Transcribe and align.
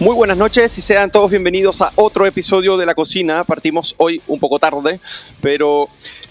Muy 0.00 0.14
buenas 0.14 0.38
noches 0.38 0.78
y 0.78 0.80
sean 0.80 1.12
todos 1.12 1.30
bienvenidos 1.30 1.82
a 1.82 1.92
otro 1.94 2.24
episodio 2.24 2.78
de 2.78 2.86
La 2.86 2.94
Cocina. 2.94 3.44
Partimos 3.44 3.94
hoy 3.98 4.22
un 4.28 4.40
poco 4.40 4.58
tarde, 4.58 4.98
pero 5.42 5.90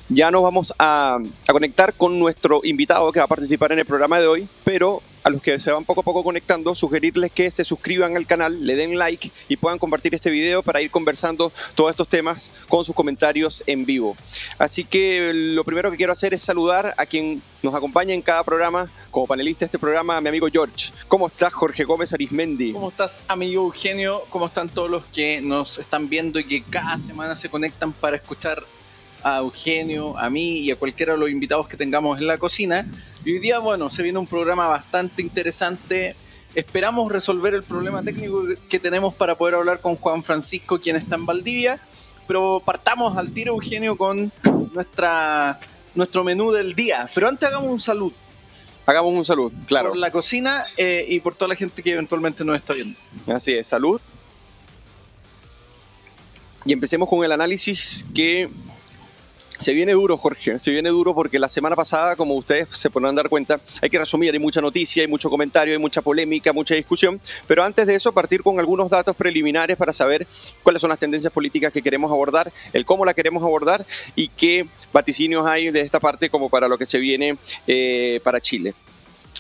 ya 0.10 0.32
nos 0.32 0.42
vamos 0.42 0.74
a, 0.80 1.20
conectar 1.52 1.94
con 1.94 2.18
nuestro 2.18 2.62
invitado 2.64 3.12
que 3.12 3.20
va 3.20 3.26
a 3.26 3.28
participar 3.28 3.72
en 3.72 3.78
el 3.78 3.86
programa 3.86 4.20
de 4.20 4.26
hoy, 4.26 4.48
pero 4.64 5.04
a 5.24 5.30
los 5.30 5.42
que 5.42 5.60
se 5.60 5.72
van 5.72 5.86
poco 5.86 6.02
a 6.02 6.04
poco 6.04 6.24
conectando, 6.24 6.74
sugerirles 6.76 7.32
que 7.32 7.50
se 7.52 7.64
suscriban 7.64 8.16
al 8.16 8.26
canal, 8.26 8.66
le 8.66 8.76
den 8.76 8.98
like 8.98 9.32
y 9.48 9.58
puedan 9.58 9.80
compartir 9.80 10.16
este 10.16 10.30
video 10.30 10.64
para 10.64 10.82
ir 10.82 10.92
conversando 10.92 11.52
todos 11.76 11.92
estos 11.92 12.08
temas 12.08 12.52
con 12.68 12.86
sus 12.86 12.96
comentarios 12.96 13.64
en 13.68 13.86
vivo. 13.86 14.16
Así 14.58 14.84
que 14.84 15.32
lo 15.34 15.64
primero 15.64 15.92
que 15.92 15.98
quiero 15.98 16.14
hacer 16.14 16.34
es 16.34 16.42
saludar 16.42 16.94
a 16.98 17.06
quien 17.06 17.42
nos 17.62 17.76
acompaña 17.76 18.14
en 18.14 18.22
cada 18.22 18.44
programa, 18.44 18.90
como 19.12 19.28
panelista 19.28 19.62
de 19.62 19.66
este 19.66 19.80
programa, 19.80 20.22
mi 20.22 20.30
amigo 20.30 20.48
George. 20.52 20.92
¿Cómo 21.08 21.28
estás, 21.28 21.52
Jorge 21.54 21.84
Gómez 21.84 22.14
Arismendi? 22.14 22.72
¿Cómo 22.74 22.90
estás, 22.90 23.26
amigo 23.28 23.66
Eugenio? 23.66 24.24
¿Cómo 24.30 24.46
están 24.46 24.70
todos 24.70 24.90
los 24.90 25.06
que 25.06 25.42
nos 25.42 25.78
están 25.78 26.10
viendo 26.10 26.40
y 26.40 26.46
que 26.46 26.64
cada 26.64 26.98
semana 26.98 27.36
se 27.36 27.50
conectan 27.50 27.92
para 27.92 28.16
escuchar 28.16 28.64
a 29.24 29.38
Eugenio, 29.38 30.18
a 30.18 30.30
mí 30.30 30.60
y 30.60 30.72
a 30.72 30.76
cualquiera 30.76 31.14
de 31.14 31.20
los 31.20 31.30
invitados 31.30 31.68
que 31.68 31.78
tengamos 31.78 32.20
en 32.20 32.28
la 32.28 32.38
cocina. 32.38 32.86
Y 33.26 33.34
hoy 33.34 33.40
día, 33.40 33.60
bueno, 33.60 33.90
se 33.90 34.04
viene 34.04 34.20
un 34.20 34.28
programa 34.28 34.68
bastante 34.68 35.22
interesante. 35.22 36.16
Esperamos 36.56 37.12
resolver 37.12 37.54
el 37.54 37.64
problema 37.64 38.02
técnico 38.02 38.44
que 38.70 38.80
tenemos 38.80 39.14
para 39.14 39.36
poder 39.36 39.56
hablar 39.56 39.82
con 39.82 39.96
Juan 39.96 40.24
Francisco, 40.24 40.80
quien 40.80 40.96
está 40.96 41.16
en 41.16 41.26
Valdivia. 41.26 41.80
Pero 42.28 42.62
partamos 42.66 43.18
al 43.18 43.32
tiro, 43.32 43.54
Eugenio, 43.54 43.98
con 43.98 44.32
nuestra, 44.74 45.60
nuestro 45.96 46.24
menú 46.24 46.52
del 46.52 46.76
día. 46.76 47.10
Pero 47.14 47.28
antes 47.28 47.50
hagamos 47.50 47.70
un 47.70 47.82
salud. 47.82 48.14
Hagamos 48.86 49.14
un 49.14 49.26
salud, 49.26 49.52
claro. 49.68 49.90
Por 49.90 49.98
la 49.98 50.12
cocina 50.12 50.64
eh, 50.78 51.06
y 51.08 51.20
por 51.20 51.36
toda 51.36 51.50
la 51.50 51.56
gente 51.56 51.84
que 51.84 51.92
eventualmente 51.92 52.44
nos 52.44 52.56
está 52.56 52.74
viendo. 52.74 52.98
Así 53.28 53.54
es, 53.54 53.68
salud. 53.68 54.02
Y 56.66 56.74
empecemos 56.74 57.08
con 57.08 57.24
el 57.24 57.32
análisis 57.32 58.06
que 58.14 58.50
se 59.60 59.74
viene 59.74 59.92
duro, 59.92 60.18
Jorge, 60.18 60.58
se 60.58 60.72
viene 60.72 60.90
duro 60.90 61.14
porque 61.14 61.38
la 61.38 61.50
semana 61.50 61.76
pasada, 61.76 62.16
como 62.16 62.34
ustedes 62.36 62.68
se 62.72 62.90
podrán 62.90 63.16
dar 63.16 63.28
cuenta, 63.28 63.60
hay 63.82 63.90
que 63.90 64.00
resumir, 64.00 64.34
hay 64.34 64.40
mucha 64.40 64.62
noticia, 64.62 65.04
hay 65.04 65.08
mucho 65.08 65.30
comentario, 65.30 65.74
hay 65.74 65.80
mucha 65.80 66.02
polémica, 66.02 66.54
mucha 66.54 66.76
discusión, 66.76 67.20
pero 67.46 67.64
antes 67.64 67.86
de 67.86 67.96
eso 67.96 68.14
partir 68.14 68.42
con 68.42 68.60
algunos 68.60 68.90
datos 68.90 69.16
preliminares 69.16 69.76
para 69.78 69.92
saber 69.92 70.26
cuáles 70.64 70.82
son 70.82 70.90
las 70.90 71.00
tendencias 71.00 71.34
políticas 71.34 71.74
que 71.74 71.82
queremos 71.82 72.10
abordar, 72.10 72.52
el 72.72 72.86
cómo 72.86 73.04
la 73.04 73.14
queremos 73.14 73.44
abordar 73.44 73.86
y 74.16 74.30
qué 74.30 74.66
vaticinios 74.94 75.46
hay 75.46 75.72
de 75.72 75.82
esta 75.82 76.00
parte 76.00 76.30
como 76.30 76.50
para 76.50 76.68
lo 76.68 76.78
que 76.78 76.86
se 76.86 76.98
viene 76.98 77.38
eh, 77.68 78.22
para 78.24 78.40
Chile. 78.40 78.74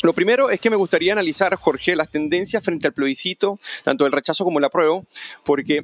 Lo 0.01 0.13
primero 0.13 0.49
es 0.49 0.61
que 0.61 0.69
me 0.69 0.77
gustaría 0.77 1.11
analizar, 1.11 1.53
Jorge, 1.55 1.95
las 1.95 2.09
tendencias 2.09 2.63
frente 2.63 2.87
al 2.87 2.93
plebiscito, 2.93 3.59
tanto 3.83 4.05
el 4.05 4.13
rechazo 4.13 4.45
como 4.45 4.59
el 4.59 4.65
apruebo, 4.65 5.05
porque 5.43 5.83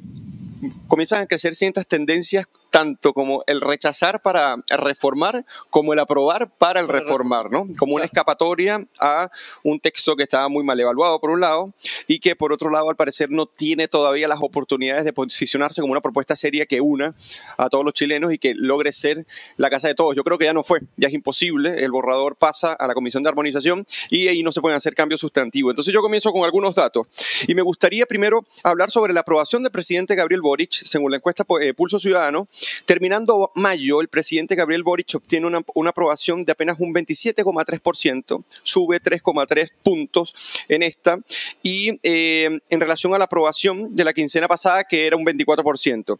comienzan 0.88 1.22
a 1.22 1.26
crecer 1.26 1.54
ciertas 1.54 1.86
tendencias 1.86 2.46
tanto 2.70 3.14
como 3.14 3.42
el 3.46 3.62
rechazar 3.62 4.20
para 4.20 4.56
reformar 4.68 5.44
como 5.70 5.94
el 5.94 5.98
aprobar 5.98 6.50
para 6.58 6.80
el 6.80 6.88
reformar, 6.88 7.50
¿no? 7.50 7.66
Como 7.78 7.94
una 7.94 8.04
escapatoria 8.04 8.86
a 9.00 9.30
un 9.62 9.80
texto 9.80 10.14
que 10.14 10.22
estaba 10.22 10.48
muy 10.48 10.62
mal 10.62 10.78
evaluado 10.78 11.18
por 11.18 11.30
un 11.30 11.40
lado 11.40 11.72
y 12.06 12.18
que 12.18 12.36
por 12.36 12.52
otro 12.52 12.68
lado 12.70 12.90
al 12.90 12.96
parecer 12.96 13.30
no 13.30 13.46
tiene 13.46 13.88
todavía 13.88 14.28
las 14.28 14.40
oportunidades 14.42 15.06
de 15.06 15.14
posicionarse 15.14 15.80
como 15.80 15.92
una 15.92 16.02
propuesta 16.02 16.36
seria 16.36 16.66
que 16.66 16.80
una 16.80 17.14
a 17.56 17.70
todos 17.70 17.84
los 17.84 17.94
chilenos 17.94 18.32
y 18.32 18.38
que 18.38 18.54
logre 18.54 18.92
ser 18.92 19.26
la 19.56 19.70
casa 19.70 19.88
de 19.88 19.94
todos. 19.94 20.14
Yo 20.14 20.22
creo 20.22 20.36
que 20.36 20.44
ya 20.44 20.52
no 20.52 20.62
fue, 20.62 20.80
ya 20.96 21.08
es 21.08 21.14
imposible, 21.14 21.82
el 21.82 21.90
borrador 21.90 22.36
pasa 22.36 22.74
a 22.74 22.86
la 22.86 22.94
Comisión 22.94 23.22
de 23.22 23.30
Armonización 23.30 23.86
y 24.10 24.28
ahí 24.28 24.42
no 24.42 24.52
se 24.52 24.60
pueden 24.60 24.76
hacer 24.76 24.94
cambios 24.94 25.20
sustantivos. 25.20 25.70
Entonces 25.70 25.94
yo 25.94 26.02
comienzo 26.02 26.32
con 26.32 26.44
algunos 26.44 26.74
datos 26.74 27.06
y 27.46 27.54
me 27.54 27.62
gustaría 27.62 28.06
primero 28.06 28.44
hablar 28.62 28.90
sobre 28.90 29.14
la 29.14 29.20
aprobación 29.20 29.62
del 29.62 29.72
presidente 29.72 30.14
Gabriel 30.14 30.42
Boric, 30.46 30.72
según 30.72 31.10
la 31.10 31.18
encuesta 31.18 31.44
eh, 31.60 31.74
Pulso 31.74 32.00
Ciudadano, 32.00 32.48
Terminando 32.84 33.50
mayo, 33.54 34.00
el 34.00 34.08
presidente 34.08 34.54
Gabriel 34.54 34.84
Boric 34.84 35.16
obtiene 35.16 35.46
una, 35.74 35.90
aprobación 35.90 36.44
de 36.44 36.52
apenas 36.52 36.76
un 36.78 36.94
27,3%, 36.94 38.44
sube 38.62 39.02
3,3 39.02 39.70
puntos 39.82 40.62
en 40.68 40.82
esta, 40.82 41.18
y 41.62 41.98
eh, 42.02 42.60
en 42.70 42.80
relación 42.80 43.14
a 43.14 43.18
la 43.18 43.24
aprobación 43.24 43.94
de 43.94 44.04
la 44.04 44.12
quincena 44.12 44.46
pasada, 44.46 44.84
que 44.84 45.06
era 45.06 45.16
un 45.16 45.24
24%, 45.24 46.18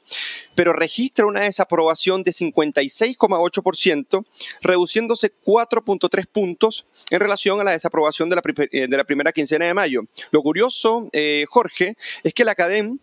pero 0.55 0.73
registra 0.73 1.27
una 1.27 1.43
desaprobación 1.43 2.25
de 2.25 2.33
56,8%, 2.33 4.25
reduciéndose 4.63 5.33
4,3 5.45 6.27
puntos 6.27 6.85
en 7.11 7.21
relación 7.21 7.61
a 7.61 7.65
la 7.65 7.73
desaprobación 7.73 8.29
de 8.29 8.37
la, 8.37 8.43
eh, 8.73 8.87
de 8.89 8.97
la 8.97 9.05
primera 9.05 9.33
quincena 9.33 9.67
de 9.67 9.75
mayo. 9.75 10.03
Lo 10.33 10.43
curioso, 10.43 11.09
eh, 11.13 11.45
Jorge, 11.49 11.97
es 12.25 12.35
que 12.35 12.45
la 12.45 12.55
CADEM 12.55 12.99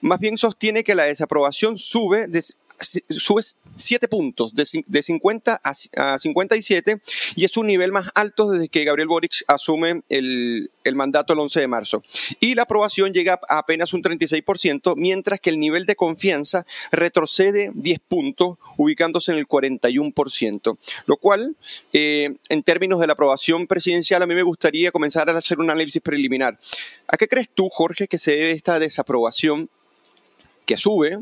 más 0.00 0.20
bien 0.20 0.38
sostiene 0.38 0.84
que 0.84 0.94
la 0.94 1.04
desaprobación 1.04 1.78
sube 1.78 2.26
de 2.28 2.42
sube 2.80 3.42
7 3.76 4.08
puntos, 4.08 4.52
de, 4.54 5.02
50 5.02 5.60
a, 5.62 6.18
57, 6.18 7.00
y 7.36 7.44
es 7.44 7.56
un 7.56 7.66
nivel 7.66 7.92
más 7.92 8.10
alto 8.14 8.50
desde 8.50 8.68
que 8.68 8.84
Gabriel 8.84 9.08
Boric 9.08 9.44
asume 9.46 10.02
el, 10.08 10.70
mandato 10.94 11.32
el 11.32 11.38
11 11.38 11.60
de 11.60 11.68
marzo. 11.68 12.02
Y 12.40 12.54
la 12.54 12.62
aprobación 12.62 13.12
llega 13.12 13.38
a 13.48 13.58
apenas 13.58 13.92
un 13.92 14.02
36%, 14.02 14.94
mientras 14.96 15.40
que 15.40 15.50
el 15.50 15.60
nivel 15.60 15.86
de 15.86 15.96
confianza 15.96 16.66
retrocede 16.90 17.70
10 17.74 18.00
puntos, 18.00 18.58
ubicándose 18.76 19.32
en 19.32 19.38
el 19.38 19.46
41%. 19.46 20.76
Lo 21.06 21.16
cual, 21.16 21.56
eh, 21.92 22.34
en 22.48 22.62
términos 22.62 23.00
de 23.00 23.06
la 23.06 23.12
aprobación 23.12 23.66
presidencial, 23.66 24.22
a 24.22 24.26
mí 24.26 24.34
me 24.34 24.42
gustaría 24.42 24.90
comenzar 24.90 25.28
a 25.30 25.38
hacer 25.38 25.58
un 25.58 25.70
análisis 25.70 26.02
preliminar. 26.02 26.58
¿A 27.06 27.16
qué 27.16 27.28
crees 27.28 27.48
tú, 27.48 27.68
Jorge, 27.70 28.08
que 28.08 28.18
se 28.18 28.32
debe 28.32 28.52
esta 28.52 28.78
desaprobación 28.78 29.70
que 30.68 30.76
sube? 30.76 31.18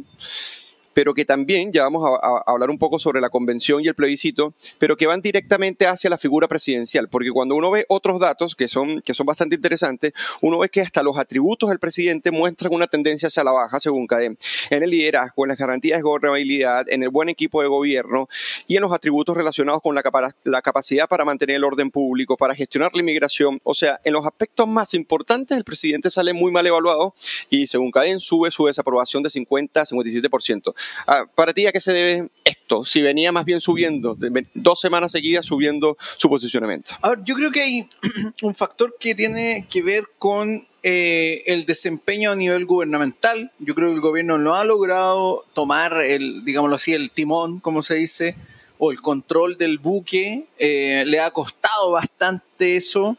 Pero 0.96 1.12
que 1.12 1.26
también, 1.26 1.74
ya 1.74 1.82
vamos 1.82 2.08
a, 2.08 2.42
hablar 2.46 2.70
un 2.70 2.78
poco 2.78 2.98
sobre 2.98 3.20
la 3.20 3.28
convención 3.28 3.84
y 3.84 3.88
el 3.88 3.94
plebiscito, 3.94 4.54
pero 4.78 4.96
que 4.96 5.06
van 5.06 5.20
directamente 5.20 5.86
hacia 5.86 6.08
la 6.08 6.16
figura 6.16 6.48
presidencial, 6.48 7.10
porque 7.10 7.30
cuando 7.32 7.54
uno 7.54 7.70
ve 7.70 7.84
otros 7.90 8.18
datos 8.18 8.54
que 8.54 8.66
son, 8.66 9.02
que 9.02 9.12
son 9.12 9.26
bastante 9.26 9.56
interesantes, 9.56 10.14
uno 10.40 10.58
ve 10.58 10.70
que 10.70 10.80
hasta 10.80 11.02
los 11.02 11.18
atributos 11.18 11.68
del 11.68 11.80
presidente 11.80 12.30
muestran 12.30 12.72
una 12.72 12.86
tendencia 12.86 13.28
hacia 13.28 13.44
la 13.44 13.50
baja, 13.50 13.78
según 13.78 14.06
CADEM, 14.06 14.36
en 14.70 14.82
el 14.82 14.88
liderazgo, 14.88 15.44
en 15.44 15.50
las 15.50 15.58
garantías 15.58 15.98
de 15.98 16.02
gobernabilidad, 16.02 16.88
en 16.88 17.02
el 17.02 17.10
buen 17.10 17.28
equipo 17.28 17.60
de 17.60 17.68
gobierno 17.68 18.26
y 18.66 18.76
en 18.76 18.80
los 18.80 18.90
atributos 18.90 19.36
relacionados 19.36 19.82
con 19.82 19.94
la, 19.94 20.02
la 20.44 20.62
capacidad 20.62 21.06
para 21.06 21.26
mantener 21.26 21.56
el 21.56 21.64
orden 21.64 21.90
público, 21.90 22.38
para 22.38 22.54
gestionar 22.54 22.92
la 22.94 23.00
inmigración, 23.00 23.60
o 23.64 23.74
sea, 23.74 24.00
en 24.02 24.14
los 24.14 24.24
aspectos 24.24 24.66
más 24.66 24.94
importantes 24.94 25.58
el 25.58 25.64
presidente 25.64 26.08
sale 26.08 26.32
muy 26.32 26.50
mal 26.50 26.66
evaluado 26.66 27.12
y 27.50 27.66
según 27.66 27.90
CADEM 27.90 28.18
sube 28.18 28.50
su 28.50 28.64
desaprobación 28.64 29.22
de 29.22 29.28
50 29.28 29.82
a 29.82 29.84
57%. 29.84 30.74
Ah, 31.06 31.26
para 31.34 31.52
ti, 31.52 31.66
¿a 31.66 31.72
qué 31.72 31.80
se 31.80 31.92
debe 31.92 32.28
esto? 32.44 32.84
Si 32.84 33.02
venía 33.02 33.32
más 33.32 33.44
bien 33.44 33.60
subiendo, 33.60 34.16
dos 34.54 34.80
semanas 34.80 35.12
seguidas 35.12 35.46
subiendo 35.46 35.96
su 36.16 36.28
posicionamiento. 36.28 36.94
A 37.02 37.10
ver, 37.10 37.18
yo 37.24 37.34
creo 37.34 37.50
que 37.50 37.62
hay 37.62 37.88
un 38.42 38.54
factor 38.54 38.96
que 38.98 39.14
tiene 39.14 39.66
que 39.70 39.82
ver 39.82 40.04
con 40.18 40.66
eh, 40.88 41.42
el 41.46 41.66
desempeño 41.66 42.30
a 42.30 42.36
nivel 42.36 42.64
gubernamental. 42.64 43.50
Yo 43.58 43.74
creo 43.74 43.88
que 43.88 43.96
el 43.96 44.00
gobierno 44.00 44.38
no 44.38 44.54
ha 44.54 44.62
logrado 44.62 45.44
tomar 45.52 46.00
el, 46.00 46.44
digámoslo 46.44 46.76
así, 46.76 46.92
el 46.92 47.10
timón, 47.10 47.58
como 47.58 47.82
se 47.82 47.96
dice, 47.96 48.36
o 48.78 48.92
el 48.92 49.00
control 49.00 49.58
del 49.58 49.78
buque. 49.78 50.44
Eh, 50.58 51.02
le 51.04 51.18
ha 51.18 51.32
costado 51.32 51.90
bastante 51.90 52.76
eso 52.76 53.16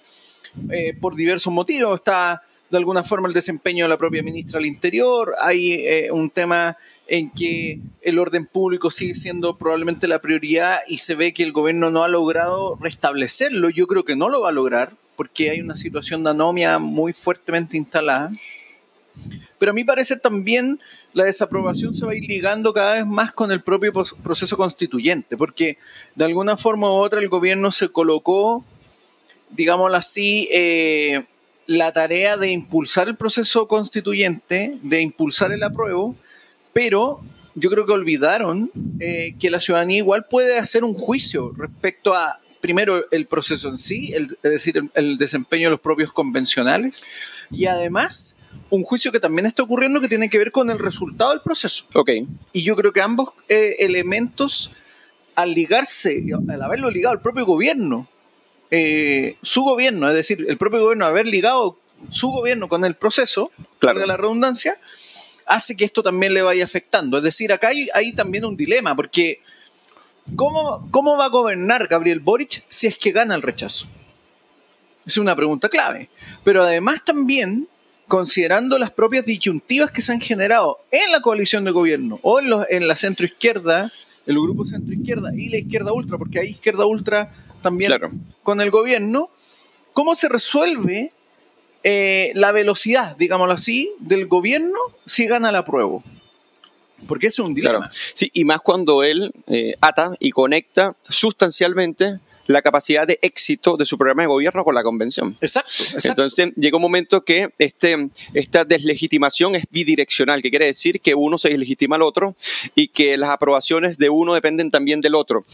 eh, 0.72 0.94
por 0.94 1.18
diversos 1.18 1.52
motivos. 1.52 2.00
Está 2.00 2.42
de 2.70 2.78
alguna 2.78 3.04
forma 3.04 3.28
el 3.28 3.34
desempeño 3.34 3.84
de 3.84 3.90
la 3.90 3.98
propia 3.98 4.24
ministra 4.24 4.60
del 4.60 4.68
Interior. 4.68 5.36
Hay 5.42 6.08
un 6.10 6.30
tema 6.30 6.78
en 7.08 7.30
que 7.30 7.80
el 8.02 8.20
orden 8.20 8.46
público 8.46 8.92
sigue 8.92 9.16
siendo 9.16 9.58
probablemente 9.58 10.08
la 10.08 10.20
prioridad 10.20 10.80
y 10.88 10.98
se 11.00 11.16
ve 11.16 11.34
que 11.34 11.44
el 11.44 11.54
gobierno 11.54 11.90
no 11.90 12.04
ha 12.04 12.08
logrado 12.08 12.78
restablecerlo. 12.82 13.70
Yo 13.70 13.88
creo 13.88 14.04
que 14.04 14.16
no 14.16 14.30
lo 14.30 14.42
va 14.42 14.50
a 14.50 14.54
lograr 14.54 14.92
porque 15.16 15.50
hay 15.50 15.62
una 15.62 15.78
situación 15.78 16.24
de 16.24 16.32
anomia 16.32 16.80
muy 16.80 17.14
fuertemente 17.14 17.78
instalada. 17.78 18.32
Pero 19.58 19.72
a 19.72 19.74
mí 19.74 19.84
parece 19.84 20.18
también 20.18 20.80
la 21.14 21.24
desaprobación 21.24 21.96
se 21.96 22.06
va 22.06 22.12
a 22.12 22.16
ir 22.16 22.26
ligando 22.26 22.74
cada 22.74 22.96
vez 22.96 23.06
más 23.06 23.32
con 23.32 23.52
el 23.52 23.62
propio 23.62 23.92
proceso 23.92 24.56
constituyente, 24.56 25.36
porque 25.36 25.78
de 26.14 26.26
alguna 26.26 26.58
forma 26.58 26.92
u 26.92 26.98
otra 26.98 27.20
el 27.20 27.30
gobierno 27.30 27.72
se 27.72 27.90
colocó, 27.90 28.64
digámoslo 29.50 29.98
así, 29.98 30.48
eh, 30.52 31.26
la 31.66 31.92
tarea 31.92 32.38
de 32.38 32.52
impulsar 32.52 33.08
el 33.08 33.16
proceso 33.16 33.68
constituyente, 33.68 34.78
de 34.84 35.02
impulsar 35.02 35.52
el 35.52 35.64
apruebo, 35.64 36.16
pero 36.78 37.20
yo 37.56 37.72
creo 37.72 37.88
que 37.88 37.92
olvidaron 37.94 38.70
eh, 39.00 39.34
que 39.40 39.50
la 39.50 39.60
ciudadanía 39.60 39.98
igual 39.98 40.28
puede 40.30 40.60
hacer 40.60 40.84
un 40.84 40.94
juicio 40.94 41.52
respecto 41.58 42.14
a, 42.14 42.40
primero, 42.62 43.04
el 43.10 43.26
proceso 43.26 43.70
en 43.70 43.80
sí, 43.80 44.14
es 44.14 44.40
decir, 44.44 44.84
el, 44.94 45.18
desempeño 45.18 45.70
de 45.70 45.72
los 45.72 45.80
propios 45.80 46.14
convencionales, 46.14 47.04
y 47.50 47.66
además 47.66 48.38
un 48.70 48.84
juicio 48.84 49.12
que 49.12 49.20
también 49.20 49.48
está 49.48 49.64
ocurriendo 49.64 50.00
que 50.02 50.08
tiene 50.08 50.30
que 50.30 50.38
ver 50.38 50.52
con 50.52 50.70
el 50.70 50.78
resultado 50.78 51.32
del 51.32 51.42
proceso. 51.42 51.86
Ok. 51.96 52.12
Y 52.54 52.62
yo 52.62 52.76
creo 52.76 52.94
que 52.94 53.02
ambos 53.02 53.30
eh, 53.50 53.78
elementos, 53.80 54.74
al 55.34 55.56
ligarse, 55.56 56.24
al 56.48 56.62
haberlo 56.62 56.92
ligado 56.92 57.14
al 57.14 57.24
propio 57.24 57.48
gobierno, 57.48 58.08
eh, 58.70 59.36
su 59.42 59.64
gobierno, 59.64 60.10
es 60.10 60.14
decir, 60.14 60.46
el 60.48 60.58
propio 60.58 60.82
gobierno 60.82 61.08
haber 61.08 61.26
ligado 61.26 61.76
su 62.12 62.28
gobierno 62.28 62.68
con 62.68 62.86
el 62.86 62.94
proceso, 62.94 63.52
Claro. 63.80 64.00
de 64.00 64.06
la 64.06 64.16
redundancia, 64.16 64.78
hace 65.48 65.76
que 65.76 65.86
esto 65.86 66.04
también 66.04 66.34
le 66.34 66.42
vaya 66.42 66.64
afectando. 66.66 67.18
Es 67.18 67.24
decir, 67.24 67.52
acá 67.52 67.70
hay, 67.70 67.88
hay 67.94 68.14
también 68.14 68.46
un 68.46 68.56
dilema, 68.58 68.96
porque 68.96 69.42
¿cómo, 70.36 70.88
¿cómo 70.92 71.18
va 71.18 71.26
a 71.26 71.30
gobernar 71.30 71.88
Gabriel 71.88 72.20
Boric 72.20 72.64
si 72.70 72.88
es 72.88 72.98
que 72.98 73.12
gana 73.12 73.36
el 73.36 73.42
rechazo? 73.42 73.86
Esa 75.02 75.06
es 75.06 75.18
una 75.18 75.36
pregunta 75.36 75.70
clave. 75.70 76.10
Pero 76.44 76.64
además 76.64 77.04
también, 77.06 77.68
considerando 78.08 78.78
las 78.78 78.92
propias 78.92 79.26
disyuntivas 79.26 79.92
que 79.92 80.02
se 80.02 80.12
han 80.12 80.22
generado 80.22 80.80
en 80.92 81.12
la 81.12 81.22
coalición 81.22 81.64
de 81.64 81.72
gobierno 81.72 82.20
o 82.24 82.40
en, 82.40 82.50
los- 82.50 82.66
en 82.70 82.88
la 82.88 82.96
centroizquierda, 82.96 83.92
el 84.26 84.36
grupo 84.36 84.66
centroizquierda 84.66 85.32
y 85.36 85.50
la 85.50 85.58
izquierda 85.58 85.94
ultra, 85.94 86.18
porque 86.18 86.40
hay 86.40 86.50
izquierda 86.50 86.86
ultra 86.86 87.32
también 87.62 87.90
Claro. 87.90 88.12
con 88.44 88.60
el 88.60 88.70
gobierno, 88.72 89.30
¿cómo 89.94 90.16
se 90.16 90.28
resuelve 90.30 91.12
eh, 91.90 92.32
la 92.36 92.52
velocidad, 92.52 93.16
digámoslo 93.16 93.54
así, 93.54 93.90
del 94.00 94.28
gobierno 94.28 94.78
si 95.06 95.26
gana 95.26 95.54
la 95.54 95.64
prueba? 95.64 96.00
Porque 97.08 97.28
es 97.28 97.40
un 97.40 97.54
dilema. 97.54 97.78
Claro. 97.80 97.94
Sí, 98.14 98.30
y 98.34 98.44
más 98.44 98.60
cuando 98.60 99.04
él 99.04 99.32
eh, 99.48 99.76
ata 99.80 100.12
y 100.20 100.32
conecta 100.32 100.96
sustancialmente 101.08 102.20
la 102.48 102.62
capacidad 102.62 103.06
de 103.08 103.20
éxito 103.22 103.78
de 103.78 103.86
su 103.86 103.98
programa 103.98 104.24
de 104.24 104.28
gobierno 104.28 104.64
con 104.64 104.74
la 104.76 104.82
convención. 104.84 105.38
Exacto, 105.42 105.70
exacto. 105.84 106.10
Entonces 106.10 106.54
llega 106.56 106.78
un 106.78 106.82
momento 106.82 107.24
que 107.24 107.50
este, 107.58 108.10
esta 108.34 108.66
deslegitimación 108.66 109.56
es 109.56 109.66
bidireccional, 109.70 110.42
que 110.42 110.50
quiere 110.50 110.66
decir 110.66 111.00
que 111.00 111.14
uno 111.16 111.38
se 111.38 111.50
deslegitima 111.50 111.96
al 111.98 112.02
otro 112.02 112.36
y 112.76 112.88
que 112.90 113.16
las 113.18 113.30
aprobaciones 113.30 113.98
de 113.98 114.10
uno 114.10 114.34
dependen 114.34 114.72
también 114.72 115.00
del 115.02 115.16
otro, 115.16 115.46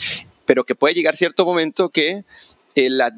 pero 0.45 0.63
que 0.65 0.75
puede 0.75 0.93
llegar 0.95 1.15
cierto 1.15 1.45
momento 1.45 1.89
que 1.89 2.23
eh, 2.75 2.89
la- 2.89 3.11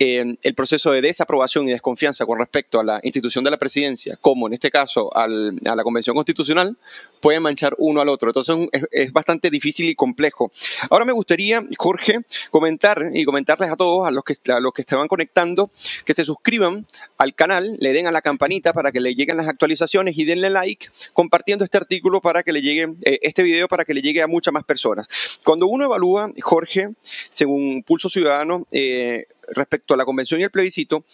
eh, 0.00 0.36
el 0.42 0.54
proceso 0.54 0.90
de 0.92 1.02
desaprobación 1.02 1.68
y 1.68 1.72
desconfianza 1.72 2.24
con 2.26 2.38
respecto 2.38 2.80
a 2.80 2.84
la 2.84 3.00
institución 3.02 3.44
de 3.44 3.50
la 3.50 3.58
presidencia, 3.58 4.16
como 4.20 4.46
en 4.48 4.54
este 4.54 4.70
caso 4.70 5.14
al- 5.14 5.58
a 5.66 5.76
la 5.76 5.84
Convención 5.84 6.16
Constitucional, 6.16 6.76
puede 7.20 7.40
manchar 7.40 7.74
uno 7.78 8.00
al 8.00 8.08
otro. 8.08 8.30
Entonces 8.30 8.56
es, 8.72 8.82
es 8.90 9.12
bastante 9.12 9.50
difícil 9.50 9.88
y 9.88 9.94
complejo. 9.94 10.50
Ahora 10.88 11.04
me 11.04 11.12
gustaría, 11.12 11.62
Jorge, 11.78 12.20
comentar 12.50 13.10
y 13.12 13.24
comentarles 13.24 13.70
a 13.70 13.76
todos, 13.76 14.06
a 14.06 14.10
los 14.10 14.24
que, 14.24 14.34
a 14.52 14.60
los 14.60 14.72
que 14.72 14.82
estaban 14.82 15.08
conectando, 15.08 15.70
que 16.04 16.14
se 16.14 16.24
suscriban 16.24 16.86
al 17.18 17.34
canal, 17.34 17.76
le 17.78 17.92
den 17.92 18.06
a 18.06 18.12
la 18.12 18.22
campanita 18.22 18.72
para 18.72 18.92
que 18.92 19.00
le 19.00 19.14
lleguen 19.14 19.36
las 19.36 19.48
actualizaciones 19.48 20.18
y 20.18 20.24
denle 20.24 20.50
like 20.50 20.88
compartiendo 21.12 21.64
este 21.64 21.78
artículo 21.78 22.20
para 22.20 22.42
que 22.42 22.52
le 22.52 22.62
llegue, 22.62 22.94
eh, 23.02 23.18
este 23.22 23.42
video 23.42 23.68
para 23.68 23.84
que 23.84 23.94
le 23.94 24.02
llegue 24.02 24.22
a 24.22 24.26
muchas 24.26 24.52
más 24.52 24.64
personas. 24.64 25.08
Cuando 25.44 25.66
uno 25.66 25.84
evalúa, 25.84 26.30
Jorge, 26.40 26.90
según 27.28 27.82
Pulso 27.82 28.08
Ciudadano, 28.08 28.66
eh, 28.70 29.26
respecto 29.52 29.94
a 29.94 29.96
la 29.96 30.04
convención 30.04 30.40
y 30.40 30.44
el 30.44 30.50
plebiscito, 30.50 31.04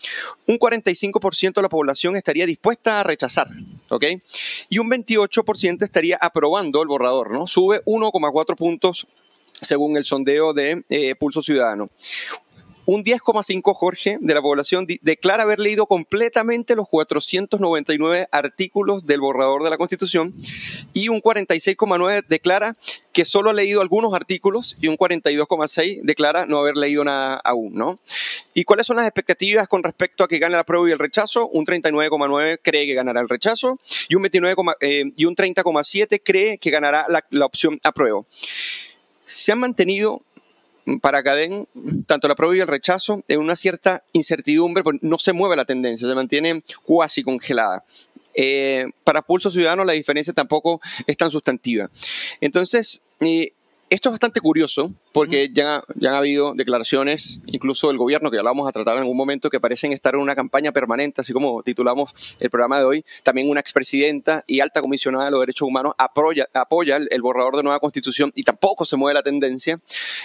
un 0.46 0.58
45% 0.58 1.54
de 1.54 1.62
la 1.62 1.68
población 1.68 2.16
estaría 2.16 2.46
dispuesta 2.46 3.00
a 3.00 3.02
rechazar, 3.02 3.48
¿ok? 3.88 4.04
Y 4.68 4.78
un 4.78 4.90
28% 4.90 5.82
estaría 5.96 6.18
aprobando 6.20 6.82
el 6.82 6.88
borrador, 6.88 7.30
¿no? 7.30 7.46
Sube 7.46 7.82
1,4 7.86 8.54
puntos 8.54 9.06
según 9.62 9.96
el 9.96 10.04
sondeo 10.04 10.52
de 10.52 10.84
eh, 10.90 11.14
Pulso 11.14 11.40
Ciudadano. 11.40 11.88
Un 12.86 13.02
10,5 13.02 13.74
Jorge 13.74 14.16
de 14.20 14.32
la 14.32 14.40
población 14.40 14.86
declara 15.02 15.42
haber 15.42 15.58
leído 15.58 15.86
completamente 15.86 16.76
los 16.76 16.88
499 16.88 18.28
artículos 18.30 19.06
del 19.06 19.20
borrador 19.20 19.64
de 19.64 19.70
la 19.70 19.76
Constitución 19.76 20.32
y 20.94 21.08
un 21.08 21.20
46,9 21.20 22.24
declara 22.28 22.74
que 23.12 23.24
solo 23.24 23.50
ha 23.50 23.54
leído 23.54 23.80
algunos 23.80 24.14
artículos 24.14 24.76
y 24.80 24.86
un 24.86 24.96
42,6 24.96 26.02
declara 26.04 26.46
no 26.46 26.60
haber 26.60 26.76
leído 26.76 27.02
nada 27.02 27.40
aún, 27.42 27.74
¿no? 27.74 27.96
¿Y 28.54 28.62
cuáles 28.62 28.86
son 28.86 28.98
las 28.98 29.06
expectativas 29.06 29.66
con 29.66 29.82
respecto 29.82 30.22
a 30.22 30.28
que 30.28 30.38
gane 30.38 30.54
la 30.54 30.62
prueba 30.62 30.88
y 30.88 30.92
el 30.92 31.00
rechazo? 31.00 31.48
Un 31.48 31.66
39,9 31.66 32.60
cree 32.62 32.86
que 32.86 32.94
ganará 32.94 33.20
el 33.20 33.28
rechazo 33.28 33.80
y 34.08 34.14
un 34.14 34.22
29, 34.22 34.54
eh, 34.80 35.04
y 35.16 35.24
un 35.24 35.34
30,7 35.34 36.22
cree 36.24 36.58
que 36.58 36.70
ganará 36.70 37.06
la, 37.08 37.24
la 37.30 37.46
opción 37.46 37.80
apruebo. 37.82 38.26
Se 39.24 39.50
han 39.50 39.58
mantenido 39.58 40.22
para 41.00 41.22
Cadén, 41.22 41.66
tanto 42.06 42.28
la 42.28 42.34
prueba 42.36 42.56
y 42.56 42.60
el 42.60 42.66
rechazo, 42.66 43.22
en 43.28 43.40
una 43.40 43.56
cierta 43.56 44.04
incertidumbre, 44.12 44.82
porque 44.82 45.00
no 45.02 45.18
se 45.18 45.32
mueve 45.32 45.56
la 45.56 45.64
tendencia, 45.64 46.06
se 46.06 46.14
mantiene 46.14 46.62
cuasi 46.84 47.22
congelada. 47.22 47.84
Eh, 48.34 48.86
para 49.02 49.22
Pulso 49.22 49.50
Ciudadano 49.50 49.84
la 49.84 49.94
diferencia 49.94 50.32
tampoco 50.32 50.80
es 51.06 51.16
tan 51.16 51.30
sustantiva. 51.30 51.90
Entonces, 52.40 53.02
eh, 53.20 53.52
esto 53.88 54.08
es 54.08 54.12
bastante 54.12 54.40
curioso 54.40 54.92
porque 55.12 55.50
ya, 55.52 55.82
ya 55.94 56.10
han 56.10 56.16
habido 56.16 56.54
declaraciones, 56.54 57.40
incluso 57.46 57.88
del 57.88 57.96
gobierno, 57.96 58.30
que 58.30 58.36
ya 58.36 58.42
lo 58.42 58.50
vamos 58.50 58.68
a 58.68 58.72
tratar 58.72 58.94
en 58.94 59.00
algún 59.00 59.16
momento, 59.16 59.48
que 59.48 59.60
parecen 59.60 59.92
estar 59.92 60.14
en 60.14 60.20
una 60.20 60.34
campaña 60.34 60.72
permanente, 60.72 61.20
así 61.20 61.32
como 61.32 61.62
titulamos 61.62 62.36
el 62.40 62.50
programa 62.50 62.78
de 62.78 62.84
hoy. 62.84 63.04
También 63.22 63.48
una 63.48 63.60
expresidenta 63.60 64.44
y 64.46 64.60
alta 64.60 64.80
comisionada 64.80 65.26
de 65.26 65.30
los 65.30 65.40
derechos 65.40 65.66
humanos 65.68 65.94
apoya, 65.98 66.48
apoya 66.52 66.96
el, 66.96 67.08
el 67.10 67.22
borrador 67.22 67.56
de 67.56 67.62
nueva 67.62 67.78
constitución 67.80 68.32
y 68.34 68.42
tampoco 68.42 68.84
se 68.84 68.96
mueve 68.96 69.14
la 69.14 69.22
tendencia. 69.22 69.78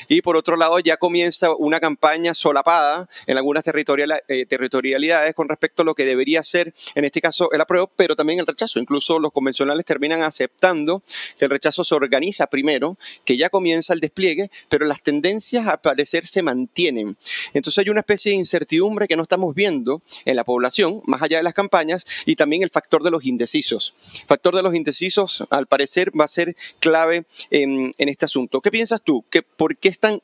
Y 0.10 0.22
por 0.22 0.36
otro 0.36 0.58
lado, 0.58 0.80
ya 0.80 0.98
comienza 0.98 1.54
una 1.56 1.80
campaña 1.80 2.34
solapada 2.34 3.08
en 3.28 3.38
algunas 3.38 3.64
territorial, 3.64 4.24
eh, 4.28 4.46
territorialidades 4.46 5.36
con 5.36 5.48
respecto 5.48 5.84
a 5.84 5.86
lo 5.86 5.96
que 5.96 6.06
debería 6.06 6.44
ser, 6.44 6.74
en 6.96 7.06
este 7.06 7.22
caso, 7.22 7.52
el 7.52 7.62
apruebo, 7.62 7.92
pero 7.96 8.16
también 8.16 8.40
el 8.40 8.48
rechazo. 8.48 8.80
Incluso 8.80 9.20
los 9.20 9.32
convencionales 9.32 9.86
terminan 9.86 10.24
aceptando 10.24 11.02
que 11.38 11.46
el 11.46 11.52
rechazo 11.52 11.84
se 11.84 11.96
organiza 11.96 12.48
primero, 12.48 12.98
que 13.24 13.38
ya 13.38 13.51
comienza 13.52 13.94
el 13.94 14.00
despliegue, 14.00 14.50
pero 14.70 14.86
las 14.86 15.04
tendencias 15.04 15.68
al 15.68 15.80
parecer 15.82 16.26
se 16.26 16.42
mantienen. 16.42 17.18
Entonces 17.54 17.78
hay 17.80 17.90
una 17.90 18.00
especie 18.00 18.32
de 18.32 18.38
incertidumbre 18.38 19.08
que 19.08 19.16
no 19.16 19.24
estamos 19.24 19.54
viendo 19.54 20.02
en 20.26 20.36
la 20.36 20.44
población, 20.44 21.02
más 21.06 21.22
allá 21.22 21.38
de 21.38 21.44
las 21.44 21.54
campañas, 21.54 22.06
y 22.26 22.36
también 22.36 22.64
el 22.64 22.70
factor 22.70 23.04
de 23.04 23.12
los 23.12 23.26
indecisos. 23.26 23.94
El 24.22 24.28
factor 24.28 24.56
de 24.56 24.64
los 24.64 24.74
indecisos, 24.74 25.46
al 25.50 25.68
parecer, 25.68 26.12
va 26.20 26.26
a 26.26 26.28
ser 26.28 26.56
clave 26.80 27.26
en, 27.50 27.92
en 27.98 28.10
este 28.10 28.26
asunto. 28.26 28.62
¿Qué 28.62 28.72
piensas 28.72 29.02
tú? 29.02 29.24
¿Qué, 29.30 29.42
¿Por 29.42 29.78
qué 29.78 29.90
están 29.90 30.20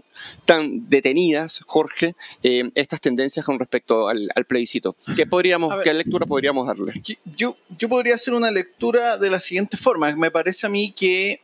tan 0.45 0.89
detenidas, 0.89 1.59
Jorge, 1.65 2.15
eh, 2.43 2.69
estas 2.75 3.01
tendencias 3.01 3.45
con 3.45 3.59
respecto 3.59 4.07
al, 4.07 4.29
al 4.33 4.45
plebiscito? 4.45 4.95
¿Qué, 5.15 5.25
podríamos, 5.25 5.71
A 5.71 5.77
ver. 5.77 5.83
¿Qué 5.83 5.93
lectura 5.93 6.25
podríamos 6.25 6.67
darle? 6.67 6.93
Yo, 7.35 7.55
yo 7.77 7.89
podría 7.89 8.15
hacer 8.15 8.33
una 8.33 8.51
lectura 8.51 9.17
de 9.17 9.29
la 9.29 9.39
siguiente 9.39 9.77
forma. 9.77 10.15
Me 10.15 10.31
parece 10.31 10.67
a 10.67 10.69
mí 10.69 10.91
que 10.91 11.41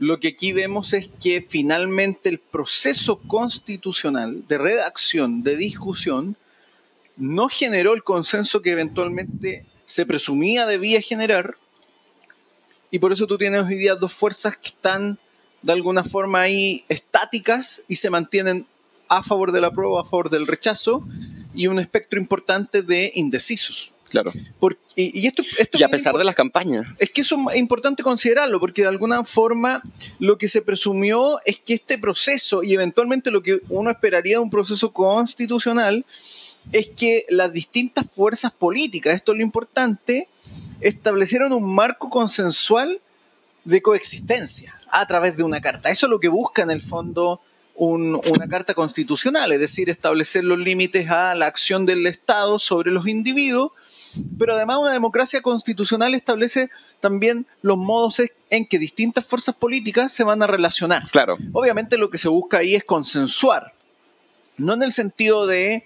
lo 0.00 0.18
que 0.18 0.28
aquí 0.28 0.52
vemos 0.52 0.94
es 0.94 1.10
que 1.22 1.42
finalmente 1.46 2.30
el 2.30 2.38
proceso 2.38 3.18
constitucional 3.18 4.48
de 4.48 4.56
redacción, 4.56 5.42
de 5.42 5.56
discusión, 5.56 6.36
no 7.18 7.48
generó 7.48 7.92
el 7.92 8.02
consenso 8.02 8.62
que 8.62 8.70
eventualmente 8.70 9.66
se 9.84 10.06
presumía 10.06 10.64
debía 10.64 11.02
generar. 11.02 11.54
Y 12.90 12.98
por 12.98 13.12
eso 13.12 13.26
tú 13.26 13.36
tienes 13.36 13.64
hoy 13.64 13.74
día 13.76 13.94
dos 13.94 14.14
fuerzas 14.14 14.56
que 14.56 14.68
están 14.68 15.18
de 15.60 15.72
alguna 15.72 16.02
forma 16.02 16.40
ahí 16.40 16.82
estáticas 16.88 17.82
y 17.86 17.96
se 17.96 18.08
mantienen 18.08 18.64
a 19.10 19.22
favor 19.22 19.52
de 19.52 19.60
la 19.60 19.70
prueba, 19.70 20.00
a 20.00 20.04
favor 20.04 20.30
del 20.30 20.46
rechazo, 20.46 21.06
y 21.54 21.66
un 21.66 21.78
espectro 21.78 22.18
importante 22.18 22.80
de 22.80 23.12
indecisos. 23.16 23.92
Claro. 24.10 24.32
Por- 24.58 24.76
y, 24.96 25.26
esto, 25.26 25.42
esto 25.56 25.78
Y 25.78 25.82
a 25.84 25.88
pesar 25.88 26.14
de 26.16 26.24
las 26.24 26.34
campañas. 26.34 26.84
es 26.98 27.10
que 27.10 27.20
eso 27.22 27.36
es 27.50 27.56
importante 27.58 28.02
considerarlo, 28.02 28.60
porque 28.60 28.82
de 28.82 28.88
alguna 28.88 29.24
forma 29.24 29.82
lo 30.18 30.36
que 30.36 30.48
se 30.48 30.62
presumió 30.62 31.38
es 31.44 31.58
que 31.64 31.74
este 31.74 31.96
proceso, 31.96 32.62
y 32.62 32.74
eventualmente 32.74 33.30
lo 33.30 33.42
que 33.42 33.60
uno 33.68 33.88
esperaría 33.90 34.34
de 34.36 34.40
un 34.42 34.50
proceso 34.50 34.92
constitucional, 34.92 36.04
es 36.72 36.90
que 36.90 37.24
las 37.30 37.52
distintas 37.52 38.10
fuerzas 38.10 38.52
políticas, 38.52 39.14
esto 39.14 39.32
es 39.32 39.38
lo 39.38 39.44
importante, 39.44 40.28
establecieron 40.80 41.52
un 41.52 41.64
marco 41.74 42.10
consensual 42.10 43.00
de 43.64 43.82
coexistencia 43.82 44.74
a 44.90 45.06
través 45.06 45.36
de 45.36 45.42
una 45.42 45.60
carta. 45.60 45.90
Eso 45.90 46.06
es 46.06 46.10
lo 46.10 46.20
que 46.20 46.28
busca 46.28 46.62
en 46.62 46.70
el 46.70 46.82
fondo 46.82 47.40
un- 47.76 48.14
una 48.28 48.48
carta 48.48 48.74
constitucional, 48.74 49.52
es 49.52 49.60
decir, 49.60 49.88
establecer 49.88 50.44
los 50.44 50.58
límites 50.58 51.10
a 51.10 51.34
la 51.34 51.46
acción 51.46 51.86
del 51.86 52.06
Estado 52.06 52.58
sobre 52.58 52.90
los 52.90 53.06
individuos 53.06 53.72
pero 54.38 54.54
además 54.54 54.78
una 54.78 54.92
democracia 54.92 55.40
constitucional 55.42 56.14
establece 56.14 56.70
también 57.00 57.46
los 57.62 57.76
modos 57.76 58.22
en 58.50 58.66
que 58.66 58.78
distintas 58.78 59.24
fuerzas 59.24 59.54
políticas 59.54 60.12
se 60.12 60.24
van 60.24 60.42
a 60.42 60.46
relacionar. 60.46 61.08
Claro. 61.10 61.36
Obviamente 61.52 61.96
lo 61.96 62.10
que 62.10 62.18
se 62.18 62.28
busca 62.28 62.58
ahí 62.58 62.74
es 62.74 62.84
consensuar, 62.84 63.72
no 64.56 64.74
en 64.74 64.82
el 64.82 64.92
sentido 64.92 65.46
de, 65.46 65.84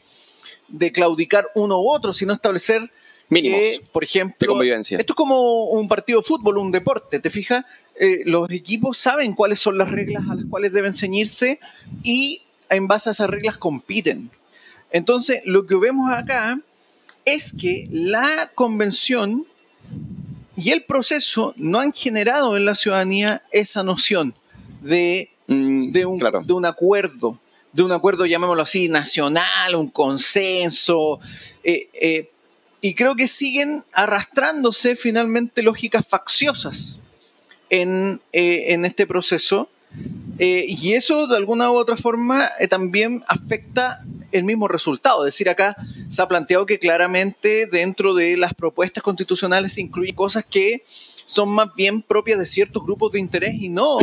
de 0.69 0.93
claudicar 0.93 1.49
uno 1.55 1.81
u 1.81 1.91
otro, 1.91 2.13
sino 2.13 2.33
establecer 2.33 2.91
Mínimos 3.29 3.59
que, 3.59 3.81
por 3.93 4.05
ejemplo, 4.05 4.37
de 4.39 4.47
convivencia. 4.47 4.99
esto 4.99 5.13
es 5.13 5.17
como 5.17 5.65
un 5.71 5.89
partido 5.89 6.21
de 6.21 6.25
fútbol, 6.25 6.59
un 6.59 6.71
deporte, 6.71 7.21
¿te 7.21 7.31
fijas? 7.31 7.65
Eh, 7.99 8.23
los 8.25 8.51
equipos 8.51 8.99
saben 8.99 9.35
cuáles 9.35 9.59
son 9.59 9.79
las 9.79 9.91
reglas 9.91 10.25
a 10.29 10.35
las 10.35 10.45
cuales 10.47 10.73
deben 10.73 10.93
ceñirse 10.93 11.59
y 12.03 12.43
en 12.71 12.87
base 12.87 13.09
a 13.09 13.13
esas 13.13 13.31
reglas 13.31 13.57
compiten. 13.57 14.31
Entonces, 14.91 15.41
lo 15.45 15.67
que 15.67 15.77
vemos 15.77 16.13
acá 16.13 16.61
es 17.25 17.53
que 17.53 17.89
la 17.91 18.51
convención 18.55 19.47
y 20.57 20.71
el 20.71 20.85
proceso 20.85 21.55
no 21.57 21.81
han 21.81 21.93
generado 21.93 22.57
en 22.57 22.65
la 22.65 22.75
ciudadanía 22.75 23.43
esa 23.51 23.83
noción 23.83 24.35
de, 24.83 25.31
Mm, 25.47 25.93
de, 25.93 26.07
un, 26.07 26.19
claro. 26.19 26.41
de 26.43 26.53
un 26.53 26.65
acuerdo, 26.65 27.39
de 27.73 27.83
un 27.83 27.93
acuerdo, 27.93 28.25
llamémoslo 28.27 28.63
así, 28.63 28.89
nacional, 28.89 29.75
un 29.75 29.91
consenso. 29.91 31.21
eh, 31.63 31.89
eh, 31.95 32.31
y 32.81 32.95
creo 32.95 33.17
que 33.17 33.27
siguen 33.27 33.83
arrastrándose 33.95 34.95
finalmente 34.95 35.63
lógicas 35.63 36.07
facciosas 36.07 37.01
en, 37.71 38.21
eh, 38.33 38.75
en 38.75 38.85
este 38.85 39.07
proceso. 39.07 39.71
Y 40.39 40.93
eso 40.93 41.27
de 41.29 41.37
alguna 41.37 41.71
u 41.71 41.77
otra 41.77 41.97
forma 41.97 42.47
también 42.69 43.23
afecta 43.29 44.05
el 44.35 44.45
mismo 44.45 44.69
resultado. 44.69 45.27
Es 45.27 45.35
decir, 45.35 45.49
acá 45.49 45.77
se 46.09 46.21
ha 46.23 46.29
planteado 46.29 46.67
que 46.67 46.79
claramente 46.79 47.67
dentro 47.67 48.15
de 48.15 48.37
las 48.37 48.55
propuestas 48.55 49.03
constitucionales 49.03 49.75
se 49.75 49.81
incluyen 49.81 50.15
cosas 50.15 50.45
que 50.45 50.83
son 51.25 51.49
más 51.49 51.75
bien 51.75 52.03
propias 52.03 52.39
de 52.39 52.47
ciertos 52.47 52.83
grupos 52.85 53.13
de 53.13 53.21
interés 53.21 53.55
y 53.55 53.69
no 53.69 53.99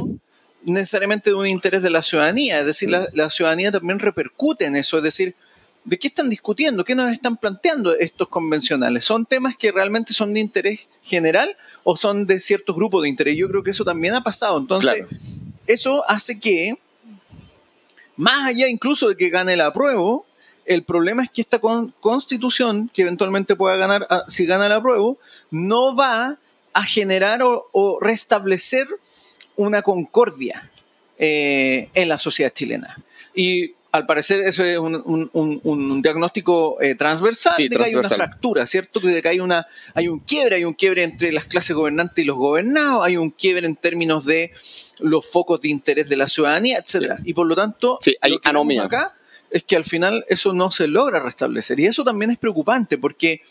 necesariamente 0.63 1.29
de 1.29 1.35
un 1.35 1.47
interés 1.47 1.81
de 1.81 1.89
la 1.89 2.01
ciudadanía. 2.01 2.59
Es 2.59 2.65
decir, 2.65 2.89
la, 2.89 3.07
la 3.13 3.29
ciudadanía 3.29 3.71
también 3.71 3.99
repercute 3.99 4.65
en 4.65 4.75
eso. 4.75 4.97
Es 4.97 5.03
decir, 5.03 5.35
¿de 5.83 5.97
qué 5.97 6.07
están 6.07 6.29
discutiendo? 6.29 6.85
¿Qué 6.85 6.95
nos 6.95 7.11
están 7.11 7.37
planteando 7.37 7.95
estos 7.95 8.27
convencionales? 8.27 9.05
¿Son 9.05 9.25
temas 9.25 9.55
que 9.57 9.71
realmente 9.71 10.13
son 10.13 10.33
de 10.33 10.39
interés 10.39 10.81
general 11.03 11.55
o 11.83 11.97
son 11.97 12.25
de 12.25 12.39
ciertos 12.39 12.75
grupos 12.75 13.03
de 13.03 13.09
interés? 13.09 13.37
Yo 13.37 13.49
creo 13.49 13.63
que 13.63 13.71
eso 13.71 13.83
también 13.83 14.13
ha 14.13 14.23
pasado. 14.23 14.57
Entonces, 14.57 15.05
eso 15.67 16.03
hace 16.07 16.39
que, 16.39 16.77
más 18.17 18.47
allá 18.47 18.67
incluso 18.67 19.09
de 19.09 19.17
que 19.17 19.29
gane 19.29 19.53
el 19.53 19.61
apruebo, 19.61 20.25
el 20.65 20.83
problema 20.83 21.23
es 21.23 21.29
que 21.31 21.41
esta 21.41 21.59
constitución, 21.59 22.89
que 22.93 23.01
eventualmente 23.01 23.55
pueda 23.55 23.75
ganar, 23.75 24.07
ah, 24.09 24.23
si 24.27 24.45
gana 24.45 24.67
el 24.67 24.71
apruebo, 24.71 25.17
no 25.49 25.95
va 25.95 26.37
a 26.73 26.83
generar 26.83 27.41
o, 27.43 27.99
restablecer 27.99 28.87
una 29.57 29.81
concordia 29.81 30.69
eh, 31.17 31.89
en 31.93 32.09
la 32.09 32.19
sociedad 32.19 32.53
chilena. 32.53 32.97
Y 33.35 33.73
al 33.91 34.05
parecer 34.05 34.41
eso 34.41 34.63
es 34.63 34.77
un, 34.77 36.01
diagnóstico 36.01 36.81
eh, 36.81 36.95
transversal 36.95 37.55
de 37.57 37.69
que 37.69 37.83
hay 37.83 37.95
una 37.95 38.09
fractura, 38.09 38.65
¿cierto? 38.65 38.99
De 38.99 39.21
que 39.21 39.27
hay, 39.27 39.39
una, 39.39 39.67
hay 39.93 40.07
un 40.07 40.19
quiebre, 40.19 40.55
hay 40.57 40.65
un 40.65 40.73
quiebre 40.73 41.03
entre 41.03 41.31
las 41.31 41.45
clases 41.45 41.75
gobernantes 41.75 42.23
y 42.23 42.25
los 42.25 42.37
gobernados, 42.37 43.03
hay 43.03 43.17
un 43.17 43.31
quiebre 43.31 43.65
en 43.65 43.75
términos 43.75 44.25
de 44.25 44.51
los 44.99 45.25
focos 45.29 45.61
de 45.61 45.69
interés 45.69 46.07
de 46.07 46.15
la 46.15 46.29
ciudadanía, 46.29 46.79
etcétera. 46.79 47.17
Y 47.23 47.33
por 47.33 47.47
lo 47.47 47.55
tanto, 47.55 47.99
sí, 48.01 48.15
hay 48.21 48.39
acá 48.79 49.13
es 49.51 49.63
que 49.63 49.75
al 49.75 49.85
final 49.85 50.25
eso 50.29 50.53
no 50.53 50.71
se 50.71 50.87
logra 50.87 51.19
restablecer. 51.19 51.79
Y 51.79 51.85
eso 51.85 52.03
también 52.03 52.31
es 52.31 52.37
preocupante, 52.37 52.97
porque 52.97 53.41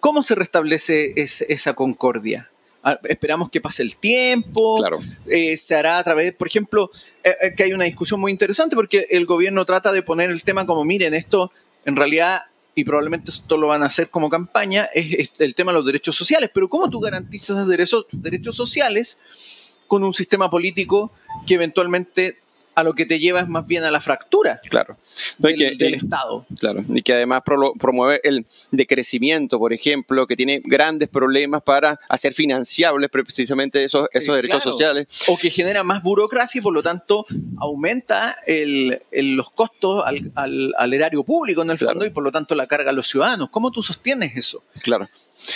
¿cómo 0.00 0.22
se 0.22 0.34
restablece 0.34 1.14
esa 1.16 1.74
concordia? 1.74 2.50
Ah, 2.88 3.00
esperamos 3.08 3.50
que 3.50 3.60
pase 3.60 3.82
el 3.82 3.96
tiempo, 3.96 4.76
claro. 4.76 5.00
Eh, 5.26 5.56
se 5.56 5.74
hará 5.74 5.98
a 5.98 6.04
través, 6.04 6.32
por 6.32 6.46
ejemplo, 6.46 6.88
eh, 7.24 7.34
eh, 7.42 7.54
que 7.56 7.64
hay 7.64 7.72
una 7.72 7.82
discusión 7.82 8.20
muy 8.20 8.30
interesante 8.30 8.76
porque 8.76 9.08
el 9.10 9.26
gobierno 9.26 9.64
trata 9.64 9.90
de 9.90 10.02
poner 10.02 10.30
el 10.30 10.44
tema 10.44 10.66
como, 10.66 10.84
miren, 10.84 11.12
esto 11.12 11.50
en 11.84 11.96
realidad, 11.96 12.42
y 12.76 12.84
probablemente 12.84 13.32
esto 13.32 13.56
lo 13.56 13.66
van 13.66 13.82
a 13.82 13.86
hacer 13.86 14.08
como 14.08 14.30
campaña, 14.30 14.84
es, 14.94 15.32
el 15.40 15.56
tema 15.56 15.72
de 15.72 15.78
los 15.78 15.86
derechos 15.86 16.14
sociales, 16.14 16.48
pero 16.54 16.68
¿cómo 16.68 16.88
tú 16.88 17.00
garantizas 17.00 17.56
esos 17.56 17.66
derechos, 17.66 18.06
derechos 18.12 18.54
sociales 18.54 19.18
con 19.88 20.04
un 20.04 20.14
sistema 20.14 20.48
político 20.48 21.10
que 21.44 21.54
eventualmente 21.54 22.38
a 22.76 22.84
lo 22.84 22.94
que 22.94 23.06
te 23.06 23.18
lleva 23.18 23.40
es 23.40 23.48
más 23.48 23.66
bien 23.66 23.84
a 23.84 23.90
la 23.90 24.02
fractura 24.02 24.60
claro. 24.68 24.96
del, 25.38 25.94
Estado. 25.94 26.46
Claro, 26.60 26.84
y 26.86 27.00
que 27.00 27.14
además 27.14 27.42
promueve 27.42 28.20
el 28.22 28.44
decrecimiento, 28.70 29.58
por 29.58 29.72
ejemplo, 29.72 30.26
que 30.26 30.36
tiene 30.36 30.60
grandes 30.62 31.08
problemas 31.08 31.62
para 31.62 31.98
hacer 32.08 32.34
financiables 32.34 33.08
precisamente 33.10 33.82
esos, 33.82 34.08
esos 34.12 34.36
derechos 34.36 34.62
sociales. 34.62 35.06
O 35.28 35.38
que 35.38 35.50
genera 35.50 35.82
más 35.84 36.02
burocracia 36.02 36.58
y 36.58 36.62
por 36.62 36.74
lo 36.74 36.82
tanto 36.82 37.26
aumenta 37.58 38.36
los 38.46 39.50
costos 39.50 40.04
al, 40.04 40.92
erario 40.92 41.24
público 41.24 41.62
en 41.62 41.70
el 41.70 41.78
fondo 41.78 42.04
y 42.04 42.10
por 42.10 42.22
lo 42.22 42.30
tanto 42.30 42.54
la 42.54 42.66
carga 42.66 42.90
a 42.90 42.92
los 42.92 43.08
ciudadanos. 43.08 43.48
¿Cómo 43.48 43.70
tú 43.70 43.82
sostienes 43.82 44.36
eso? 44.36 44.62
Claro. 44.82 45.08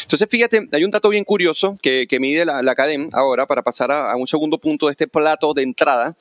Entonces, 0.03 0.29
fíjate, 0.31 0.69
hay 0.73 0.85
un 0.85 0.91
dato 0.91 1.09
bien 1.09 1.25
curioso 1.25 1.77
que, 1.81 2.07
mide 2.21 2.45
la, 2.45 2.63
la 2.63 2.75
ahora 3.13 3.47
para 3.47 3.63
pasar 3.63 3.91
a, 3.91 4.15
un 4.17 4.27
segundo 4.27 4.59
punto 4.59 4.87
de 4.87 4.93
este 4.93 5.09
plato 5.09 5.55
de 5.55 5.63
entrada, 5.63 6.15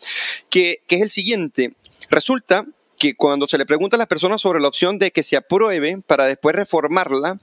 que, 0.49 0.81
que 0.87 0.97
es 0.97 1.01
el 1.01 1.09
siguiente. 1.09 1.73
Resulta 2.09 2.65
que 2.97 3.15
cuando 3.15 3.47
se 3.47 3.57
le 3.57 3.65
pregunta 3.65 3.95
a 3.95 3.97
las 3.97 4.07
personas 4.07 4.41
sobre 4.41 4.59
la 4.59 4.67
opción 4.67 4.99
de 4.99 5.11
que 5.11 5.23
se 5.23 5.37
apruebe 5.37 6.01
para 6.05 6.25
después 6.25 6.55
reformarla, 6.55 7.39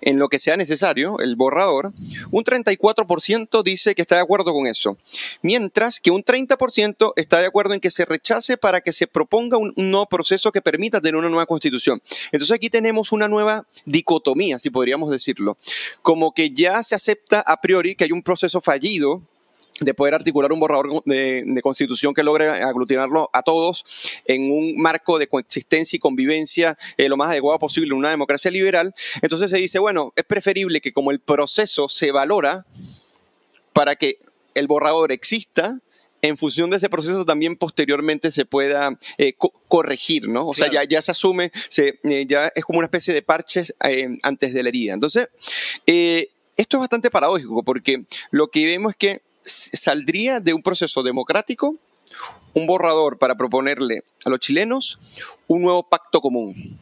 en 0.00 0.18
lo 0.18 0.28
que 0.28 0.38
sea 0.38 0.56
necesario, 0.56 1.18
el 1.18 1.36
borrador, 1.36 1.92
un 2.30 2.44
34% 2.44 3.62
dice 3.62 3.94
que 3.94 4.02
está 4.02 4.16
de 4.16 4.22
acuerdo 4.22 4.52
con 4.52 4.66
eso, 4.66 4.96
mientras 5.42 6.00
que 6.00 6.10
un 6.10 6.24
30% 6.24 7.12
está 7.16 7.40
de 7.40 7.46
acuerdo 7.46 7.74
en 7.74 7.80
que 7.80 7.90
se 7.90 8.04
rechace 8.04 8.56
para 8.56 8.80
que 8.80 8.92
se 8.92 9.06
proponga 9.06 9.56
un, 9.58 9.72
nuevo 9.76 10.06
proceso 10.06 10.52
que 10.52 10.62
permita 10.62 11.00
tener 11.00 11.16
una 11.16 11.28
nueva 11.28 11.46
constitución. 11.46 12.00
Entonces 12.32 12.54
aquí 12.54 12.70
tenemos 12.70 13.12
una 13.12 13.28
nueva 13.28 13.66
dicotomía, 13.84 14.58
si 14.58 14.70
podríamos 14.70 15.10
decirlo, 15.10 15.56
como 16.02 16.32
que 16.32 16.50
ya 16.50 16.82
se 16.82 16.94
acepta 16.94 17.40
a 17.40 17.60
priori 17.60 17.94
que 17.94 18.04
hay 18.04 18.12
un 18.12 18.22
proceso 18.22 18.60
fallido 18.60 19.22
de 19.84 19.94
poder 19.94 20.14
articular 20.14 20.52
un 20.52 20.60
borrador 20.60 21.02
de, 21.04 21.60
constitución 21.62 22.14
que 22.14 22.22
logre 22.22 22.48
aglutinarlo 22.48 23.30
a 23.32 23.42
todos 23.42 23.84
en 24.26 24.50
un 24.50 24.76
marco 24.76 25.18
de 25.18 25.26
coexistencia 25.26 25.96
y 25.96 26.00
convivencia 26.00 26.76
eh, 26.96 27.08
lo 27.08 27.16
más 27.16 27.30
adecuado 27.30 27.58
posible 27.58 27.92
en 27.92 27.98
una 27.98 28.10
democracia 28.10 28.50
liberal. 28.50 28.94
Entonces 29.20 29.50
se 29.50 29.58
dice, 29.58 29.78
bueno, 29.78 30.12
es 30.16 30.24
preferible 30.24 30.80
que 30.80 30.92
como 30.92 31.10
el 31.10 31.20
proceso 31.20 31.88
se 31.88 32.10
valora 32.12 32.66
para 33.72 33.96
que 33.96 34.18
el 34.54 34.66
borrador 34.66 35.12
exista, 35.12 35.78
en 36.20 36.36
función 36.36 36.70
de 36.70 36.76
ese 36.76 36.88
proceso 36.88 37.24
también 37.24 37.56
posteriormente 37.56 38.30
se 38.30 38.44
pueda 38.44 38.96
eh, 39.18 39.34
corregir, 39.66 40.28
¿no? 40.28 40.46
O 40.46 40.54
sea, 40.54 40.70
ya, 40.70 40.84
ya 40.84 41.02
se 41.02 41.10
asume, 41.10 41.50
se, 41.68 41.98
eh, 42.04 42.26
ya 42.28 42.52
es 42.54 42.64
como 42.64 42.78
una 42.78 42.86
especie 42.86 43.12
de 43.12 43.22
parches 43.22 43.74
antes 44.22 44.54
de 44.54 44.62
la 44.62 44.68
herida. 44.68 44.94
Entonces, 44.94 45.28
esto 45.84 46.76
es 46.76 46.80
bastante 46.80 47.10
paradójico 47.10 47.62
porque 47.64 48.04
lo 48.30 48.48
que 48.48 48.66
vemos 48.66 48.92
es 48.92 48.96
que 48.96 49.22
saldría 49.44 50.40
de 50.40 50.54
un 50.54 50.62
proceso 50.62 51.02
democrático 51.02 51.76
un 52.54 52.66
borrador 52.66 53.18
para 53.18 53.34
proponerle 53.34 54.04
a 54.24 54.30
los 54.30 54.40
chilenos 54.40 54.98
un 55.46 55.62
nuevo 55.62 55.88
pacto 55.88 56.20
común. 56.20 56.78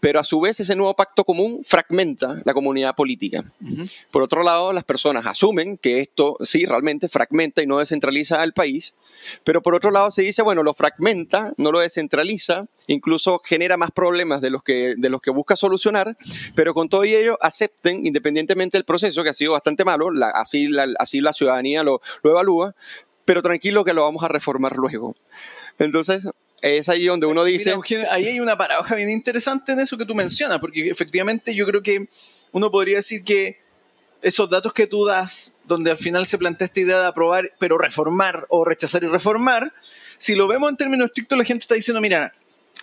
Pero 0.00 0.20
a 0.20 0.24
su 0.24 0.40
vez 0.40 0.60
ese 0.60 0.76
nuevo 0.76 0.94
pacto 0.94 1.24
común 1.24 1.62
fragmenta 1.64 2.40
la 2.44 2.54
comunidad 2.54 2.94
política. 2.94 3.44
Por 4.10 4.22
otro 4.22 4.42
lado, 4.42 4.72
las 4.72 4.84
personas 4.84 5.26
asumen 5.26 5.76
que 5.76 6.00
esto 6.00 6.36
sí 6.40 6.66
realmente 6.66 7.08
fragmenta 7.08 7.62
y 7.62 7.66
no 7.66 7.78
descentraliza 7.78 8.40
al 8.40 8.52
país, 8.52 8.94
pero 9.44 9.62
por 9.62 9.74
otro 9.74 9.90
lado 9.90 10.10
se 10.10 10.22
dice, 10.22 10.42
bueno, 10.42 10.62
lo 10.62 10.74
fragmenta, 10.74 11.52
no 11.56 11.72
lo 11.72 11.80
descentraliza, 11.80 12.66
incluso 12.86 13.40
genera 13.44 13.76
más 13.76 13.90
problemas 13.90 14.40
de 14.40 14.50
los 14.50 14.62
que, 14.62 14.94
de 14.96 15.08
los 15.08 15.20
que 15.20 15.30
busca 15.30 15.56
solucionar, 15.56 16.16
pero 16.54 16.74
con 16.74 16.88
todo 16.88 17.04
ello 17.04 17.36
acepten, 17.40 18.06
independientemente 18.06 18.78
del 18.78 18.84
proceso, 18.84 19.22
que 19.22 19.30
ha 19.30 19.34
sido 19.34 19.52
bastante 19.52 19.84
malo, 19.84 20.10
así, 20.34 20.68
la, 20.68 20.88
así 20.98 21.20
la 21.20 21.32
ciudadanía 21.32 21.82
lo, 21.82 22.00
lo 22.22 22.30
evalúa, 22.30 22.74
pero 23.24 23.42
tranquilo 23.42 23.84
que 23.84 23.94
lo 23.94 24.02
vamos 24.02 24.24
a 24.24 24.28
reformar 24.28 24.76
luego. 24.76 25.14
Entonces, 25.78 26.28
es 26.62 26.88
ahí 26.88 27.06
donde 27.06 27.26
uno 27.26 27.44
dice... 27.44 27.74
ahí 28.10 28.26
hay 28.26 28.40
una 28.40 28.56
paradoja 28.56 28.94
bien 28.94 29.10
interesante 29.10 29.72
en 29.72 29.80
eso 29.80 29.96
que 29.96 30.04
tú 30.04 30.14
mencionas, 30.14 30.58
porque 30.58 30.90
efectivamente 30.90 31.54
yo 31.54 31.66
creo 31.66 31.82
que 31.82 32.08
uno 32.52 32.70
podría 32.70 32.96
decir 32.96 33.24
que 33.24 33.58
esos 34.22 34.50
datos 34.50 34.72
que 34.72 34.86
tú 34.86 35.04
das, 35.04 35.54
donde 35.64 35.90
al 35.90 35.98
final 35.98 36.26
se 36.26 36.38
plantea 36.38 36.66
esta 36.66 36.80
idea 36.80 36.98
de 36.98 37.06
aprobar, 37.06 37.52
pero 37.58 37.78
reformar 37.78 38.46
o 38.48 38.64
rechazar 38.64 39.04
y 39.04 39.06
reformar, 39.06 39.72
si 40.18 40.34
lo 40.34 40.48
vemos 40.48 40.70
en 40.70 40.76
términos 40.76 41.06
estrictos, 41.06 41.38
la 41.38 41.44
gente 41.44 41.62
está 41.62 41.74
diciendo, 41.74 42.00
mira, 42.00 42.32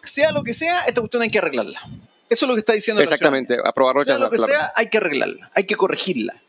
sea 0.03 0.31
lo 0.31 0.43
que 0.43 0.53
sea, 0.53 0.85
esta 0.85 1.01
cuestión 1.01 1.23
hay 1.23 1.29
que 1.29 1.39
arreglarla. 1.39 1.81
Eso 2.29 2.45
es 2.45 2.49
lo 2.49 2.55
que 2.55 2.59
está 2.59 2.73
diciendo. 2.73 3.01
Exactamente, 3.03 3.57
aprobar 3.63 3.97
o 3.97 4.03
Sea 4.03 4.17
lo 4.17 4.29
que 4.29 4.37
sea, 4.37 4.71
hay 4.75 4.89
que 4.89 4.97
arreglarla, 4.97 5.51
hay 5.53 5.65
que 5.65 5.75
corregirla. 5.75 6.41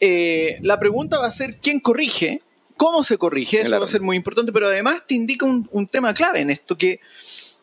Eh, 0.00 0.58
la 0.62 0.80
pregunta 0.80 1.20
va 1.20 1.26
a 1.26 1.30
ser, 1.30 1.58
¿quién 1.58 1.78
corrige? 1.78 2.40
¿Cómo 2.82 3.04
se 3.04 3.16
corrige? 3.16 3.60
Eso 3.60 3.78
va 3.78 3.84
a 3.84 3.88
ser 3.88 4.00
muy 4.00 4.16
importante, 4.16 4.50
pero 4.50 4.66
además 4.66 5.04
te 5.06 5.14
indica 5.14 5.46
un, 5.46 5.86
tema 5.86 6.12
clave 6.14 6.40
en 6.40 6.50
esto, 6.50 6.76
que, 6.76 6.98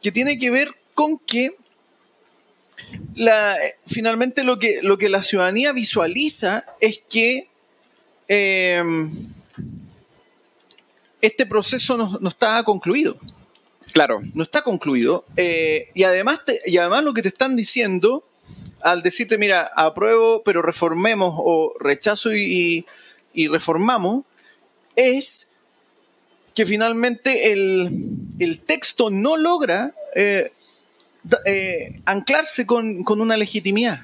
que, 0.02 0.14
tiene 0.14 0.40
que 0.40 0.50
ver 0.50 0.74
con 0.94 1.20
que 1.20 1.58
la, 3.16 3.58
finalmente 3.86 4.46
lo 4.46 4.60
que, 4.60 4.80
lo 4.82 4.98
que 4.98 5.10
la 5.10 5.22
ciudadanía 5.22 5.74
visualiza 5.74 6.64
es 6.80 7.02
que 7.10 7.50
em, 8.30 9.12
este 11.20 11.46
proceso 11.46 11.98
no, 11.98 12.30
está 12.30 12.64
concluido. 12.64 13.18
Claro. 13.92 14.22
No 14.34 14.44
está 14.44 14.62
concluido. 14.62 15.26
Eh, 15.36 15.90
y, 15.96 16.04
además 16.04 16.40
y 16.66 16.78
además 16.78 17.04
lo 17.04 17.14
que 17.14 17.24
te 17.24 17.28
están 17.28 17.58
diciendo 17.58 18.24
al 18.80 19.04
decirte, 19.04 19.38
mira, 19.38 19.70
apruebo, 19.76 20.44
pero 20.44 20.62
reformemos 20.62 21.34
o 21.38 21.74
rechazo 21.78 22.34
y, 22.34 22.86
y 23.34 23.48
reformamos, 23.50 24.24
es 24.96 25.50
que 26.56 26.66
finalmente 26.66 27.52
el, 27.52 28.60
texto 28.66 29.10
no 29.10 29.38
logra 29.38 29.94
eh, 30.16 30.52
eh, 31.46 32.02
anclarse 32.06 32.66
con, 32.66 33.06
una 33.08 33.38
legitimidad. 33.38 34.02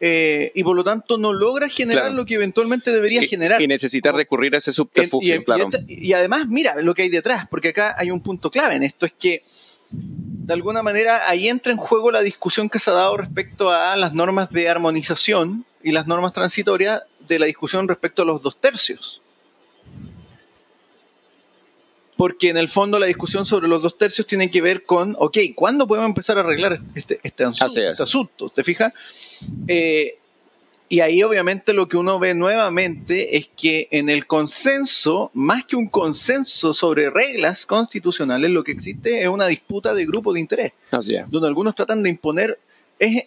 Eh, 0.00 0.52
y 0.54 0.62
por 0.62 0.76
lo 0.76 0.84
tanto 0.84 1.18
no 1.18 1.32
logra 1.32 1.68
generar 1.68 2.12
lo 2.12 2.24
que 2.24 2.34
eventualmente 2.34 2.92
debería 2.92 3.26
generar. 3.26 3.60
Y 3.60 3.66
necesita 3.66 4.12
recurrir 4.12 4.54
a 4.54 4.58
ese 4.58 4.72
subterfugio, 4.72 5.42
y, 5.88 6.08
y, 6.08 6.12
además, 6.12 6.46
mira 6.46 6.80
lo 6.80 6.94
que 6.94 7.02
hay 7.02 7.08
detrás, 7.08 7.48
porque 7.50 7.70
acá 7.70 7.96
hay 7.98 8.12
un 8.12 8.20
punto 8.20 8.48
clave 8.50 8.76
en 8.76 8.84
esto, 8.84 9.06
es 9.06 9.12
que 9.18 9.42
de 9.90 10.54
alguna 10.54 10.82
manera 10.82 11.28
ahí 11.28 11.48
entra 11.48 11.72
en 11.72 11.78
juego 11.78 12.10
la 12.10 12.20
discusión 12.20 12.68
que 12.68 12.78
se 12.78 12.90
ha 12.90 12.94
dado 12.94 13.16
respecto 13.16 13.70
a 13.70 13.96
las 13.96 14.14
normas 14.14 14.50
de 14.50 14.68
armonización 14.68 15.64
y 15.82 15.92
las 15.92 16.06
normas 16.06 16.32
transitorias 16.32 17.02
de 17.26 17.38
la 17.38 17.46
discusión 17.46 17.88
respecto 17.88 18.22
a 18.22 18.24
los 18.24 18.42
dos 18.42 18.60
tercios. 18.60 19.20
Porque 22.18 22.48
en 22.50 22.56
el 22.56 22.68
fondo 22.68 22.98
la 22.98 23.06
discusión 23.06 23.46
sobre 23.46 23.68
los 23.68 23.80
dos 23.80 23.96
tercios 23.96 24.26
tiene 24.26 24.50
que 24.50 24.60
ver 24.60 24.82
con, 24.82 25.14
ok, 25.18 25.38
¿cuándo 25.54 25.86
podemos 25.86 26.08
empezar 26.08 26.36
a 26.36 26.40
arreglar 26.40 26.78
este, 26.94 27.20
este, 27.22 27.44
asunto, 27.44 27.80
este 27.80 28.02
asunto? 28.02 28.50
¿Te 28.50 28.64
fijas? 28.64 28.92
Eh, 29.68 30.18
y 30.88 31.00
ahí 31.00 31.22
obviamente 31.22 31.74
lo 31.74 31.88
que 31.88 31.96
uno 31.96 32.18
ve 32.18 32.34
nuevamente 32.34 33.36
es 33.36 33.48
que 33.56 33.86
en 33.92 34.08
el 34.08 34.26
consenso, 34.26 35.30
más 35.32 35.64
que 35.64 35.76
un 35.76 35.88
consenso 35.88 36.74
sobre 36.74 37.08
reglas 37.08 37.66
constitucionales, 37.66 38.50
lo 38.50 38.64
que 38.64 38.72
existe 38.72 39.22
es 39.22 39.28
una 39.28 39.46
disputa 39.46 39.94
de 39.94 40.04
grupos 40.04 40.34
de 40.34 40.40
interés. 40.40 40.72
Así 40.90 41.14
es. 41.14 41.30
Donde 41.30 41.46
algunos 41.46 41.76
tratan 41.76 42.02
de 42.02 42.10
imponer, 42.10 42.58
es 42.98 43.26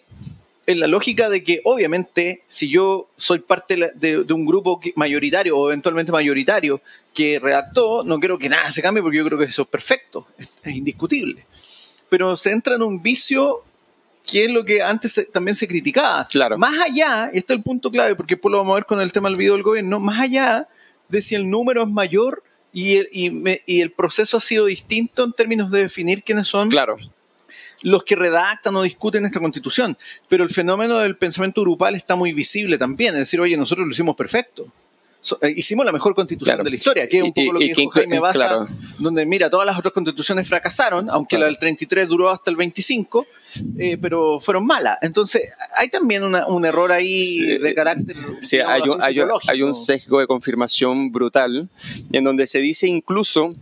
en 0.66 0.80
la 0.80 0.86
lógica 0.86 1.28
de 1.28 1.42
que 1.42 1.60
obviamente 1.64 2.42
si 2.48 2.70
yo 2.70 3.08
soy 3.16 3.40
parte 3.40 3.92
de, 3.94 4.18
un 4.32 4.46
grupo 4.46 4.80
mayoritario 4.96 5.56
o 5.56 5.68
eventualmente 5.68 6.12
mayoritario 6.12 6.80
que 7.14 7.38
redactó, 7.38 8.04
no 8.04 8.20
quiero 8.20 8.38
que 8.38 8.48
nada 8.48 8.70
se 8.70 8.82
cambie 8.82 9.02
porque 9.02 9.18
yo 9.18 9.24
creo 9.24 9.38
que 9.38 9.44
eso 9.46 9.62
es 9.62 9.68
perfecto, 9.68 10.26
es, 10.38 10.48
es 10.62 10.76
indiscutible. 10.76 11.44
Pero 12.08 12.36
se 12.36 12.52
entra 12.52 12.76
en 12.76 12.82
un 12.82 13.02
vicio 13.02 13.62
que 14.30 14.44
es 14.44 14.50
lo 14.50 14.64
que 14.64 14.82
antes 14.82 15.28
también 15.32 15.54
se 15.54 15.66
criticaba. 15.66 16.26
Claro. 16.28 16.58
Más 16.58 16.74
allá, 16.74 17.30
y 17.32 17.38
este 17.38 17.52
es 17.52 17.56
el 17.58 17.62
punto 17.62 17.90
clave, 17.90 18.14
porque 18.14 18.34
después 18.34 18.52
lo 18.52 18.58
vamos 18.58 18.72
a 18.72 18.76
ver 18.76 18.86
con 18.86 19.00
el 19.00 19.12
tema 19.12 19.28
del 19.28 19.36
video 19.36 19.54
del 19.54 19.62
gobierno, 19.62 20.00
más 20.00 20.20
allá 20.20 20.68
de 21.08 21.22
si 21.22 21.34
el 21.34 21.50
número 21.50 21.82
es 21.82 21.88
mayor 21.88 22.42
y 22.72 22.96
el, 22.96 23.08
y, 23.12 23.80
el 23.80 23.90
proceso 23.90 24.38
ha 24.38 24.40
sido 24.40 24.66
distinto 24.66 25.24
en 25.24 25.32
términos 25.32 25.70
de 25.70 25.80
definir 25.80 26.22
quiénes 26.22 26.48
son 26.48 26.70
claro. 26.70 26.96
Los 27.82 28.04
que 28.04 28.16
redactan 28.16 28.74
o 28.76 28.82
discuten 28.82 29.24
esta 29.24 29.40
constitución. 29.40 29.96
Pero 30.28 30.44
el 30.44 30.50
fenómeno 30.50 30.98
del 30.98 31.16
pensamiento 31.16 31.62
grupal 31.62 31.94
está 31.94 32.16
muy 32.16 32.32
visible 32.32 32.78
también, 32.78 33.14
es 33.14 33.20
decir, 33.20 33.40
oye, 33.40 33.56
nosotros 33.56 33.86
lo 33.86 33.92
hicimos 33.92 34.16
perfecto. 34.16 34.66
Eh, 35.40 35.54
hicimos 35.56 35.86
la 35.86 35.92
mejor 35.92 36.16
constitución 36.16 36.64
de 36.64 36.70
la 36.70 36.74
historia, 36.74 37.08
que 37.08 37.18
es 37.18 37.22
un 37.22 37.32
poco 37.32 37.52
lo 37.52 37.58
que 37.60 37.66
dijo 37.66 37.90
Jaime 37.90 38.18
Baza, 38.18 38.66
donde 38.98 39.24
mira, 39.24 39.48
todas 39.48 39.64
las 39.64 39.78
otras 39.78 39.94
constituciones 39.94 40.48
fracasaron, 40.48 41.08
aunque 41.10 41.38
la 41.38 41.46
del 41.46 41.58
33 41.58 42.08
duró 42.08 42.28
hasta 42.28 42.50
el 42.50 42.56
25, 42.56 43.26
eh, 43.78 43.98
pero 44.02 44.40
fueron 44.40 44.66
malas. 44.66 44.98
Entonces, 45.00 45.52
hay 45.78 45.88
también 45.90 46.24
un 46.24 46.64
error 46.64 46.90
ahí 46.90 47.58
de 47.58 47.72
carácter. 47.72 48.16
Sí, 48.40 48.58
hay, 48.58 48.82
un, 48.82 48.98
hay 49.00 49.62
un 49.62 49.74
sesgo 49.76 50.18
de 50.18 50.26
confirmación 50.26 51.12
brutal, 51.12 51.68
en 52.10 52.24
donde 52.24 52.48
se 52.48 52.58
dice 52.58 52.88
incluso 52.88 53.54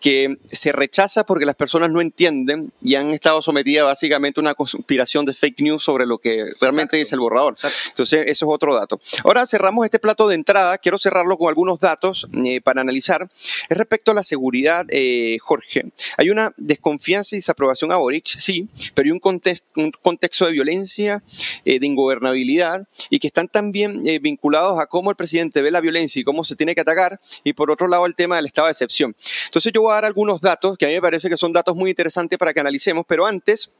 que 0.00 0.38
se 0.50 0.72
rechaza 0.72 1.24
porque 1.24 1.46
las 1.46 1.54
personas 1.54 1.90
no 1.90 2.00
entienden 2.00 2.72
y 2.82 2.94
han 2.94 3.10
estado 3.10 3.42
sometidas 3.42 3.84
básicamente 3.84 4.40
a 4.40 4.42
una 4.42 4.54
conspiración 4.54 5.24
de 5.24 5.34
fake 5.34 5.60
news 5.60 5.82
sobre 5.82 6.06
lo 6.06 6.18
que 6.18 6.46
realmente 6.60 6.96
dice 6.96 7.14
el 7.14 7.20
borrador. 7.20 7.54
Entonces, 7.88 8.24
eso 8.26 8.46
es 8.46 8.54
otro 8.54 8.74
dato. 8.74 8.98
Ahora 9.24 9.46
cerramos 9.46 9.84
este 9.84 9.98
plato 9.98 10.28
de 10.28 10.34
entrada. 10.34 10.78
Quiero 10.78 10.98
cerrarlo 10.98 11.36
con 11.36 11.48
algunos 11.48 11.80
datos 11.80 12.28
eh, 12.44 12.60
para 12.60 12.80
analizar. 12.80 13.28
Es 13.68 13.76
respecto 13.76 14.12
a 14.12 14.14
la 14.14 14.22
seguridad, 14.22 14.86
eh, 14.90 15.38
Jorge. 15.40 15.86
Hay 16.16 16.30
una 16.30 16.52
desconfianza 16.56 17.34
y 17.34 17.38
desaprobación 17.38 17.92
a 17.92 17.96
Boric, 17.96 18.26
sí, 18.38 18.68
pero 18.94 19.06
hay 19.06 19.10
un, 19.12 19.20
un 19.76 19.92
contexto 20.02 20.46
de 20.46 20.52
violencia, 20.52 21.22
eh, 21.64 21.78
de 21.80 21.86
ingobernabilidad 21.86 22.86
y 23.10 23.18
que 23.18 23.26
están 23.26 23.48
también 23.48 24.02
vinculados 24.20 24.78
a 24.80 24.86
cómo 24.86 25.10
el 25.10 25.16
presidente 25.16 25.62
ve 25.62 25.70
la 25.70 25.80
violencia 25.80 26.20
y 26.20 26.24
cómo 26.24 26.44
se 26.44 26.56
tiene 26.56 26.74
que 26.74 26.80
atacar 26.80 27.20
y 27.44 27.52
por 27.52 27.70
otro 27.70 27.88
lado 27.88 28.06
el 28.06 28.14
tema 28.14 28.36
del 28.36 28.46
estado 28.46 28.66
de 28.66 28.72
excepción. 28.72 29.14
Entonces 29.46 29.72
yo 29.72 29.82
a 29.90 29.96
dar 29.96 30.04
algunos 30.04 30.40
datos 30.40 30.76
que 30.78 30.86
a 30.86 30.88
mí 30.88 30.94
me 30.94 31.00
parece 31.00 31.28
que 31.28 31.36
son 31.36 31.52
datos 31.52 31.74
muy 31.76 31.90
interesantes 31.90 32.38
para 32.38 32.52
que 32.52 32.60
analicemos, 32.60 33.04
pero 33.06 33.26
antes 33.26 33.70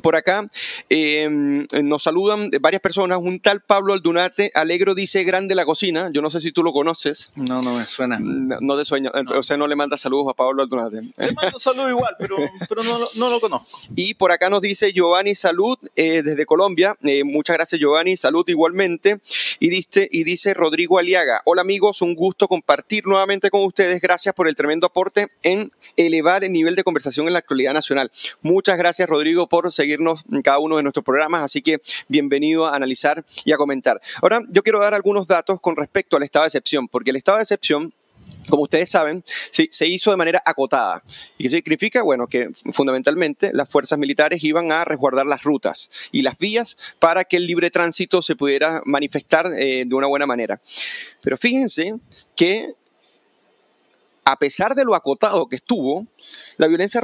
por 0.00 0.16
acá 0.16 0.48
eh, 0.88 1.28
nos 1.82 2.02
saludan 2.02 2.50
varias 2.60 2.80
personas. 2.80 3.18
Un 3.18 3.40
tal 3.40 3.60
Pablo 3.60 3.92
Aldunate 3.92 4.50
Alegro 4.54 4.94
dice 4.94 5.22
grande 5.24 5.54
la 5.54 5.66
cocina. 5.66 6.10
Yo 6.12 6.22
no 6.22 6.30
sé 6.30 6.40
si 6.40 6.50
tú 6.52 6.62
lo 6.62 6.72
conoces. 6.72 7.32
No, 7.36 7.60
no 7.60 7.76
me 7.76 7.84
suena. 7.84 8.18
No, 8.18 8.78
te 8.78 8.84
sueño. 8.84 9.10
O 9.34 9.42
sea, 9.42 9.56
no 9.56 9.66
le 9.66 9.76
manda 9.76 9.98
saludos 9.98 10.28
a 10.30 10.34
Pablo 10.34 10.62
Aldunate. 10.62 11.02
Le 11.18 11.32
mando 11.32 11.58
saludos 11.58 11.90
igual, 11.90 12.16
pero, 12.18 12.36
no, 13.16 13.30
lo 13.30 13.40
conozco. 13.40 13.68
Y 13.94 14.14
por 14.14 14.32
acá 14.32 14.48
nos 14.48 14.62
dice 14.62 14.92
Giovanni 14.92 15.34
Salud 15.34 15.76
eh, 15.96 16.22
desde 16.22 16.46
Colombia. 16.46 16.96
Eh, 17.02 17.24
muchas 17.24 17.56
gracias, 17.56 17.80
Giovanni. 17.80 18.16
Salud 18.16 18.44
igualmente. 18.48 19.20
Y 19.60 19.68
dice, 19.68 20.08
y 20.10 20.24
dice 20.24 20.54
Rodrigo 20.54 20.98
Aliaga. 20.98 21.42
Hola 21.44 21.62
amigos, 21.62 22.00
un 22.00 22.14
gusto 22.14 22.48
compartir 22.48 23.06
nuevamente 23.06 23.50
con 23.50 23.62
ustedes. 23.64 24.00
Gracias 24.00 24.34
por 24.34 24.48
el 24.48 24.54
tremendo 24.54 24.86
aporte 24.86 25.28
en 25.42 25.70
elevar 25.96 26.44
el 26.44 26.52
nivel 26.52 26.76
de 26.76 26.84
conversación 26.84 27.26
en 27.26 27.34
la 27.34 27.40
actualidad 27.40 27.74
nacional. 27.74 28.10
Muchas 28.40 28.78
gracias, 28.78 29.08
Rodrigo, 29.08 29.48
por 29.48 29.72
seguirnos 29.82 30.22
en 30.30 30.42
cada 30.42 30.58
uno 30.58 30.76
de 30.76 30.82
nuestros 30.82 31.04
programas, 31.04 31.42
así 31.42 31.60
que 31.60 31.80
bienvenido 32.08 32.66
a 32.66 32.76
analizar 32.76 33.24
y 33.44 33.52
a 33.52 33.56
comentar. 33.56 34.00
Ahora, 34.20 34.40
yo 34.48 34.62
quiero 34.62 34.80
dar 34.80 34.94
algunos 34.94 35.26
datos 35.26 35.60
con 35.60 35.76
respecto 35.76 36.16
al 36.16 36.22
estado 36.22 36.44
de 36.44 36.48
excepción, 36.48 36.86
porque 36.88 37.10
el 37.10 37.16
estado 37.16 37.38
de 37.38 37.42
excepción 37.42 37.92
como 38.48 38.64
ustedes 38.64 38.90
saben, 38.90 39.24
se 39.50 39.86
hizo 39.86 40.10
de 40.10 40.16
manera 40.16 40.42
acotada. 40.44 41.02
¿Y 41.38 41.44
qué 41.44 41.50
significa? 41.50 42.02
Bueno, 42.02 42.26
que 42.26 42.50
fundamentalmente 42.72 43.50
las 43.52 43.68
fuerzas 43.68 43.98
militares 43.98 44.42
iban 44.42 44.72
a 44.72 44.84
resguardar 44.84 45.26
las 45.26 45.42
rutas 45.44 45.90
y 46.10 46.22
las 46.22 46.38
vías 46.38 46.76
para 46.98 47.24
que 47.24 47.36
el 47.36 47.46
libre 47.46 47.70
tránsito 47.70 48.20
se 48.20 48.34
pudiera 48.34 48.82
manifestar 48.84 49.46
eh, 49.56 49.84
de 49.86 49.94
una 49.94 50.08
buena 50.08 50.26
manera. 50.26 50.60
Pero 51.20 51.36
fíjense 51.36 51.94
que 52.36 52.74
a 54.24 54.38
pesar 54.38 54.74
de 54.74 54.84
lo 54.84 54.94
acotado 54.94 55.48
que 55.48 55.56
estuvo, 55.56 56.06
la 56.56 56.68
violencia, 56.68 57.00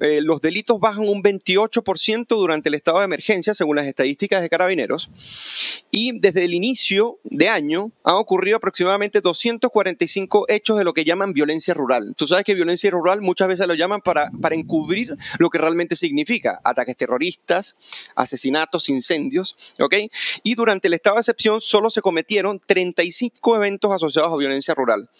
eh, 0.00 0.20
los 0.22 0.40
delitos 0.40 0.80
bajan 0.80 1.08
un 1.08 1.22
28% 1.22 2.26
durante 2.28 2.68
el 2.68 2.74
estado 2.74 2.98
de 2.98 3.04
emergencia, 3.04 3.54
según 3.54 3.76
las 3.76 3.86
estadísticas 3.86 4.40
de 4.40 4.48
carabineros, 4.48 5.81
y 5.94 6.18
desde 6.18 6.44
el 6.44 6.54
inicio 6.54 7.18
de 7.22 7.50
año 7.50 7.92
han 8.02 8.14
ocurrido 8.14 8.56
aproximadamente 8.56 9.20
245 9.20 10.46
hechos 10.48 10.78
de 10.78 10.84
lo 10.84 10.94
que 10.94 11.04
llaman 11.04 11.34
violencia 11.34 11.74
rural. 11.74 12.14
Tú 12.16 12.26
sabes 12.26 12.44
que 12.44 12.54
violencia 12.54 12.90
rural 12.90 13.20
muchas 13.20 13.46
veces 13.46 13.68
lo 13.68 13.74
llaman 13.74 14.00
para, 14.00 14.30
para 14.40 14.54
encubrir 14.54 15.14
lo 15.38 15.50
que 15.50 15.58
realmente 15.58 15.94
significa, 15.94 16.62
ataques 16.64 16.96
terroristas, 16.96 17.76
asesinatos, 18.16 18.88
incendios, 18.88 19.54
¿ok? 19.78 19.94
Y 20.42 20.54
durante 20.54 20.88
el 20.88 20.94
estado 20.94 21.16
de 21.16 21.20
excepción 21.20 21.60
solo 21.60 21.90
se 21.90 22.00
cometieron 22.00 22.58
35 22.64 23.56
eventos 23.56 23.92
asociados 23.92 24.32
a 24.32 24.36
violencia 24.38 24.74
rural. 24.74 25.10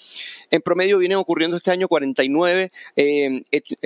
En 0.50 0.62
promedio 0.62 0.96
vienen 0.98 1.18
ocurriendo 1.18 1.58
este 1.58 1.70
año 1.70 1.86
49, 1.86 2.72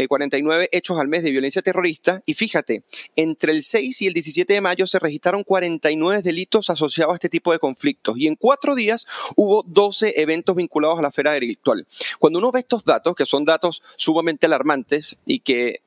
49 0.09 0.65
eh, 0.65 0.69
hechos 0.71 0.99
al 1.01 1.09
mes 1.09 1.25
de 1.25 1.33
violencia 1.33 1.63
terrorista 1.63 2.23
y 2.27 2.35
fíjate, 2.35 2.85
entre 3.17 3.53
el 3.53 3.65
6 3.65 4.03
y 4.03 4.07
el 4.07 4.15
17 4.15 4.55
de 4.55 4.61
mayo 4.61 4.87
se 4.87 5.01
registraron 5.01 5.43
49 5.43 6.23
delitos 6.23 6.71
a 6.83 7.15
este 7.15 7.29
tipo 7.29 7.53
de 7.53 7.59
conflictos 7.59 8.17
y 8.19 8.27
en 8.27 8.37
cuatro 8.37 8.75
días 8.75 9.07
hubo 9.37 9.63
12 9.67 10.21
eventos 10.21 10.57
vinculados 10.57 10.99
a 10.99 11.03
la 11.03 11.09
esfera 11.09 11.33
delictual. 11.33 11.87
Cuando 12.19 12.39
uno 12.39 12.53
ve 12.53 12.61
estos 12.61 12.85
datos, 12.85 13.15
que 13.15 13.27
son 13.27 13.45
datos 13.45 13.83
sumamente 13.97 14.47
alarmantes 14.47 15.17
y 15.27 15.41
que 15.41 15.81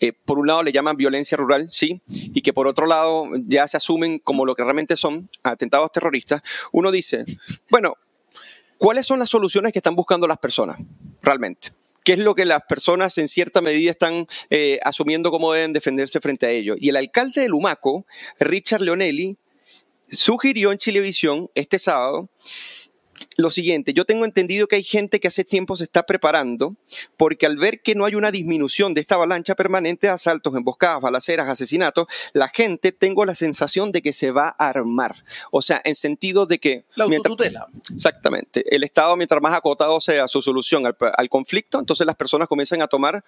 eh, 0.00 0.12
por 0.12 0.38
un 0.38 0.46
lado 0.46 0.62
le 0.62 0.72
llaman 0.72 0.96
violencia 0.96 1.36
rural, 1.36 1.68
sí, 1.70 2.02
y 2.08 2.42
que 2.42 2.52
por 2.52 2.66
otro 2.66 2.86
lado 2.86 3.26
ya 3.46 3.66
se 3.68 3.76
asumen 3.76 4.18
como 4.18 4.44
lo 4.44 4.54
que 4.54 4.64
realmente 4.64 4.96
son 4.96 5.30
atentados 5.42 5.92
terroristas, 5.92 6.42
uno 6.72 6.90
dice, 6.90 7.24
bueno, 7.70 7.94
¿Cuáles 8.78 9.06
son 9.06 9.18
las 9.18 9.30
soluciones 9.30 9.72
que 9.72 9.78
están 9.78 9.96
buscando 9.96 10.26
las 10.26 10.38
personas 10.38 10.78
realmente? 11.22 11.70
¿Qué 12.04 12.12
es 12.12 12.18
lo 12.18 12.34
que 12.34 12.44
las 12.44 12.62
personas 12.68 13.16
en 13.16 13.28
cierta 13.28 13.62
medida 13.62 13.90
están 13.90 14.26
eh, 14.50 14.78
asumiendo 14.82 15.30
cómo 15.30 15.52
deben 15.52 15.72
defenderse 15.72 16.20
frente 16.20 16.44
a 16.44 16.50
ello? 16.50 16.74
Y 16.78 16.90
el 16.90 16.96
alcalde 16.96 17.40
de 17.40 17.48
Lumaco, 17.48 18.04
Richard 18.38 18.82
Leonelli, 18.82 19.38
sugirió 20.10 20.72
en 20.72 20.78
Chilevisión 20.78 21.50
este 21.54 21.78
sábado 21.78 22.28
lo 23.36 23.50
siguiente, 23.50 23.92
yo 23.94 24.04
tengo 24.04 24.24
entendido 24.24 24.68
que 24.68 24.76
hay 24.76 24.84
gente 24.84 25.18
que 25.18 25.28
hace 25.28 25.44
tiempo 25.44 25.76
se 25.76 25.84
está 25.84 26.04
preparando 26.04 26.76
porque 27.16 27.46
al 27.46 27.56
ver 27.56 27.80
que 27.80 27.94
no 27.94 28.04
hay 28.04 28.14
una 28.14 28.30
disminución 28.30 28.94
de 28.94 29.00
esta 29.00 29.16
avalancha 29.16 29.54
permanente 29.54 30.06
de 30.06 30.12
asaltos, 30.12 30.54
emboscadas, 30.54 31.00
balaceras, 31.00 31.48
asesinatos, 31.48 32.06
la 32.32 32.48
gente 32.48 32.92
tengo 32.92 33.24
la 33.24 33.34
sensación 33.34 33.92
de 33.92 34.02
que 34.02 34.12
se 34.12 34.30
va 34.30 34.54
a 34.58 34.68
armar. 34.68 35.16
O 35.50 35.62
sea, 35.62 35.80
en 35.84 35.96
sentido 35.96 36.46
de 36.46 36.58
que... 36.58 36.84
La 36.94 37.04
autotutela. 37.04 37.66
exactamente. 37.94 38.64
El 38.74 38.84
Estado, 38.84 39.16
mientras 39.16 39.42
más 39.42 39.54
acotado 39.54 40.00
sea 40.00 40.28
su 40.28 40.40
solución 40.40 40.86
al, 40.86 40.96
al 41.16 41.28
conflicto, 41.28 41.80
entonces 41.80 42.06
las 42.06 42.16
personas 42.16 42.48
comienzan 42.48 42.82
a 42.82 42.86
tomar 42.86 43.24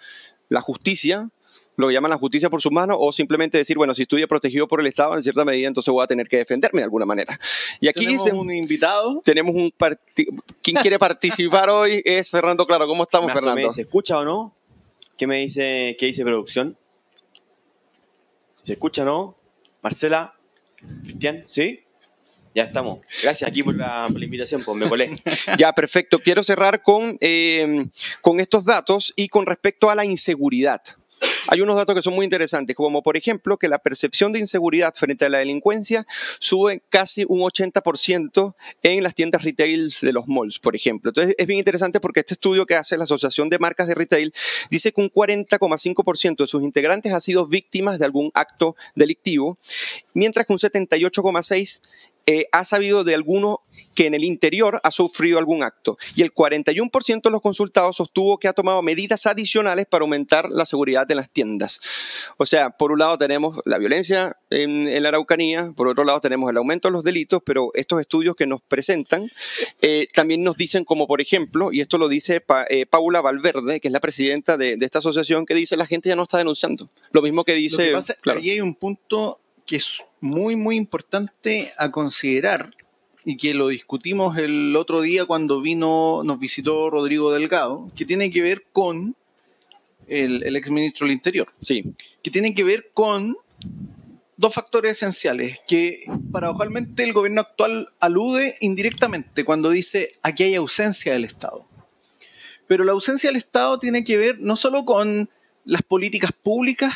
la 0.49 0.61
justicia 0.61 1.31
lo 1.77 1.91
llaman 1.91 2.11
la 2.11 2.17
justicia 2.17 2.51
por 2.51 2.61
sus 2.61 2.73
manos 2.73 2.97
o 3.01 3.12
simplemente 3.12 3.59
decir, 3.59 3.77
bueno, 3.77 3.95
si 3.95 4.03
estoy 4.03 4.25
protegido 4.27 4.67
por 4.67 4.81
el 4.81 4.87
Estado, 4.87 5.15
en 5.17 5.23
cierta 5.23 5.45
medida, 5.45 5.69
entonces 5.69 5.93
voy 5.93 6.03
a 6.03 6.07
tener 6.07 6.29
que 6.29 6.39
defenderme 6.39 6.81
de 6.81 6.85
alguna 6.85 7.07
manera. 7.07 7.39
Y 7.81 7.89
aquí 7.89 8.07
tenemos 8.07 8.33
un 8.33 8.53
invitado. 8.53 9.21
Tenemos 9.25 9.55
un 9.55 9.73
¿Quién 10.62 10.77
quiere 10.83 10.99
participar 10.99 11.69
hoy? 11.69 12.03
Es 12.05 12.31
Fernando 12.31 12.67
Claro. 12.67 12.87
¿Cómo 12.87 13.05
estamos, 13.05 13.33
Fernando? 13.33 13.71
¿Se 13.71 13.83
escucha 13.83 14.19
o 14.19 14.25
no? 14.25 14.55
¿Qué 15.17 15.27
me 15.27 15.39
dice, 15.39 15.97
qué 15.99 16.07
dice 16.07 16.25
producción? 16.25 16.77
¿Se 18.62 18.75
escucha 18.75 19.03
o 19.03 19.05
no? 19.05 19.37
Marcela, 19.83 20.35
Cristian, 21.05 21.45
¿sí? 21.47 21.85
Ya 22.55 22.65
estamos. 22.65 23.01
Gracias 23.23 23.49
aquí 23.49 23.62
por 23.62 23.77
la, 23.77 24.09
invitación, 24.11 24.65
pues 24.65 24.77
me 24.79 24.89
colé. 24.89 25.23
ya, 25.59 25.73
perfecto. 25.73 26.19
Quiero 26.19 26.43
cerrar 26.43 26.83
con, 26.83 27.19
eh, 27.21 27.87
con 28.23 28.41
estos 28.41 28.65
datos 28.65 29.12
y 29.15 29.29
con 29.29 29.47
respecto 29.47 29.91
a 29.91 29.95
la 29.95 30.05
inseguridad. 30.05 30.81
Hay 31.49 31.61
unos 31.61 31.77
datos 31.77 31.95
que 31.95 32.03
son 32.03 32.15
muy 32.15 32.25
interesantes, 32.25 32.75
como 32.75 33.03
por 33.03 33.17
ejemplo 33.17 33.57
que 33.57 33.69
la 33.69 33.79
percepción 33.79 34.33
de 34.33 34.41
inseguridad 34.41 34.95
frente 34.95 35.25
a 35.25 35.29
la 35.29 35.39
delincuencia 35.39 36.07
sube 36.39 36.83
casi 36.89 37.25
un 37.29 37.41
80% 37.41 38.55
en 38.83 39.03
las 39.03 39.15
tiendas 39.15 39.43
retail 39.43 39.93
de 40.01 40.13
los 40.13 40.27
malls, 40.27 40.59
por 40.59 40.77
ejemplo. 40.77 41.11
Entonces 41.11 41.35
es 41.39 41.47
bien 41.47 41.59
interesante 41.59 42.01
porque 42.01 42.21
este 42.21 42.35
estudio 42.35 42.67
que 42.67 42.75
hace 42.75 42.97
la 42.97 43.05
Asociación 43.05 43.49
de 43.49 43.59
Marcas 43.59 43.89
de 43.89 43.95
Retail 43.95 44.33
dice 44.71 44.93
que 44.93 45.01
un 45.01 45.11
40,5% 45.11 46.37
de 46.37 46.47
sus 46.47 46.63
integrantes 46.63 47.13
ha 47.13 47.21
sido 47.21 47.47
víctimas 47.47 47.99
de 47.99 48.05
algún 48.05 48.31
acto 48.35 48.77
delictivo, 48.95 49.57
mientras 50.15 50.47
que 50.47 50.53
un 50.53 50.59
78,6% 50.59 51.81
eh, 52.29 52.47
ha 52.51 52.65
sabido 52.65 53.05
de 53.05 53.15
alguno 53.15 53.61
que 53.97 54.07
en 54.07 54.15
el 54.15 54.23
interior 54.23 54.79
ha 54.85 54.91
sufrido 54.93 55.39
algún 55.39 55.63
acto. 55.63 55.99
Y 56.15 56.23
el 56.23 56.33
41% 56.33 57.23
de 57.23 57.31
los 57.31 57.41
consultados 57.41 57.97
sostuvo 57.97 58.39
que 58.39 58.47
ha 58.47 58.53
tomado 58.53 58.83
medidas 58.83 59.27
adicionales 59.27 59.87
para 59.87 60.03
aumentar 60.03 60.51
la 60.51 60.67
seguridad 60.67 61.07
de 61.07 61.15
las 61.15 61.31
tiendas. 61.31 61.81
O 62.37 62.47
sea, 62.47 62.71
por 62.71 62.93
un 62.93 63.01
lado 63.01 63.19
tenemos 63.19 63.59
la 63.65 63.79
violencia 63.79 64.37
en, 64.51 65.03
la 65.03 65.09
Araucanía, 65.09 65.73
por 65.75 65.89
otro 65.89 66.05
lado 66.05 66.21
tenemos 66.21 66.51
el 66.51 66.59
aumento 66.59 66.89
de 66.89 66.93
los 66.93 67.05
delitos, 67.05 67.43
pero 67.45 67.71
estos 67.75 68.01
estudios 68.01 68.37
que 68.37 68.47
nos 68.47 68.61
presentan 68.61 69.31
eh, 69.81 70.07
también 70.13 70.45
nos 70.45 70.57
dicen 70.57 70.85
como, 70.85 71.07
por 71.07 71.23
ejemplo, 71.23 71.73
y 71.73 71.81
esto 71.81 71.97
lo 71.97 72.09
dice 72.09 72.45
eh, 72.69 72.87
Paula 72.87 73.23
Valverde, 73.23 73.81
que 73.81 73.89
es 73.89 73.93
la 73.93 74.01
presidenta 74.01 74.59
de, 74.59 74.77
esta 74.81 74.99
asociación, 74.99 75.47
que 75.47 75.55
dice 75.55 75.77
la 75.77 75.87
gente 75.87 76.11
ya 76.11 76.17
no 76.17 76.25
está 76.25 76.39
denunciando. 76.39 76.91
Lo 77.13 77.23
mismo 77.23 77.45
que 77.45 77.55
dice... 77.55 77.95
Ahí 78.27 78.51
hay 78.51 78.61
un 78.61 78.75
punto 78.75 79.41
que 79.65 79.77
es 79.77 80.05
muy, 80.21 80.55
muy 80.55 80.77
importante 80.77 81.73
a 81.79 81.91
considerar 81.91 82.71
y 83.27 83.37
que 83.37 83.55
lo 83.55 83.67
discutimos 83.69 84.39
el 84.39 84.77
otro 84.77 85.01
día 85.01 85.25
cuando 85.25 85.61
vino, 85.61 86.23
nos 86.25 86.39
visitó 86.39 86.89
Rodrigo 86.91 87.33
Delgado, 87.33 87.91
que 87.97 88.05
tiene 88.05 88.31
que 88.31 88.41
ver 88.41 88.65
con 88.73 89.17
el, 90.07 90.45
el 90.45 90.55
exministro 90.55 91.07
del 91.07 91.15
Interior. 91.15 91.49
Sí. 91.61 91.85
Que 92.23 92.31
tiene 92.31 92.55
que 92.55 92.62
ver 92.62 92.91
con 92.95 93.37
dos 94.37 94.55
factores 94.55 94.93
esenciales 94.93 95.61
que 95.67 96.05
paradojalmente 96.31 97.03
el 97.03 97.12
gobierno 97.12 97.41
actual 97.41 97.89
alude 97.99 98.57
indirectamente 98.61 99.45
cuando 99.45 99.71
dice 99.71 100.12
aquí 100.23 100.45
hay 100.45 100.55
ausencia 100.55 101.12
del 101.12 101.25
Estado. 101.25 101.67
Pero 102.69 102.85
la 102.85 102.93
ausencia 102.93 103.29
del 103.29 103.37
Estado 103.37 103.81
tiene 103.81 104.05
que 104.05 104.19
ver 104.19 104.39
no 104.39 104.57
solo 104.57 104.85
con 104.85 105.29
las 105.65 105.83
políticas 105.83 106.31
públicas 106.31 106.95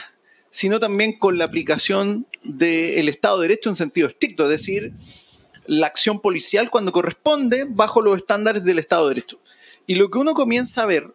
sino 0.52 0.80
también 0.80 1.18
con 1.18 1.38
la 1.38 1.44
aplicación 1.44 2.26
del 2.42 3.08
Estado 3.08 3.40
de 3.40 3.48
Derecho 3.48 3.68
en 3.68 3.76
sentido 3.76 4.08
estricto, 4.08 4.44
es 4.44 4.50
decir, 4.50 4.92
la 5.66 5.86
acción 5.86 6.20
policial 6.20 6.70
cuando 6.70 6.92
corresponde 6.92 7.66
bajo 7.68 8.02
los 8.02 8.16
estándares 8.16 8.64
del 8.64 8.78
Estado 8.78 9.08
de 9.08 9.14
Derecho. 9.14 9.40
Y 9.86 9.96
lo 9.96 10.10
que 10.10 10.18
uno 10.18 10.34
comienza 10.34 10.82
a 10.82 10.86
ver 10.86 11.14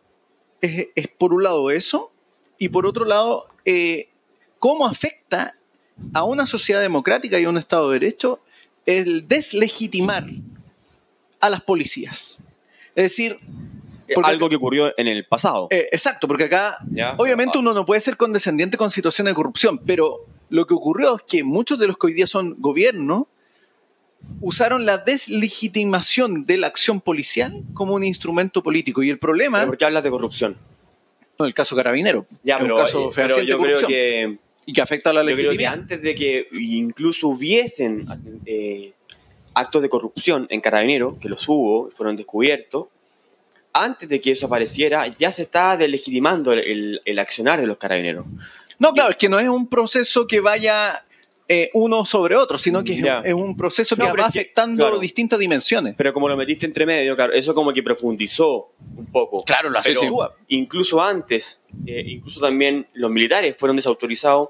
es, 0.62 1.08
por 1.17 1.34
un 1.34 1.43
lado 1.43 1.69
eso, 1.71 2.12
y 2.58 2.69
por 2.69 2.86
otro 2.86 3.05
lado, 3.05 3.47
eh, 3.65 4.10
cómo 4.60 4.88
afecta 4.88 5.58
a 6.13 6.23
una 6.23 6.45
sociedad 6.45 6.81
democrática 6.81 7.39
y 7.39 7.45
a 7.45 7.49
un 7.49 7.58
Estado 7.58 7.89
de 7.89 7.99
Derecho 7.99 8.41
el 8.86 9.27
deslegitimar 9.27 10.25
a 11.39 11.49
las 11.49 11.62
policías. 11.62 12.39
Es 12.95 13.03
decir, 13.03 13.39
algo 14.23 14.49
que 14.49 14.55
ocurrió 14.55 14.93
en 14.97 15.08
el 15.08 15.25
pasado. 15.25 15.67
Eh, 15.71 15.89
exacto, 15.91 16.27
porque 16.27 16.45
acá 16.45 16.77
obviamente 17.17 17.58
uno 17.58 17.73
no 17.73 17.86
puede 17.86 18.01
ser 18.01 18.17
condescendiente 18.17 18.77
con 18.77 18.91
situaciones 18.91 19.31
de 19.31 19.36
corrupción, 19.36 19.79
pero 19.79 20.25
lo 20.49 20.65
que 20.67 20.73
ocurrió 20.73 21.15
es 21.15 21.21
que 21.27 21.43
muchos 21.43 21.79
de 21.79 21.88
los 21.88 21.97
que 21.97 22.08
hoy 22.08 22.13
día 22.13 22.27
son 22.27 22.55
gobierno 22.60 23.27
usaron 24.41 24.85
la 24.85 24.97
deslegitimación 24.97 26.45
de 26.45 26.57
la 26.57 26.67
acción 26.67 27.01
policial 27.01 27.63
como 27.73 27.93
un 27.93 28.03
instrumento 28.03 28.63
político. 28.63 29.03
Y 29.03 29.09
el 29.09 29.19
problema... 29.19 29.65
¿Por 29.65 29.77
qué 29.77 29.85
hablas 29.85 30.03
de 30.03 30.09
corrupción? 30.09 30.57
No, 31.39 31.45
el 31.45 31.53
caso 31.53 31.75
carabinero. 31.75 32.25
Ya, 32.43 32.59
pero, 32.59 32.75
caso 32.77 33.09
eh, 33.17 33.45
yo 33.45 33.59
creo 33.59 33.88
que... 33.88 34.38
Y 34.67 34.73
que 34.73 34.81
afecta 34.81 35.11
a 35.11 35.13
la 35.13 35.23
legitimidad. 35.23 35.51
Yo 35.51 35.57
creo 35.57 35.69
que 35.69 35.81
antes 35.81 36.01
de 36.01 36.15
que 36.15 36.47
incluso 36.53 37.27
hubiesen 37.27 38.05
eh, 38.45 38.93
actos 39.53 39.81
de 39.81 39.89
corrupción 39.89 40.47
en 40.49 40.61
carabinero, 40.61 41.17
que 41.19 41.29
los 41.29 41.47
hubo, 41.47 41.89
fueron 41.91 42.15
descubiertos, 42.15 42.88
antes 43.73 44.07
de 44.07 44.21
que 44.21 44.31
eso 44.31 44.47
apareciera, 44.47 45.05
ya 45.07 45.31
se 45.31 45.43
está 45.43 45.77
delegitimando 45.77 46.53
el, 46.53 47.01
el, 47.03 47.19
accionar 47.19 47.59
de 47.59 47.67
los 47.67 47.77
carabineros. 47.77 48.25
No, 48.79 48.93
claro, 48.93 49.11
es 49.11 49.17
que 49.17 49.29
no 49.29 49.39
es 49.39 49.49
un 49.49 49.67
proceso 49.67 50.27
que 50.27 50.39
vaya 50.39 51.05
eh, 51.47 51.69
uno 51.73 52.05
sobre 52.05 52.36
otro, 52.36 52.58
sino 52.58 52.84
que 52.84 52.99
es, 53.23 53.34
un 53.34 53.55
proceso 53.55 53.95
que 53.95 54.03
va 54.03 54.25
afectando 54.25 54.99
distintas 54.99 55.38
dimensiones. 55.38 55.93
Pero 55.97 56.13
como 56.13 56.27
lo 56.27 56.36
metiste 56.36 56.65
entre 56.65 56.86
medio, 56.86 57.15
claro, 57.15 57.34
eso 57.34 57.53
como 57.53 57.71
que 57.71 57.84
profundizó 57.84 58.71
un 58.97 59.05
poco. 59.12 59.43
Claro, 59.43 59.69
lo 59.69 59.79
hace 59.79 59.95
Incluso 60.47 61.01
antes, 61.01 61.62
eh, 61.86 62.03
incluso 62.08 62.39
también 62.39 62.88
los 62.93 63.12
militares 63.12 63.55
fueron 63.58 63.75
desautorizados 63.75 64.49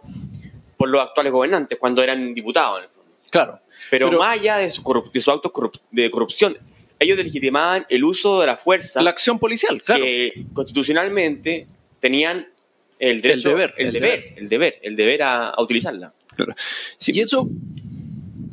por 0.78 0.90
los 0.90 1.02
actuales 1.02 1.34
gobernantes 1.34 1.78
cuando 1.78 2.02
eran 2.02 2.34
diputados, 2.34 2.80
en 2.80 2.84
el 2.86 2.90
fondo. 2.90 3.12
Claro. 3.30 3.60
Pero, 3.90 4.12
más 4.14 4.40
allá 4.40 4.58
de, 4.58 4.70
su 4.70 4.82
de 5.14 5.20
sus 5.20 5.34
actos 5.34 5.52
de 5.92 6.10
corrupción, 6.10 6.58
ellos 7.00 7.18
legitimaban 7.18 7.86
el 7.90 8.04
uso 8.04 8.40
de 8.40 8.48
la 8.48 8.58
fuerza. 8.58 9.02
La 9.02 9.10
acción 9.10 9.38
policial, 9.38 9.82
claro. 9.82 10.04
Que 10.04 10.46
constitucionalmente 10.54 11.68
tenían 12.00 12.48
el 13.00 13.22
derecho, 13.22 13.50
el 13.50 13.56
deber, 13.56 13.74
el, 13.78 13.92
deber, 13.92 14.34
el 14.38 14.50
deber, 14.50 14.80
el 14.82 14.96
deber 14.96 15.24
a, 15.24 15.54
utilizarla. 15.58 16.14
Y 17.08 17.22
eso, 17.22 17.50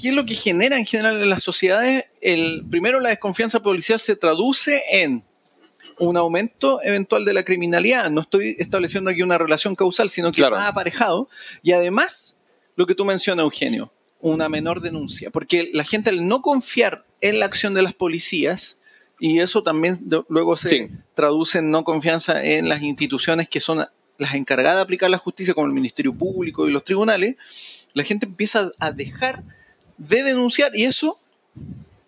¿qué 0.01 0.09
es 0.09 0.15
lo 0.15 0.25
que 0.25 0.35
genera 0.35 0.79
en 0.79 0.87
general 0.87 1.21
en 1.23 1.29
las 1.29 1.43
sociedades? 1.43 2.07
El, 2.21 2.65
primero, 2.71 3.01
la 3.01 3.11
desconfianza 3.11 3.63
policial 3.63 3.99
se 3.99 4.17
traduce 4.17 4.83
en 4.91 5.25
un 5.99 6.17
aumento 6.17 6.81
eventual 6.83 7.25
de 7.25 7.35
la 7.35 7.45
criminalidad. 7.45 8.11
No 8.11 8.23
estoy 8.23 8.57
estableciendo 8.59 9.11
aquí 9.11 9.23
una 9.23 9.39
relación 9.39 9.75
causal, 9.75 10.11
sino 10.11 10.33
que 10.33 10.43
va 10.43 10.69
aparejado. 10.69 11.29
Y 11.63 11.73
además, 11.73 12.41
lo 12.77 12.87
que 12.87 12.95
tú 12.95 13.05
mencionas, 13.05 13.45
Eugenio, 13.45 13.93
una 14.21 14.49
menor 14.49 14.81
denuncia. 14.81 15.31
Porque 15.31 15.71
la 15.73 15.85
gente 15.85 16.11
al 16.11 16.27
no 16.27 16.43
confiar 16.43 17.05
en 17.21 17.41
la 17.41 17.47
acción 17.47 17.75
de 17.75 17.83
las 17.83 17.95
policías, 17.95 18.79
y 19.21 19.39
eso 19.39 19.63
también 19.63 19.99
luego 20.29 20.57
se 20.57 20.91
traduce 21.15 21.59
en 21.59 21.71
no 21.71 21.85
confianza 21.85 22.43
en 22.43 22.69
las 22.69 22.83
instituciones 22.83 23.49
que 23.49 23.61
son 23.61 23.87
las 24.19 24.35
encargadas 24.35 24.77
de 24.77 24.83
aplicar 24.83 25.11
la 25.11 25.19
justicia, 25.19 25.55
como 25.55 25.67
el 25.67 25.73
Ministerio 25.73 26.15
Público 26.15 26.69
y 26.69 26.73
los 26.73 26.85
tribunales, 26.85 27.37
la 27.95 28.05
gente 28.05 28.27
empieza 28.27 28.71
a 28.79 28.91
dejar 28.91 29.43
de 29.99 30.23
denunciar 30.23 30.75
y 30.75 30.85
eso 30.85 31.19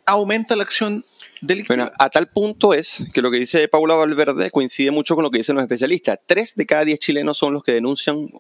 aumenta 0.07 0.57
la 0.57 0.65
acción 0.65 1.05
delictiva. 1.41 1.77
Bueno, 1.77 1.93
a 1.99 2.11
tal 2.11 2.29
punto 2.29 2.75
es 2.75 3.05
que 3.13 3.23
lo 3.23 3.31
que 3.31 3.39
dice 3.39 3.69
Paula 3.69 3.95
Valverde 3.95 4.51
coincide 4.51 4.91
mucho 4.91 5.15
con 5.15 5.25
lo 5.25 5.31
que 5.31 5.39
dicen 5.39 5.57
los 5.57 5.63
especialistas. 5.63 6.19
Tres 6.27 6.55
de 6.57 6.67
cada 6.67 6.85
diez 6.85 6.99
chilenos 6.99 7.39
son 7.39 7.55
los 7.55 7.65
que 7.65 7.73
denuncian 7.73 8.31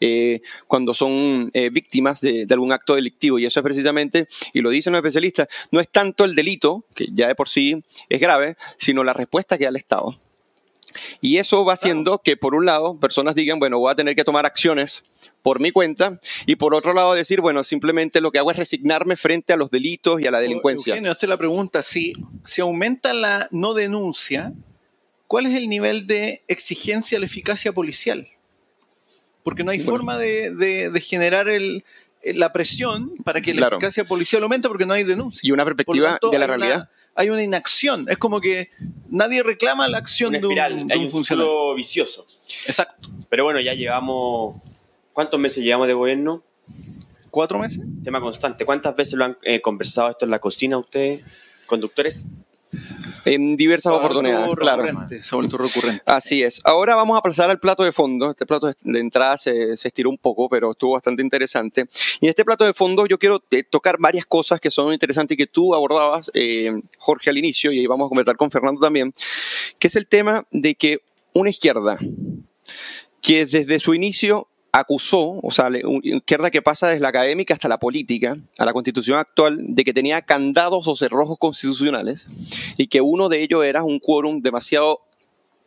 eh, 0.00 0.40
cuando 0.66 0.94
son 0.94 1.50
eh, 1.54 1.70
víctimas 1.70 2.20
de, 2.20 2.46
algún 2.50 2.72
acto 2.72 2.94
delictivo. 2.94 3.38
Y 3.38 3.46
eso 3.46 3.60
es 3.60 3.64
precisamente, 3.64 4.28
y 4.52 4.60
lo 4.60 4.70
dicen 4.70 4.92
los 4.92 5.00
especialistas, 5.00 5.48
no 5.70 5.80
es 5.80 5.88
tanto 5.88 6.24
el 6.24 6.34
delito, 6.34 6.84
que 6.94 7.08
ya 7.12 7.28
de 7.28 7.34
por 7.34 7.48
sí 7.48 7.82
es 8.08 8.20
grave, 8.20 8.56
sino 8.76 9.02
la 9.04 9.12
respuesta 9.12 9.58
que 9.58 9.64
da 9.64 9.70
el 9.70 9.76
Estado. 9.76 10.18
Y 11.20 11.38
eso 11.38 11.64
va 11.64 11.74
haciendo 11.74 12.18
que, 12.18 12.36
por 12.36 12.54
un 12.54 12.66
lado, 12.66 12.98
personas 12.98 13.34
digan, 13.34 13.58
bueno, 13.58 13.78
voy 13.78 13.92
a 13.92 13.94
tener 13.94 14.14
que 14.14 14.24
tomar 14.24 14.46
acciones 14.46 15.04
por 15.42 15.60
mi 15.60 15.70
cuenta, 15.70 16.20
y 16.46 16.56
por 16.56 16.74
otro 16.74 16.94
lado, 16.94 17.14
decir, 17.14 17.40
bueno, 17.40 17.64
simplemente 17.64 18.20
lo 18.20 18.32
que 18.32 18.38
hago 18.38 18.50
es 18.50 18.56
resignarme 18.56 19.16
frente 19.16 19.52
a 19.52 19.56
los 19.56 19.70
delitos 19.70 20.20
y 20.20 20.26
a 20.26 20.30
la 20.30 20.40
delincuencia. 20.40 20.94
Eugenio, 20.94 21.12
usted 21.12 21.28
la 21.28 21.36
pregunta, 21.36 21.82
si, 21.82 22.12
si 22.44 22.60
aumenta 22.60 23.14
la 23.14 23.48
no 23.50 23.74
denuncia, 23.74 24.52
¿cuál 25.26 25.46
es 25.46 25.54
el 25.54 25.68
nivel 25.68 26.06
de 26.06 26.42
exigencia 26.48 27.16
a 27.16 27.20
la 27.20 27.26
eficacia 27.26 27.72
policial? 27.72 28.28
porque 29.48 29.64
no 29.64 29.70
hay 29.70 29.80
forma 29.80 30.18
de, 30.18 30.92
generar 31.02 31.48
el, 31.48 31.82
la 32.22 32.52
presión 32.52 33.14
para 33.24 33.40
que 33.40 33.54
la 33.54 33.68
eficacia 33.68 34.04
policial 34.04 34.42
aumente 34.42 34.68
porque 34.68 34.84
no 34.84 34.92
hay 34.92 35.04
denuncia. 35.04 35.46
Y 35.46 35.52
una 35.52 35.64
perspectiva 35.64 36.18
de 36.30 36.38
la 36.38 36.46
realidad. 36.46 36.90
Hay 37.18 37.30
una 37.30 37.42
inacción. 37.42 38.06
Es 38.08 38.16
como 38.16 38.40
que 38.40 38.70
nadie 39.10 39.42
reclama 39.42 39.88
la 39.88 39.98
acción 39.98 40.32
de 40.32 40.46
un, 40.46 40.56
hay 40.56 41.04
un, 41.04 41.10
funcionario 41.10 41.74
vicioso. 41.74 42.24
Exacto. 42.64 43.10
Pero 43.28 43.42
bueno, 43.42 43.58
ya 43.58 43.74
llevamos. 43.74 44.56
¿Cuántos 45.12 45.40
meses 45.40 45.64
llevamos 45.64 45.88
de 45.88 45.94
gobierno? 45.94 46.44
¿Cuatro 47.32 47.58
meses? 47.58 47.80
Tema 48.04 48.20
constante. 48.20 48.64
¿Cuántas 48.64 48.94
veces 48.94 49.14
lo 49.14 49.24
han 49.24 49.36
eh, 49.42 49.60
conversado 49.60 50.10
esto 50.10 50.26
en 50.26 50.30
la 50.30 50.38
cocina 50.38 50.78
ustedes, 50.78 51.24
conductores? 51.66 52.24
En 53.32 53.56
diversas 53.56 53.92
oportunidades, 53.92 54.50
claro. 54.56 54.84
Se 55.08 55.34
ha 55.34 55.36
vuelto 55.36 55.58
recurrente. 55.58 56.02
Así 56.06 56.42
es. 56.42 56.60
Ahora 56.64 56.96
vamos 56.96 57.18
a 57.18 57.22
pasar 57.22 57.50
al 57.50 57.60
plato 57.60 57.82
de 57.82 57.92
fondo. 57.92 58.30
Este 58.30 58.46
plato 58.46 58.72
de 58.82 59.00
entrada 59.00 59.36
se, 59.36 59.76
se 59.76 59.88
estiró 59.88 60.10
un 60.10 60.18
poco, 60.18 60.48
pero 60.48 60.72
estuvo 60.72 60.92
bastante 60.92 61.22
interesante. 61.22 61.86
Y 62.20 62.26
en 62.26 62.30
este 62.30 62.44
plato 62.44 62.64
de 62.64 62.72
fondo 62.74 63.06
yo 63.06 63.18
quiero 63.18 63.42
eh, 63.50 63.62
tocar 63.62 63.96
varias 63.98 64.26
cosas 64.26 64.60
que 64.60 64.70
son 64.70 64.92
interesantes 64.92 65.34
y 65.34 65.38
que 65.38 65.46
tú 65.46 65.74
abordabas, 65.74 66.30
eh, 66.34 66.80
Jorge, 66.98 67.30
al 67.30 67.38
inicio, 67.38 67.70
y 67.70 67.80
ahí 67.80 67.86
vamos 67.86 68.06
a 68.06 68.08
comentar 68.08 68.36
con 68.36 68.50
Fernando 68.50 68.80
también, 68.80 69.12
que 69.78 69.88
es 69.88 69.96
el 69.96 70.06
tema 70.06 70.46
de 70.50 70.74
que 70.74 71.02
una 71.34 71.50
izquierda 71.50 71.98
que 73.20 73.46
desde 73.46 73.78
su 73.78 73.94
inicio 73.94 74.48
acusó, 74.72 75.40
o 75.42 75.50
sea, 75.50 75.70
izquierda 76.02 76.50
que 76.50 76.62
pasa 76.62 76.88
desde 76.88 77.00
la 77.00 77.08
académica 77.08 77.54
hasta 77.54 77.68
la 77.68 77.78
política, 77.78 78.36
a 78.58 78.64
la 78.64 78.72
constitución 78.72 79.18
actual, 79.18 79.58
de 79.60 79.84
que 79.84 79.92
tenía 79.92 80.22
candados 80.22 80.88
o 80.88 80.96
cerrojos 80.96 81.38
constitucionales 81.38 82.28
y 82.76 82.86
que 82.86 83.00
uno 83.00 83.28
de 83.28 83.42
ellos 83.42 83.64
era 83.64 83.82
un 83.82 83.98
quórum 83.98 84.40
demasiado 84.40 85.00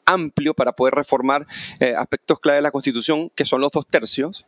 amplio 0.05 0.53
para 0.53 0.73
poder 0.73 0.93
reformar 0.93 1.47
eh, 1.79 1.93
aspectos 1.97 2.39
clave 2.39 2.57
de 2.57 2.63
la 2.63 2.71
Constitución, 2.71 3.31
que 3.35 3.45
son 3.45 3.61
los 3.61 3.71
dos 3.71 3.87
tercios. 3.87 4.45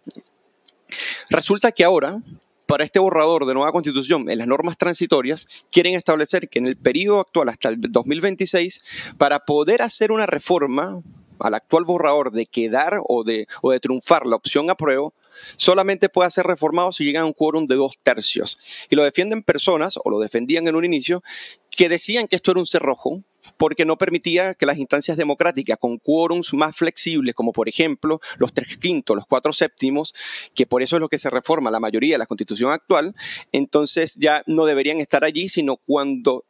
Resulta 1.30 1.72
que 1.72 1.84
ahora, 1.84 2.22
para 2.66 2.84
este 2.84 3.00
borrador 3.00 3.46
de 3.46 3.54
nueva 3.54 3.72
Constitución, 3.72 4.30
en 4.30 4.38
las 4.38 4.48
normas 4.48 4.78
transitorias, 4.78 5.48
quieren 5.72 5.96
establecer 5.96 6.50
que 6.50 6.60
en 6.60 6.68
el 6.68 6.76
periodo 6.76 7.20
actual 7.20 7.50
hasta 7.50 7.70
el 7.70 7.80
2026, 7.80 8.84
para 9.18 9.40
poder 9.40 9.82
hacer 9.82 10.12
una 10.12 10.26
reforma 10.26 11.02
al 11.40 11.54
actual 11.54 11.86
borrador 11.86 12.32
de 12.32 12.46
quedar 12.46 13.00
o 13.08 13.24
de, 13.24 13.48
o 13.62 13.72
de 13.72 13.80
triunfar 13.80 14.26
la 14.26 14.36
opción 14.36 14.70
apruebo, 14.70 15.14
solamente 15.58 16.10
puede 16.10 16.30
ser 16.32 16.46
reformado 16.46 16.92
si 16.92 17.04
llega 17.04 17.22
a 17.22 17.26
un 17.26 17.34
quórum 17.34 17.66
de 17.66 17.76
dos 17.76 17.98
tercios. 18.02 18.58
Y 18.90 18.96
lo 18.96 19.04
defienden 19.04 19.44
personas, 19.44 19.98
o 20.04 20.10
lo 20.10 20.20
defendían 20.20 20.68
en 20.68 20.76
un 20.76 20.86
inicio, 20.86 21.24
que 21.70 21.90
decían 21.90 22.28
que 22.28 22.36
esto 22.36 22.52
era 22.52 22.60
un 22.60 22.66
cerrojo, 22.66 23.24
porque 23.58 23.86
no 23.86 23.98
permitía 23.98 24.54
que 24.54 24.66
las 24.66 24.78
instancias 24.78 25.18
democráticas 25.18 25.78
con 25.78 25.98
quórums 25.98 26.54
más 26.54 26.76
flexibles, 26.76 27.36
como 27.36 27.52
por 27.52 27.68
ejemplo 27.68 28.22
los 28.38 28.54
tres 28.54 28.78
quintos, 28.78 29.16
los 29.16 29.26
cuatro 29.26 29.52
séptimos, 29.54 30.14
que 30.54 30.66
por 30.66 30.82
eso 30.82 30.96
es 30.96 31.02
lo 31.02 31.10
que 31.10 31.20
se 31.20 31.30
reforma 31.30 31.72
la 31.72 31.80
mayoría 31.80 32.16
de 32.16 32.20
la 32.20 32.26
constitución 32.26 32.72
actual, 32.72 33.14
entonces 33.52 34.16
ya 34.16 34.44
no 34.48 34.66
deberían 34.66 35.00
estar 35.00 35.24
allí, 35.24 35.50
sino 35.50 35.78
cuando 35.78 36.46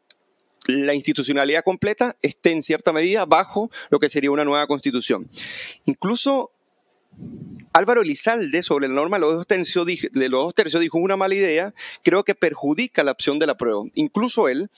la 0.66 0.94
institucionalidad 0.94 1.64
completa 1.64 2.16
esté 2.22 2.52
en 2.52 2.64
cierta 2.64 2.94
medida 2.94 3.26
bajo 3.26 3.70
lo 3.90 4.00
que 4.00 4.10
sería 4.10 4.32
una 4.32 4.46
nueva 4.46 4.68
constitución. 4.68 5.30
Incluso 5.86 6.52
Álvaro 7.74 8.02
Elizalde 8.02 8.64
sobre 8.64 8.88
la 8.88 8.94
norma 8.94 9.18
de 9.18 9.22
los 9.22 9.34
dos 9.34 9.48
tercios, 9.48 9.86
dijo 9.86 10.98
una 10.98 11.18
mala 11.18 11.36
idea, 11.36 11.74
creo 12.04 12.24
que 12.24 12.36
perjudica 12.36 13.04
la 13.04 13.12
opción 13.12 13.40
de 13.40 13.48
la 13.48 13.58
prueba. 13.58 13.84
Incluso 13.96 14.48
él 14.48 14.70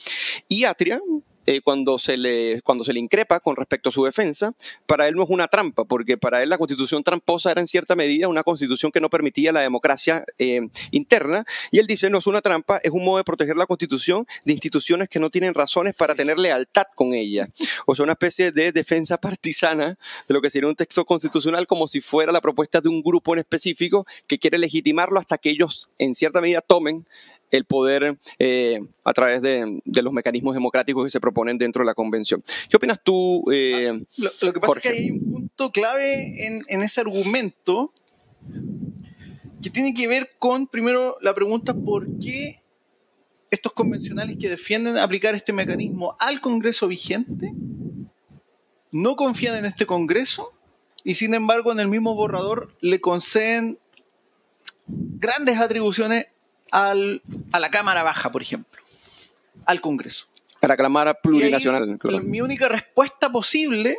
y 0.48 0.66
Atria, 0.66 1.02
eh, 1.46 1.62
cuando, 1.62 1.98
se 1.98 2.18
le, 2.18 2.62
cuando 2.62 2.84
se 2.84 2.94
le 2.94 3.00
increpa 3.00 3.40
con 3.40 3.56
respecto 3.56 3.90
a 3.90 3.92
su 3.92 4.04
defensa, 4.06 4.54
para 4.86 5.08
él 5.08 5.16
no 5.16 5.24
es 5.24 5.30
una 5.30 5.48
trampa, 5.48 5.86
porque 5.86 6.18
para 6.18 6.42
él 6.44 6.50
la 6.50 6.58
constitución 6.58 7.04
tramposa 7.04 7.52
era 7.52 7.62
en 7.62 7.68
cierta 7.68 7.96
medida 7.96 8.28
una 8.28 8.44
constitución 8.44 8.92
que 8.92 9.00
no 9.00 9.10
permitía 9.10 9.52
la 9.52 9.62
democracia 9.62 10.26
eh, 10.40 10.62
interna, 10.92 11.46
y 11.72 11.80
él 11.80 11.88
dice 11.88 12.10
no 12.10 12.18
es 12.18 12.28
una 12.28 12.42
trampa, 12.42 12.78
es 12.84 12.92
un 12.92 13.04
modo 13.04 13.18
de 13.18 13.24
proteger 13.24 13.58
la 13.58 13.66
constitución 13.66 14.26
de 14.44 14.54
instituciones 14.54 15.10
que 15.10 15.20
no 15.20 15.30
tienen 15.30 15.54
razones 15.54 15.96
para 15.96 16.16
tener 16.16 16.38
lealtad 16.38 16.86
con 16.96 17.14
ella. 17.14 17.48
O 17.86 17.96
sea, 17.96 18.04
una 18.04 18.14
especie 18.14 18.52
de 18.52 18.72
defensa 18.72 19.18
partisana 19.18 19.98
de 20.28 20.34
lo 20.34 20.42
que 20.42 20.50
sería 20.50 20.68
un 20.68 20.76
texto 20.76 21.06
constitucional 21.06 21.68
como 21.68 21.88
si 21.88 22.02
fuera 22.02 22.32
la 22.32 22.42
propuesta 22.42 22.82
de 22.82 22.90
un 22.90 23.02
grupo 23.02 23.34
en 23.34 23.40
específico 23.40 24.06
que 24.28 24.40
quiere 24.40 24.58
legitimarlo 24.58 25.20
hasta 25.20 25.38
que 25.38 25.50
ellos 25.50 25.90
en 25.98 26.16
cierta 26.16 26.42
medida 26.42 26.62
tomen 26.62 27.06
el 27.52 27.66
poder 27.66 28.18
eh, 28.40 28.80
a 29.04 29.14
través 29.14 29.42
de, 29.42 29.82
los 29.86 30.14
mecanismos 30.14 30.56
democráticos 30.56 31.04
que 31.04 31.10
se 31.10 31.20
proponen 31.20 31.58
dentro 31.58 31.84
de 31.84 31.88
la 31.88 31.94
convención. 31.94 32.44
¿Qué 32.70 32.78
opinas 32.78 33.00
tú? 33.04 33.44
Eh, 33.52 33.90
ah, 33.92 34.30
lo, 34.42 34.54
que 34.54 34.60
pasa 34.60 34.74
es 34.76 34.82
que 34.82 34.90
hay 34.90 35.12
un 35.12 35.32
punto 35.32 35.72
clave 35.72 36.48
en, 36.48 36.62
en, 36.68 36.84
ese 36.84 37.02
argumento 37.02 37.94
que 39.62 39.70
tiene 39.70 39.94
que 39.94 40.08
ver 40.08 40.32
con, 40.40 40.68
primero, 40.68 41.18
la 41.22 41.34
pregunta 41.34 41.74
por 41.74 42.08
qué 42.20 42.62
estos 43.52 43.74
convencionales 43.74 44.38
que 44.40 44.50
defienden 44.50 44.98
aplicar 44.98 45.36
este 45.36 45.54
mecanismo 45.54 46.16
al 46.20 46.42
Congreso 46.42 46.88
vigente 46.88 47.54
no 48.92 49.16
confían 49.16 49.56
en 49.56 49.66
este 49.66 49.86
Congreso 49.86 50.52
y 51.04 51.16
sin 51.16 51.34
embargo 51.34 51.72
en 51.72 51.80
el 51.80 51.88
mismo 51.88 52.16
borrador 52.16 52.74
le 52.82 53.00
conceden 53.00 53.78
grandes 54.88 55.60
atribuciones 55.60 56.28
al, 56.76 57.22
a 57.54 57.60
la 57.60 57.70
Cámara 57.70 58.04
Baja, 58.04 58.32
por 58.32 58.42
ejemplo, 58.42 58.82
al 59.66 59.80
Congreso. 59.80 60.28
A 60.62 60.68
la 60.68 60.76
Cámara 60.76 61.14
Plurinacional. 61.14 61.98
Mi 62.24 62.42
única 62.42 62.68
respuesta 62.68 63.32
posible, 63.32 63.98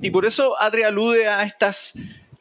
y 0.00 0.10
por 0.10 0.26
eso 0.26 0.60
Adri 0.60 0.82
alude 0.82 1.26
a 1.26 1.44
estas 1.44 1.94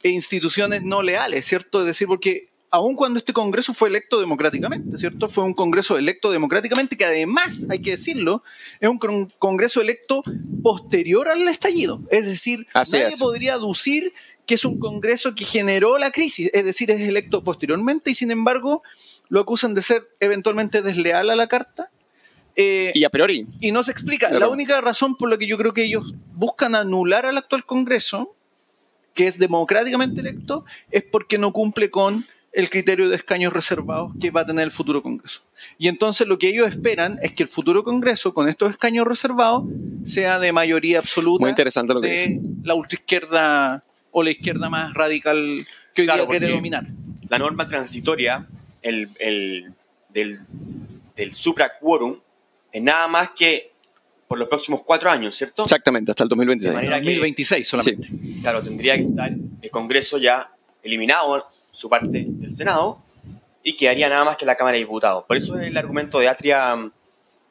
instituciones 0.04 0.84
no 0.84 1.02
leales, 1.02 1.46
¿cierto? 1.46 1.80
Es 1.80 1.86
decir, 1.86 2.08
porque 2.08 2.50
aun 2.70 2.96
cuando 2.96 3.18
este 3.18 3.32
Congreso 3.32 3.74
fue 3.74 3.88
electo 3.88 4.20
democráticamente, 4.20 4.98
¿cierto? 4.98 5.30
Fue 5.30 5.46
un 5.46 5.54
Congreso 5.54 5.98
electo 5.98 6.32
democráticamente 6.32 6.98
que 6.98 7.06
además, 7.06 7.66
hay 7.70 7.82
que 7.82 7.92
decirlo, 7.92 8.44
es 8.82 8.90
un 8.90 9.00
Congreso 9.40 9.80
electo 9.80 10.22
posterior 10.64 11.30
al 11.30 11.48
estallido. 11.48 12.02
Es 12.12 12.26
decir, 12.26 12.68
nadie 12.74 13.16
podría 13.18 13.54
aducir 13.54 14.12
que 14.46 14.56
es 14.56 14.66
un 14.66 14.80
Congreso 14.80 15.34
que 15.34 15.46
generó 15.46 15.98
la 15.98 16.12
crisis, 16.12 16.52
es 16.54 16.66
decir, 16.66 16.92
es 16.92 17.00
electo 17.00 17.44
posteriormente 17.44 18.12
y 18.12 18.16
sin 18.16 18.32
embargo 18.32 18.84
lo 19.30 19.40
acusan 19.40 19.74
de 19.74 19.82
ser 19.82 20.08
eventualmente 20.20 20.82
desleal 20.82 21.30
a 21.30 21.36
la 21.36 21.48
carta. 21.48 21.90
Eh, 22.56 22.92
y 22.96 23.04
a 23.04 23.10
priori. 23.10 23.48
Y 23.60 23.72
no 23.72 23.84
se 23.84 23.92
explica. 23.92 24.30
La 24.32 24.48
única 24.48 24.80
razón 24.82 25.16
por 25.16 25.30
la 25.30 25.38
que 25.38 25.48
yo 25.48 25.58
creo 25.58 25.74
que 25.74 25.84
ellos 25.84 26.16
buscan 26.34 26.76
anular 26.76 27.26
al 27.26 27.38
actual 27.38 27.66
Congreso, 27.66 28.36
que 29.14 29.28
es 29.28 29.40
democráticamente 29.40 30.22
electo, 30.22 30.66
es 30.92 31.04
porque 31.04 31.38
no 31.38 31.52
cumple 31.52 31.90
con 31.92 32.26
el 32.56 32.70
criterio 32.70 33.10
de 33.10 33.18
escaños 33.18 33.52
reservados 33.52 34.14
que 34.20 34.32
va 34.32 34.42
a 34.42 34.46
tener 34.46 34.64
el 34.64 34.72
futuro 34.72 35.04
Congreso. 35.04 35.42
Y 35.78 35.90
entonces 35.90 36.26
lo 36.28 36.40
que 36.40 36.48
ellos 36.48 36.70
esperan 36.70 37.20
es 37.22 37.34
que 37.34 37.44
el 37.44 37.50
futuro 37.50 37.84
Congreso, 37.84 38.34
con 38.34 38.48
estos 38.48 38.70
escaños 38.70 39.06
reservados, 39.06 39.66
sea 40.06 40.40
de 40.40 40.54
mayoría 40.54 41.00
absoluta 41.00 41.42
Muy 41.42 41.50
interesante 41.50 41.94
lo 41.94 42.02
que 42.02 42.08
de 42.08 42.42
la 42.64 42.76
ultraizquierda 42.76 43.84
o 44.12 44.24
la 44.24 44.32
izquierda 44.32 44.70
más 44.70 44.94
radical 44.94 45.66
que 45.94 46.04
hoy 46.04 46.08
día 46.08 46.26
quiere 46.28 46.50
dominar. 46.50 46.88
La 47.28 47.40
norma 47.40 47.68
transitoria 47.68 48.48
el, 48.86 49.10
el, 49.20 49.74
del, 50.10 50.40
del 51.16 51.34
supraquórum 51.34 52.20
es 52.72 52.84
nada 52.84 53.08
más 53.08 53.32
que 53.32 53.72
por 54.28 54.38
los 54.38 54.48
próximos 54.48 54.82
cuatro 54.84 55.10
años, 55.10 55.36
¿cierto? 55.36 55.64
Exactamente, 55.64 56.12
hasta 56.12 56.24
el 56.24 56.30
2026. 56.30 56.90
2026 56.90 57.68
solamente. 57.68 58.08
claro, 58.42 58.62
tendría 58.62 58.96
que 58.96 59.04
estar 59.04 59.32
el 59.62 59.72
Congreso 59.72 60.18
ya 60.18 60.52
eliminado, 60.84 61.46
su 61.72 61.90
parte 61.90 62.26
del 62.28 62.52
Senado, 62.52 63.04
y 63.64 63.76
quedaría 63.76 64.08
nada 64.08 64.24
más 64.24 64.38
que 64.38 64.46
la 64.46 64.56
Cámara 64.56 64.76
de 64.76 64.84
Diputados. 64.84 65.24
Por 65.28 65.38
eso 65.38 65.58
es 65.60 65.66
el 65.66 65.78
argumento 65.78 66.20
de 66.20 66.28
Atria 66.28 66.92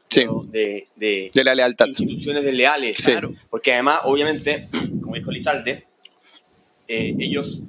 de, 0.09 0.89
de, 0.95 1.31
de, 1.35 1.45
la 1.45 1.55
lealtad. 1.55 1.87
Instituciones 1.87 2.45
leales, 2.45 3.03
claro. 3.05 3.33
Porque 3.51 3.73
además, 3.73 4.01
obviamente, 4.05 4.69
como 5.03 5.17
dijo 5.17 5.33
Lizalde, 5.33 5.85
eh, 6.87 7.17
ellos 7.19 7.63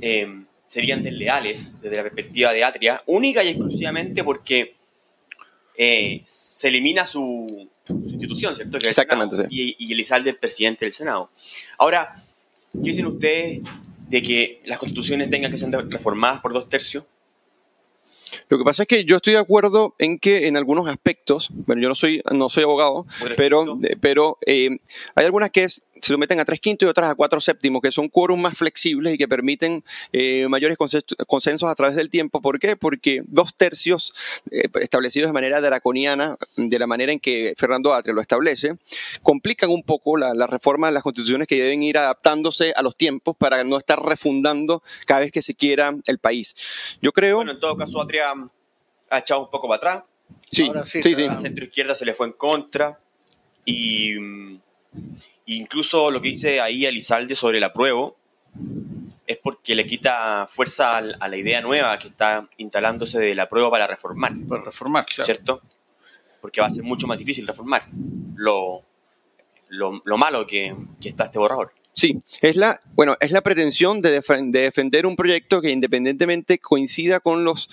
eh, 0.00 0.41
serían 0.72 1.02
desleales 1.02 1.74
desde 1.82 1.96
la 1.96 2.02
perspectiva 2.02 2.50
de 2.50 2.64
Atria, 2.64 3.02
única 3.04 3.44
y 3.44 3.48
exclusivamente 3.48 4.24
porque 4.24 4.72
eh, 5.76 6.22
se 6.24 6.68
elimina 6.68 7.04
su, 7.04 7.68
institución, 7.86 8.56
¿cierto? 8.56 8.78
Exactamente. 8.78 9.36
y, 9.50 9.76
y 9.78 9.92
Elizalde 9.92 10.30
es 10.30 10.36
presidente 10.36 10.86
del 10.86 10.94
Senado. 10.94 11.30
Ahora, 11.76 12.14
¿qué 12.72 12.78
dicen 12.78 13.04
ustedes 13.04 13.60
de 14.08 14.22
que 14.22 14.62
las 14.64 14.78
constituciones 14.78 15.28
tengan 15.28 15.52
que 15.52 15.58
ser 15.58 15.68
reformadas 15.90 16.40
por 16.40 16.54
dos 16.54 16.70
tercios? 16.70 17.04
Lo 18.48 18.56
que 18.56 18.64
pasa 18.64 18.84
es 18.84 18.88
que 18.88 19.04
yo 19.04 19.16
estoy 19.16 19.34
de 19.34 19.40
acuerdo 19.40 19.94
en 19.98 20.18
que 20.18 20.46
en 20.46 20.56
algunos 20.56 20.88
aspectos, 20.88 21.50
bueno, 21.66 21.82
yo 21.82 21.90
no 21.90 21.94
soy, 21.94 22.22
no 22.32 22.48
soy 22.48 22.62
abogado, 22.62 23.06
pero, 23.36 23.78
pero 24.00 24.38
eh, 24.46 24.70
hay 25.14 25.24
algunas 25.26 25.50
que 25.50 25.64
es 25.64 25.82
se 26.02 26.12
someten 26.12 26.40
a 26.40 26.44
tres 26.44 26.60
quintos 26.60 26.86
y 26.86 26.90
otras 26.90 27.10
a 27.10 27.14
cuatro 27.14 27.40
séptimos, 27.40 27.80
que 27.80 27.92
son 27.92 28.08
quórum 28.08 28.40
más 28.40 28.58
flexibles 28.58 29.14
y 29.14 29.18
que 29.18 29.28
permiten 29.28 29.84
eh, 30.12 30.48
mayores 30.48 30.76
consensos 30.76 31.68
a 31.68 31.74
través 31.76 31.94
del 31.94 32.10
tiempo. 32.10 32.42
¿Por 32.42 32.58
qué? 32.58 32.76
Porque 32.76 33.22
dos 33.26 33.54
tercios 33.54 34.12
eh, 34.50 34.68
establecidos 34.80 35.28
de 35.28 35.32
manera 35.32 35.60
draconiana, 35.60 36.36
de 36.56 36.78
la 36.78 36.88
manera 36.88 37.12
en 37.12 37.20
que 37.20 37.54
Fernando 37.56 37.94
Atria 37.94 38.12
lo 38.12 38.20
establece, 38.20 38.74
complican 39.22 39.70
un 39.70 39.84
poco 39.84 40.16
la, 40.16 40.32
reforma 40.48 40.88
de 40.88 40.94
las 40.94 41.04
constituciones 41.04 41.46
que 41.46 41.62
deben 41.62 41.84
ir 41.84 41.96
adaptándose 41.96 42.72
a 42.74 42.82
los 42.82 42.96
tiempos 42.96 43.36
para 43.36 43.62
no 43.62 43.78
estar 43.78 44.02
refundando 44.02 44.82
cada 45.06 45.20
vez 45.20 45.30
que 45.30 45.40
se 45.40 45.54
quiera 45.54 45.94
el 46.06 46.18
país. 46.18 46.56
Yo 47.00 47.12
creo... 47.12 47.36
Bueno, 47.36 47.52
en 47.52 47.60
todo 47.60 47.76
caso, 47.76 48.02
Atria 48.02 48.34
ha 49.08 49.18
echado 49.18 49.42
un 49.42 49.50
poco 49.50 49.68
para 49.68 49.76
atrás. 49.76 50.04
Sí, 50.50 50.68
sí, 50.84 51.02
sí. 51.02 51.26
La 51.26 51.38
centro 51.38 51.64
izquierda 51.64 51.94
se 51.94 52.04
le 52.04 52.12
fue 52.12 52.26
en 52.26 52.32
contra 52.32 52.98
y 53.64 54.16
Incluso 55.56 56.10
lo 56.10 56.20
que 56.20 56.28
dice 56.28 56.60
ahí 56.60 56.86
Elizalde 56.86 57.34
sobre 57.34 57.58
el 57.58 57.64
apruebo 57.64 58.16
es 59.26 59.38
porque 59.38 59.74
le 59.74 59.86
quita 59.86 60.46
fuerza 60.50 60.98
a 60.98 61.28
la 61.28 61.36
idea 61.36 61.60
nueva 61.60 61.98
que 61.98 62.08
está 62.08 62.48
instalándose 62.56 63.18
del 63.18 63.40
apruebo 63.40 63.70
para 63.70 63.86
reformar. 63.86 64.32
Para 64.48 64.62
reformar, 64.62 65.06
claro. 65.06 65.24
¿Cierto? 65.24 65.62
Porque 66.40 66.60
va 66.60 66.66
a 66.66 66.70
ser 66.70 66.82
mucho 66.82 67.06
más 67.06 67.18
difícil 67.18 67.46
reformar 67.46 67.86
lo, 68.34 68.82
lo, 69.68 70.18
malo 70.18 70.46
que, 70.46 70.74
que 71.00 71.08
está 71.08 71.24
este 71.24 71.38
borrador. 71.38 71.72
Sí, 71.94 72.22
es 72.40 72.56
la, 72.56 72.80
bueno, 72.94 73.16
es 73.20 73.32
la 73.32 73.42
pretensión 73.42 74.00
de, 74.00 74.22
defender 74.50 75.04
un 75.04 75.14
proyecto 75.14 75.60
que 75.60 75.70
independientemente 75.70 76.58
coincida 76.58 77.20
con 77.20 77.44
los, 77.44 77.68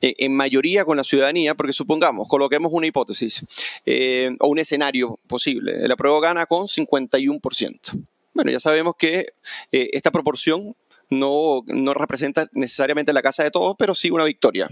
eh, 0.00 0.14
en 0.18 0.36
mayoría 0.36 0.84
con 0.84 0.96
la 0.96 1.02
ciudadanía, 1.02 1.56
porque 1.56 1.72
supongamos, 1.72 2.28
coloquemos 2.28 2.72
una 2.72 2.86
hipótesis 2.86 3.42
eh, 3.84 4.36
o 4.38 4.46
un 4.46 4.60
escenario 4.60 5.18
posible. 5.26 5.84
El 5.84 5.90
apruebo 5.90 6.20
gana 6.20 6.46
con 6.46 6.68
51%. 6.68 8.04
Bueno, 8.32 8.50
ya 8.52 8.60
sabemos 8.60 8.94
que 8.96 9.34
eh, 9.72 9.90
esta 9.92 10.12
proporción 10.12 10.76
no, 11.10 11.62
no 11.66 11.94
representa 11.94 12.48
necesariamente 12.52 13.12
la 13.12 13.22
casa 13.22 13.42
de 13.42 13.50
todos, 13.50 13.74
pero 13.76 13.94
sí 13.94 14.10
una 14.10 14.24
victoria. 14.24 14.68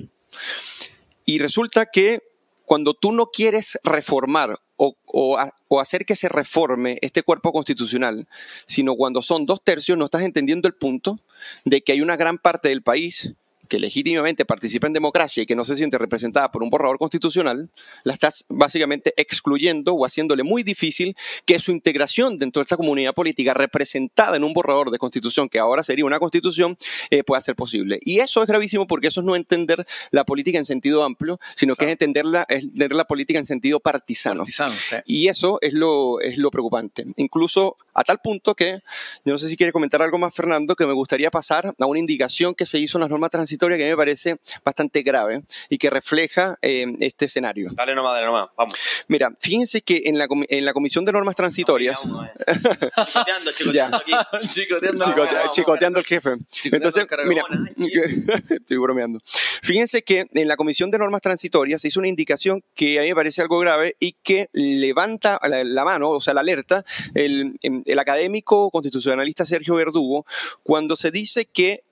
Y 1.24 1.38
resulta 1.40 1.86
que 1.86 2.22
cuando 2.64 2.94
tú 2.94 3.12
no 3.12 3.26
quieres 3.26 3.78
reformar 3.82 4.58
o, 5.06 5.38
o, 5.68 5.80
hacer 5.80 6.04
que 6.04 6.16
se 6.16 6.28
reforme 6.28 6.98
este 7.02 7.22
cuerpo 7.22 7.52
constitucional, 7.52 8.26
sino 8.66 8.96
cuando 8.96 9.22
son 9.22 9.46
dos 9.46 9.62
tercios, 9.62 9.96
no 9.96 10.06
estás 10.06 10.22
entendiendo 10.22 10.66
el 10.66 10.74
punto 10.74 11.18
de 11.64 11.82
que 11.82 11.92
hay 11.92 12.00
una 12.00 12.16
gran 12.16 12.38
parte 12.38 12.68
del 12.68 12.82
país 12.82 13.34
que 13.72 13.78
legítimamente 13.78 14.44
participa 14.44 14.86
en 14.86 14.92
democracia 14.92 15.42
y 15.42 15.46
que 15.46 15.56
no 15.56 15.64
se 15.64 15.76
siente 15.76 15.96
representada 15.96 16.52
por 16.52 16.62
un 16.62 16.68
borrador 16.68 16.98
constitucional, 16.98 17.70
la 18.04 18.12
estás 18.12 18.44
básicamente 18.50 19.14
excluyendo 19.16 19.94
o 19.94 20.04
haciéndole 20.04 20.42
muy 20.42 20.62
difícil 20.62 21.16
que 21.46 21.58
su 21.58 21.72
integración 21.72 22.36
dentro 22.36 22.60
de 22.60 22.64
esta 22.64 22.76
comunidad 22.76 23.14
política 23.14 23.54
representada 23.54 24.36
en 24.36 24.44
un 24.44 24.52
borrador 24.52 24.90
de 24.90 24.98
constitución, 24.98 25.48
que 25.48 25.58
ahora 25.58 25.82
sería 25.82 26.04
una 26.04 26.18
constitución, 26.18 26.76
eh, 27.08 27.24
pueda 27.24 27.40
ser 27.40 27.56
posible. 27.56 27.98
Y 28.02 28.18
eso 28.18 28.42
es 28.42 28.46
gravísimo 28.46 28.86
porque 28.86 29.08
eso 29.08 29.20
es 29.20 29.26
no 29.26 29.36
entender 29.36 29.86
la 30.10 30.24
política 30.24 30.58
en 30.58 30.66
sentido 30.66 31.02
amplio, 31.02 31.40
sino 31.56 31.74
que 31.74 31.86
es 31.86 31.92
entender 31.92 32.26
la, 32.26 32.44
es 32.50 32.64
entender 32.64 32.92
la 32.92 33.06
política 33.06 33.38
en 33.38 33.46
sentido 33.46 33.80
partisano. 33.80 34.40
Partisano, 34.40 34.74
sí. 34.74 34.96
Y 35.06 35.28
eso 35.28 35.56
es 35.62 35.72
lo, 35.72 36.20
es 36.20 36.36
lo 36.36 36.50
preocupante. 36.50 37.06
Incluso 37.16 37.78
a 37.94 38.04
tal 38.04 38.18
punto 38.22 38.54
que, 38.54 38.80
yo 39.24 39.32
no 39.32 39.38
sé 39.38 39.48
si 39.48 39.56
quiere 39.56 39.72
comentar 39.72 40.02
algo 40.02 40.18
más, 40.18 40.34
Fernando, 40.34 40.76
que 40.76 40.86
me 40.86 40.92
gustaría 40.92 41.30
pasar 41.30 41.74
a 41.78 41.86
una 41.86 41.98
indicación 41.98 42.54
que 42.54 42.66
se 42.66 42.78
hizo 42.78 42.98
en 42.98 43.00
las 43.00 43.08
normas 43.08 43.30
transitorias 43.30 43.61
que 43.68 43.82
a 43.82 43.86
mí 43.86 43.90
me 43.90 43.96
parece 43.96 44.36
bastante 44.64 45.02
grave 45.02 45.42
y 45.68 45.78
que 45.78 45.90
refleja 45.90 46.58
eh, 46.62 46.86
este 47.00 47.26
escenario. 47.26 47.70
Dale 47.72 47.94
nomás, 47.94 48.14
dale 48.14 48.26
nomás, 48.26 48.46
vamos. 48.56 48.74
Mira, 49.08 49.30
fíjense 49.40 49.82
que 49.82 50.02
en 50.06 50.18
la, 50.18 50.26
en 50.48 50.64
la 50.64 50.72
Comisión 50.72 51.04
de 51.04 51.12
Normas 51.12 51.36
Transitorias... 51.36 52.04
No, 52.04 52.24
eh. 52.24 52.30
chicoteando, 53.06 53.50
chicoteando 53.52 53.96
aquí. 53.96 54.12
Chicoteando. 54.48 55.04
Vamos, 55.16 55.52
chicoteando 55.52 55.98
al 55.98 56.04
jefe. 56.04 56.30
Entonces, 56.64 57.06
mira, 57.26 57.44
estoy 58.50 58.76
bromeando. 58.76 59.20
Fíjense 59.62 60.02
que 60.02 60.26
en 60.32 60.48
la 60.48 60.56
Comisión 60.56 60.90
de 60.90 60.98
Normas 60.98 61.20
Transitorias 61.20 61.80
se 61.80 61.88
hizo 61.88 62.00
una 62.00 62.08
indicación 62.08 62.62
que 62.74 62.98
a 62.98 63.02
mí 63.02 63.08
me 63.08 63.14
parece 63.14 63.42
algo 63.42 63.58
grave 63.58 63.96
y 64.00 64.16
que 64.22 64.48
levanta 64.52 65.38
la, 65.48 65.64
la 65.64 65.84
mano, 65.84 66.10
o 66.10 66.20
sea, 66.20 66.34
la 66.34 66.40
alerta, 66.40 66.84
el, 67.14 67.58
el 67.62 67.98
académico 67.98 68.70
constitucionalista 68.70 69.46
Sergio 69.46 69.74
Verdugo, 69.74 70.26
cuando 70.62 70.96
se 70.96 71.10
dice 71.10 71.46
que 71.46 71.84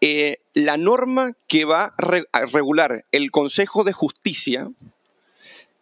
eh, 0.00 0.38
la 0.52 0.76
norma 0.76 1.36
que 1.46 1.64
va 1.64 1.84
a, 1.84 1.94
re- 1.98 2.26
a 2.32 2.46
regular 2.46 3.04
el 3.12 3.30
Consejo 3.30 3.84
de 3.84 3.92
Justicia, 3.92 4.70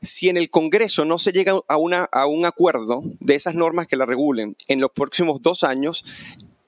si 0.00 0.28
en 0.28 0.36
el 0.36 0.50
Congreso 0.50 1.04
no 1.04 1.18
se 1.18 1.32
llega 1.32 1.52
a, 1.52 1.74
a 2.12 2.26
un 2.26 2.44
acuerdo 2.44 3.02
de 3.20 3.34
esas 3.34 3.54
normas 3.54 3.86
que 3.86 3.96
la 3.96 4.06
regulen 4.06 4.56
en 4.68 4.80
los 4.80 4.90
próximos 4.90 5.42
dos 5.42 5.62
años, 5.64 6.04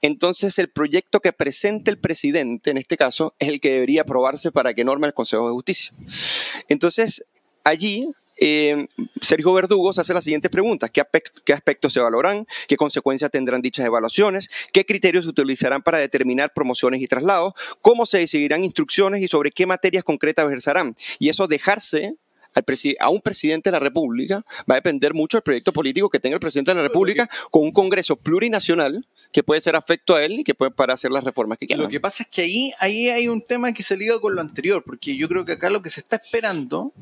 entonces 0.01 0.59
el 0.59 0.69
proyecto 0.69 1.19
que 1.19 1.33
presente 1.33 1.91
el 1.91 1.97
presidente, 1.97 2.69
en 2.69 2.77
este 2.77 2.95
caso, 2.95 3.33
es 3.39 3.49
el 3.49 3.59
que 3.59 3.73
debería 3.73 4.01
aprobarse 4.01 4.51
para 4.51 4.73
que 4.73 4.83
norme 4.85 5.07
el 5.07 5.13
Consejo 5.13 5.47
de 5.47 5.53
Justicia. 5.53 5.91
Entonces, 6.69 7.25
allí 7.63 8.07
eh, 8.37 8.87
Sergio 9.21 9.53
Verdugo 9.53 9.93
se 9.93 10.01
hace 10.01 10.13
las 10.13 10.23
siguientes 10.23 10.51
preguntas. 10.51 10.89
¿Qué, 10.91 11.01
aspect- 11.01 11.41
¿Qué 11.43 11.53
aspectos 11.53 11.93
se 11.93 11.99
evaluarán? 11.99 12.45
¿Qué 12.67 12.75
consecuencias 12.77 13.31
tendrán 13.31 13.61
dichas 13.61 13.85
evaluaciones? 13.85 14.49
¿Qué 14.73 14.85
criterios 14.85 15.25
se 15.25 15.29
utilizarán 15.29 15.81
para 15.81 15.97
determinar 15.99 16.51
promociones 16.53 17.01
y 17.01 17.07
traslados? 17.07 17.53
¿Cómo 17.81 18.05
se 18.05 18.19
decidirán 18.19 18.63
instrucciones 18.63 19.21
y 19.21 19.27
sobre 19.27 19.51
qué 19.51 19.65
materias 19.65 20.03
concretas 20.03 20.47
versarán? 20.47 20.95
Y 21.19 21.29
eso 21.29 21.47
dejarse 21.47 22.15
a 23.01 23.09
un 23.09 23.19
presidente 23.19 23.69
de 23.69 23.73
la 23.73 23.79
República 23.79 24.45
va 24.69 24.75
a 24.75 24.77
depender 24.77 25.13
mucho 25.13 25.35
del 25.37 25.43
proyecto 25.43 25.73
político 25.73 26.09
que 26.09 26.21
tenga 26.21 26.35
el 26.35 26.39
presidente 26.39 26.71
de 26.71 26.75
la 26.75 26.83
República 26.83 27.29
con 27.51 27.63
un 27.63 27.73
Congreso 27.73 28.15
plurinacional 28.15 29.05
que 29.33 29.43
puede 29.43 29.59
ser 29.59 29.75
afecto 29.75 30.15
a 30.15 30.23
él 30.23 30.39
y 30.39 30.43
que 30.45 30.55
puede 30.55 30.71
para 30.71 30.93
hacer 30.93 31.11
las 31.11 31.25
reformas 31.25 31.57
que 31.57 31.67
quiera. 31.67 31.83
Lo 31.83 31.89
que 31.89 31.99
pasa 31.99 32.23
es 32.23 32.29
que 32.29 32.43
ahí, 32.43 32.71
ahí 32.79 33.09
hay 33.09 33.27
un 33.27 33.41
tema 33.41 33.73
que 33.73 33.83
se 33.83 33.97
liga 33.97 34.21
con 34.21 34.35
lo 34.35 34.39
anterior, 34.39 34.83
porque 34.85 35.17
yo 35.17 35.27
creo 35.27 35.43
que 35.43 35.51
acá 35.51 35.69
lo 35.69 35.81
que 35.81 35.89
se 35.89 35.99
está 35.99 36.15
esperando 36.15 36.93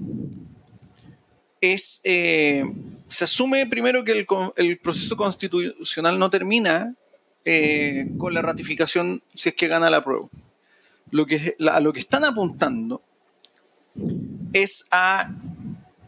es, 1.63 2.01
eh, 2.03 2.65
se 3.07 3.23
asume 3.23 3.65
primero 3.67 4.03
que 4.03 4.11
el, 4.11 4.79
proceso 4.79 5.15
constitucional 5.15 6.19
no 6.19 6.29
termina 6.29 6.93
eh, 7.45 8.09
con 8.17 8.33
la 8.33 8.41
ratificación 8.41 9.23
si 9.33 9.49
es 9.49 9.55
que 9.55 9.69
gana 9.69 9.89
la 9.89 10.03
prueba. 10.03 10.27
Lo 11.09 11.25
que, 11.25 11.55
lo 11.57 11.93
que 11.93 11.99
están 12.01 12.25
apuntando 12.25 13.01
es 14.51 14.87
a, 14.91 15.33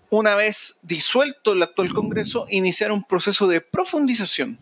una 0.10 0.36
vez 0.36 0.80
disuelto 0.82 1.54
el 1.54 1.63
actual 1.63 1.94
Congreso, 1.94 2.48
iniciar 2.50 2.91
un 2.91 3.06
proceso 3.06 3.48
de 3.48 3.62
profundización 3.62 4.60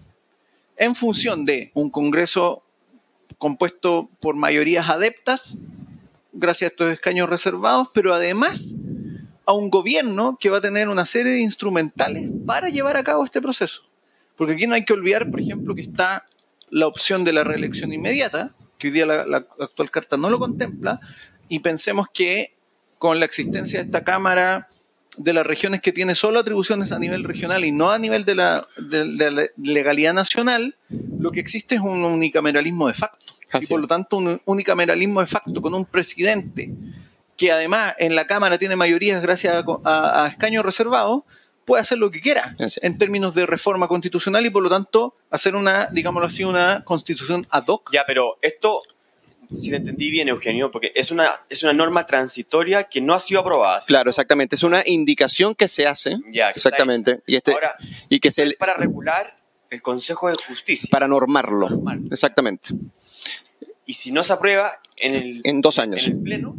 en 0.78 0.94
función 0.94 1.46
de 1.46 1.72
un 1.74 1.90
Congreso 1.90 2.64
compuesto 3.40 4.12
por 4.20 4.36
mayorías 4.36 4.90
adeptas, 4.90 5.58
gracias 6.34 6.70
a 6.70 6.72
estos 6.72 6.92
escaños 6.92 7.30
reservados, 7.30 7.88
pero 7.94 8.14
además 8.14 8.76
a 9.46 9.54
un 9.54 9.70
gobierno 9.70 10.38
que 10.40 10.50
va 10.50 10.58
a 10.58 10.62
tener 10.62 10.90
una 10.90 11.06
serie 11.06 11.34
de 11.34 11.42
instrumentales 11.42 12.30
para 12.46 12.70
llevar 12.70 12.98
a 12.98 13.04
cabo 13.04 13.26
este 13.26 13.42
proceso. 13.42 13.84
Porque 14.36 14.54
aquí 14.54 14.68
no 14.68 14.76
hay 14.76 14.86
que 14.86 14.94
olvidar, 14.94 15.30
por 15.30 15.42
ejemplo, 15.42 15.76
que 15.76 15.82
está 15.82 16.26
la 16.70 16.88
opción 16.88 17.24
de 17.24 17.34
la 17.34 17.44
reelección 17.44 17.94
inmediata, 17.94 18.56
que 18.80 18.88
hoy 18.88 18.94
día 18.94 19.06
la, 19.06 19.26
la 19.26 19.38
actual 19.60 19.92
carta 19.92 20.18
no 20.18 20.30
lo 20.30 20.40
contempla, 20.40 21.00
y 21.50 21.60
pensemos 21.60 22.08
que 22.14 22.56
con 22.98 23.20
la 23.20 23.26
existencia 23.26 23.80
de 23.80 23.86
esta 23.86 24.04
Cámara 24.04 24.70
de 25.18 25.34
las 25.34 25.46
regiones 25.46 25.82
que 25.82 25.92
tiene 25.92 26.16
solo 26.16 26.40
atribuciones 26.40 26.92
a 26.92 26.98
nivel 26.98 27.24
regional 27.24 27.64
y 27.66 27.72
no 27.72 27.92
a 27.92 28.00
nivel 28.00 28.26
de 28.26 28.34
la, 28.34 28.68
de- 28.78 29.16
de 29.16 29.30
la 29.32 29.44
legalidad 29.58 30.14
nacional, 30.14 30.76
lo 31.20 31.32
que 31.32 31.40
existe 31.40 31.76
es 31.76 31.82
un 31.82 32.04
unicameralismo 32.04 32.88
de 32.88 32.96
facto. 32.96 33.34
Así 33.52 33.66
y 33.66 33.68
por 33.68 33.82
lo 33.82 33.88
tanto, 33.88 34.18
un 34.18 34.42
unicameralismo 34.46 35.20
de 35.20 35.28
facto 35.28 35.62
con 35.62 35.76
un 35.76 35.86
presidente 35.86 36.74
que 37.44 37.52
además 37.52 37.94
en 38.00 38.16
la 38.16 38.26
Cámara 38.26 38.58
tiene 38.58 38.78
mayorías 38.78 39.22
gracias 39.22 39.54
a, 39.54 39.66
a- 39.84 40.24
a 40.24 40.28
escaños 40.30 40.64
reservados, 40.64 41.24
puede 41.66 41.82
hacer 41.82 41.98
lo 41.98 42.10
que 42.10 42.22
quiera 42.22 42.56
en 42.82 42.98
términos 42.98 43.36
de 43.36 43.46
reforma 43.46 43.90
constitucional 43.90 44.46
y 44.46 44.50
por 44.50 44.64
lo 44.64 44.70
tanto 44.70 45.18
hacer 45.30 45.56
una, 45.58 45.88
digámoslo 45.88 46.28
así, 46.28 46.46
una 46.46 46.84
constitución 46.86 47.46
ad 47.50 47.66
hoc. 47.68 47.92
Ya, 47.92 48.06
pero 48.08 48.38
esto, 48.42 48.82
si 49.54 49.72
te 49.72 49.76
entendí 49.76 50.10
bien, 50.10 50.30
Eugenio, 50.30 50.72
porque 50.72 50.94
es 50.96 51.12
una, 51.12 51.28
es 51.50 51.64
una 51.64 51.74
norma 51.74 52.06
transitoria 52.06 52.86
que 52.86 53.02
no 53.02 53.14
ha 53.14 53.20
sido 53.20 53.42
aprobada. 53.42 53.82
¿sí? 53.82 53.88
Claro, 53.88 54.10
exactamente. 54.10 54.56
Es 54.56 54.64
una 54.64 54.82
indicación 54.86 55.54
que 55.54 55.68
se 55.68 55.86
hace. 55.86 56.18
Ya, 56.32 56.50
exactamente. 56.50 57.22
Y, 57.28 57.36
este, 57.36 57.52
Ahora, 57.52 57.76
y 58.08 58.22
que 58.22 58.32
se 58.32 58.44
es 58.44 58.56
para 58.56 58.76
regular 58.76 59.38
el 59.70 59.82
Consejo 59.82 60.30
de 60.30 60.36
Justicia. 60.48 60.88
para 60.90 61.10
normarlo. 61.10 61.70
Normal. 61.70 62.04
Exactamente. 62.10 62.70
Y 63.86 63.96
si 63.96 64.14
no 64.14 64.24
se 64.24 64.32
aprueba 64.32 64.72
en 64.96 65.16
el, 65.16 65.42
En 65.44 65.60
dos 65.60 65.78
años. 65.78 66.06
en 66.08 66.14
el 66.14 66.24
Pleno, 66.24 66.56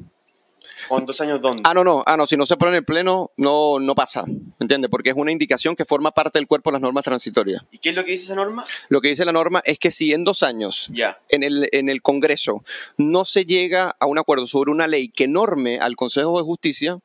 ¿o 0.89 0.99
en 0.99 1.07
dos 1.07 1.21
años 1.21 1.41
dónde? 1.41 1.63
Ah, 1.65 1.75
no, 1.75 1.85
no, 1.85 2.03
ah, 2.07 2.17
no, 2.17 2.27
si 2.27 2.37
no 2.37 2.47
se 2.47 2.57
pone 2.57 2.71
en 2.71 2.77
el 2.77 2.85
pleno, 2.85 3.31
no, 3.37 3.79
no 3.79 3.95
pasa, 3.95 4.25
¿entiendes? 4.61 4.91
Porque 4.91 5.11
es 5.11 5.17
una 5.17 5.33
indicación 5.33 5.77
que 5.77 5.85
forma 5.85 6.11
parte 6.13 6.39
del 6.39 6.47
cuerpo 6.47 6.71
de 6.71 6.75
las 6.75 6.83
normas 6.83 7.05
transitorias. 7.05 7.63
¿Y 7.71 7.79
qué 7.79 7.91
es 7.91 7.95
lo 7.97 8.05
que 8.05 8.13
dice 8.13 8.25
esa 8.25 8.35
norma? 8.35 8.65
Lo 8.89 9.01
que 9.01 9.09
dice 9.09 9.25
la 9.25 9.33
norma 9.33 9.63
es 9.65 9.79
que 9.79 9.91
si 9.91 10.13
en 10.13 10.25
dos 10.25 10.43
años 10.43 10.89
Ya. 10.91 11.19
en 11.29 11.43
el, 11.43 11.69
en 11.73 11.89
el 11.89 12.03
Congreso 12.03 12.65
no 12.97 13.25
se 13.25 13.45
llega 13.45 13.97
a 13.99 14.07
un 14.07 14.19
acuerdo 14.19 14.47
sobre 14.47 14.71
una 14.71 14.87
ley 14.87 15.09
que 15.09 15.29
norme 15.29 15.79
al 15.79 15.97
Consejo 15.97 16.37
de 16.39 16.45
Justicia, 16.45 16.99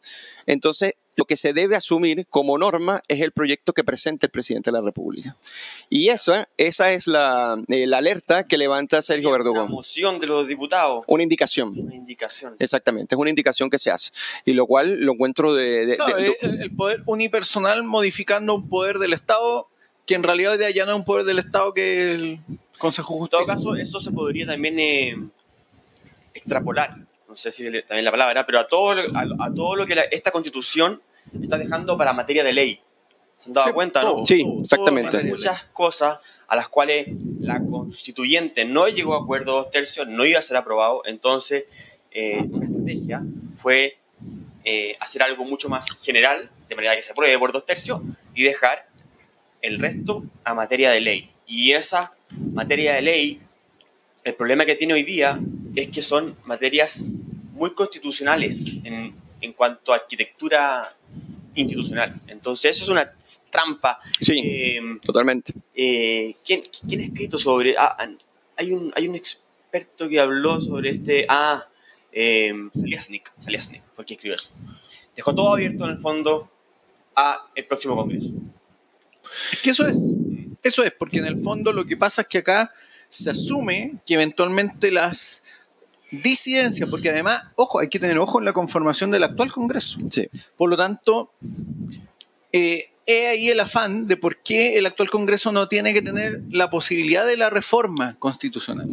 entonces 0.45 0.93
lo 1.15 1.25
que 1.25 1.35
se 1.35 1.51
debe 1.53 1.75
asumir 1.75 2.25
como 2.29 2.57
norma 2.57 3.01
es 3.09 3.21
el 3.21 3.31
proyecto 3.31 3.73
que 3.73 3.83
presente 3.83 4.27
el 4.27 4.31
presidente 4.31 4.71
de 4.71 4.77
la 4.77 4.81
República. 4.81 5.35
Y 5.89 6.09
esa, 6.09 6.47
esa 6.57 6.93
es 6.93 7.07
la, 7.07 7.61
eh, 7.67 7.87
la 7.87 7.97
alerta 7.97 8.47
que 8.47 8.57
levanta 8.57 9.01
Sergio 9.01 9.27
Una 9.29 9.37
Verdugo. 9.39 9.67
moción 9.67 10.19
de 10.19 10.27
los 10.27 10.47
diputados. 10.47 11.03
Una 11.07 11.23
indicación. 11.23 11.77
Una 11.77 11.95
indicación. 11.95 12.55
Exactamente, 12.59 13.15
es 13.15 13.19
una 13.19 13.29
indicación 13.31 13.69
que 13.69 13.79
se 13.79 13.91
hace. 13.91 14.11
Y 14.45 14.53
lo 14.53 14.65
cual 14.65 15.01
lo 15.01 15.13
encuentro 15.13 15.53
de... 15.53 15.85
de- 15.87 15.97
No, 15.97 16.05
de- 16.07 16.27
eh, 16.29 16.37
el, 16.41 16.61
el 16.61 16.75
poder 16.75 17.03
unipersonal 17.05 17.83
modificando 17.83 18.55
un 18.55 18.69
poder 18.69 18.97
del 18.99 19.11
Estado 19.13 19.67
que 20.05 20.15
en 20.15 20.23
realidad 20.23 20.53
hoy 20.53 20.57
día 20.57 20.69
ya 20.71 20.85
no 20.85 20.91
es 20.93 20.97
un 20.97 21.03
poder 21.03 21.25
del 21.25 21.39
Estado 21.39 21.73
que 21.73 22.11
el 22.13 22.39
Consejo 22.77 23.15
de 23.15 23.19
En 23.23 23.27
todo 23.27 23.45
caso, 23.45 23.75
eso 23.75 23.99
se 23.99 24.11
podría 24.11 24.47
también 24.47 24.79
eh, 24.79 25.15
extrapolar, 26.33 26.95
no 27.29 27.35
sé 27.35 27.51
si 27.51 27.63
también 27.83 28.03
la 28.05 28.11
palabra, 28.11 28.45
pero 28.45 28.59
a 28.59 28.67
todo, 28.67 28.95
lo- 28.95 29.15
a, 29.17 29.45
a 29.45 29.53
todo 29.53 29.75
lo 29.75 29.85
que 29.85 29.95
la- 29.95 30.01
esta 30.03 30.31
constitución 30.31 31.01
está 31.41 31.57
dejando 31.57 31.97
para 31.97 32.11
materia 32.11 32.43
de 32.43 32.53
ley. 32.53 32.81
¿Se 33.37 33.49
han 33.49 33.53
dado 33.53 33.67
Sí, 33.67 33.73
cuenta, 33.73 34.01
todo, 34.01 34.17
no? 34.21 34.25
Sí, 34.27 34.41
todo, 34.41 34.51
todo 34.51 34.61
exactamente. 34.63 35.17
de 35.17 35.23
ley. 35.23 35.31
Muchas 35.31 35.65
cosas 35.67 36.19
a 36.47 36.55
las 36.55 36.67
cuales 36.67 37.07
la 37.39 37.61
constituyente 37.63 38.65
no 38.65 38.87
llegó 38.89 39.15
a 39.15 39.21
acuerdo 39.23 39.53
dos 39.53 39.71
tercios, 39.71 40.07
no 40.07 40.25
iba 40.25 40.39
a 40.39 40.41
ser 40.41 40.57
aprobado, 40.57 41.03
entonces 41.05 41.65
eh, 42.11 42.43
una 42.51 42.65
estrategia 42.65 43.21
fue 43.55 43.97
eh, 44.65 44.95
hacer 44.99 45.21
algo 45.23 45.45
mucho 45.45 45.69
más 45.69 46.03
general, 46.03 46.49
de 46.67 46.75
manera 46.75 46.95
que 46.95 47.03
se 47.03 47.11
apruebe 47.11 47.37
por 47.39 47.51
dos 47.53 47.65
tercios, 47.65 48.01
y 48.35 48.43
dejar 48.43 48.89
el 49.61 49.79
resto 49.79 50.23
a 50.43 50.53
materia 50.53 50.89
de 50.91 51.01
ley. 51.01 51.31
Y 51.45 51.71
esa 51.73 52.11
materia 52.53 52.93
de 52.93 53.01
ley, 53.03 53.41
el 54.23 54.35
problema 54.35 54.65
que 54.65 54.75
tiene 54.75 54.93
hoy 54.93 55.03
día 55.03 55.39
es 55.75 55.89
que 55.89 56.01
son 56.01 56.35
materias 56.45 57.03
muy 57.53 57.71
constitucionales 57.73 58.77
en, 58.83 59.15
en 59.41 59.53
cuanto 59.53 59.91
a 59.93 59.97
arquitectura 59.97 60.81
institucional. 61.55 62.13
Entonces 62.27 62.75
eso 62.75 62.85
es 62.85 62.89
una 62.89 63.13
trampa. 63.49 63.99
Sí. 64.21 64.41
eh, 64.43 64.81
Totalmente. 65.01 65.53
eh, 65.75 66.35
¿quién, 66.45 66.61
quién 66.87 67.01
ha 67.01 67.03
escrito 67.05 67.37
sobre...? 67.37 67.75
ah, 67.77 67.97
hay, 68.57 68.71
un, 68.71 68.91
hay 68.95 69.07
un 69.07 69.15
experto 69.15 70.07
que 70.07 70.19
habló 70.19 70.59
sobre 70.61 70.91
este... 70.91 71.25
Ah, 71.29 71.65
eh, 72.11 72.53
Saliasnik. 72.73 73.31
Saliasnik 73.39 73.83
fue 73.93 74.03
el 74.03 74.05
que 74.07 74.13
escribió 74.15 74.35
eso. 74.35 74.53
Dejó 75.15 75.35
todo 75.35 75.53
abierto 75.53 75.85
en 75.85 75.91
el 75.91 75.99
fondo 75.99 76.49
a 77.15 77.49
el 77.55 77.65
próximo 77.65 77.95
Congreso. 77.95 78.33
Es 79.51 79.61
que 79.61 79.69
eso 79.71 79.85
es. 79.85 80.13
Eso 80.63 80.83
es, 80.83 80.91
porque 80.91 81.19
en 81.19 81.25
el 81.25 81.37
fondo 81.37 81.71
lo 81.71 81.85
que 81.85 81.95
pasa 81.97 82.23
es 82.23 82.27
que 82.27 82.39
acá 82.39 82.73
se 83.09 83.31
asume 83.31 83.95
que 84.05 84.13
eventualmente 84.15 84.91
las 84.91 85.43
disidencias, 86.11 86.89
porque 86.89 87.09
además, 87.09 87.43
ojo, 87.55 87.79
hay 87.79 87.87
que 87.89 87.99
tener 87.99 88.17
ojo 88.17 88.39
en 88.39 88.45
la 88.45 88.53
conformación 88.53 89.11
del 89.11 89.23
actual 89.23 89.51
Congreso. 89.51 89.99
Sí. 90.09 90.27
Por 90.57 90.69
lo 90.69 90.77
tanto, 90.77 91.31
eh, 92.51 92.91
he 93.05 93.27
ahí 93.27 93.49
el 93.49 93.59
afán 93.59 94.07
de 94.07 94.17
por 94.17 94.37
qué 94.37 94.77
el 94.77 94.85
actual 94.85 95.09
Congreso 95.09 95.51
no 95.51 95.67
tiene 95.67 95.93
que 95.93 96.01
tener 96.01 96.41
la 96.49 96.69
posibilidad 96.69 97.25
de 97.25 97.37
la 97.37 97.49
reforma 97.49 98.15
constitucional. 98.19 98.87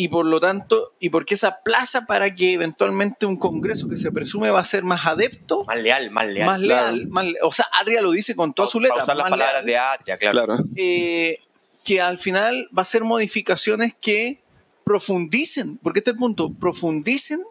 Y 0.00 0.06
por 0.08 0.26
lo 0.26 0.38
tanto, 0.38 0.92
y 1.00 1.10
por 1.10 1.24
qué 1.26 1.34
esa 1.34 1.58
plaza 1.64 2.06
para 2.06 2.32
que 2.32 2.52
eventualmente 2.52 3.26
un 3.26 3.36
Congreso 3.36 3.88
que 3.88 3.96
se 3.96 4.12
presume 4.12 4.50
va 4.50 4.60
a 4.60 4.64
ser 4.64 4.84
más 4.84 5.06
adepto, 5.06 5.64
Más 5.64 5.82
leal, 5.82 6.12
más 6.12 6.26
leal. 6.28 6.46
más 6.46 6.60
leal, 6.60 7.06
más 7.08 7.24
le- 7.24 7.38
o 7.42 7.50
sea, 7.50 7.66
Adria 7.80 8.00
lo 8.00 8.12
dice 8.12 8.36
con 8.36 8.54
toda 8.54 8.68
su 8.68 8.78
letra, 8.78 8.94
Para 8.94 9.04
usar 9.04 9.16
las 9.16 9.30
palabras 9.30 9.64
leal, 9.64 9.66
de 9.66 9.76
Atria, 9.76 10.16
claro. 10.16 10.44
Claro. 10.46 10.64
eh, 10.76 11.40
que 11.84 12.00
al 12.00 12.18
final 12.18 12.68
va 12.76 12.82
a 12.82 12.84
ser 12.84 13.04
modificaciones 13.04 13.94
que 14.00 14.40
profundicen, 14.84 15.78
porque 15.82 16.00
este 16.00 16.10
es 16.10 16.14
el 16.14 16.20
punto, 16.20 16.52
profundicen 16.52 17.42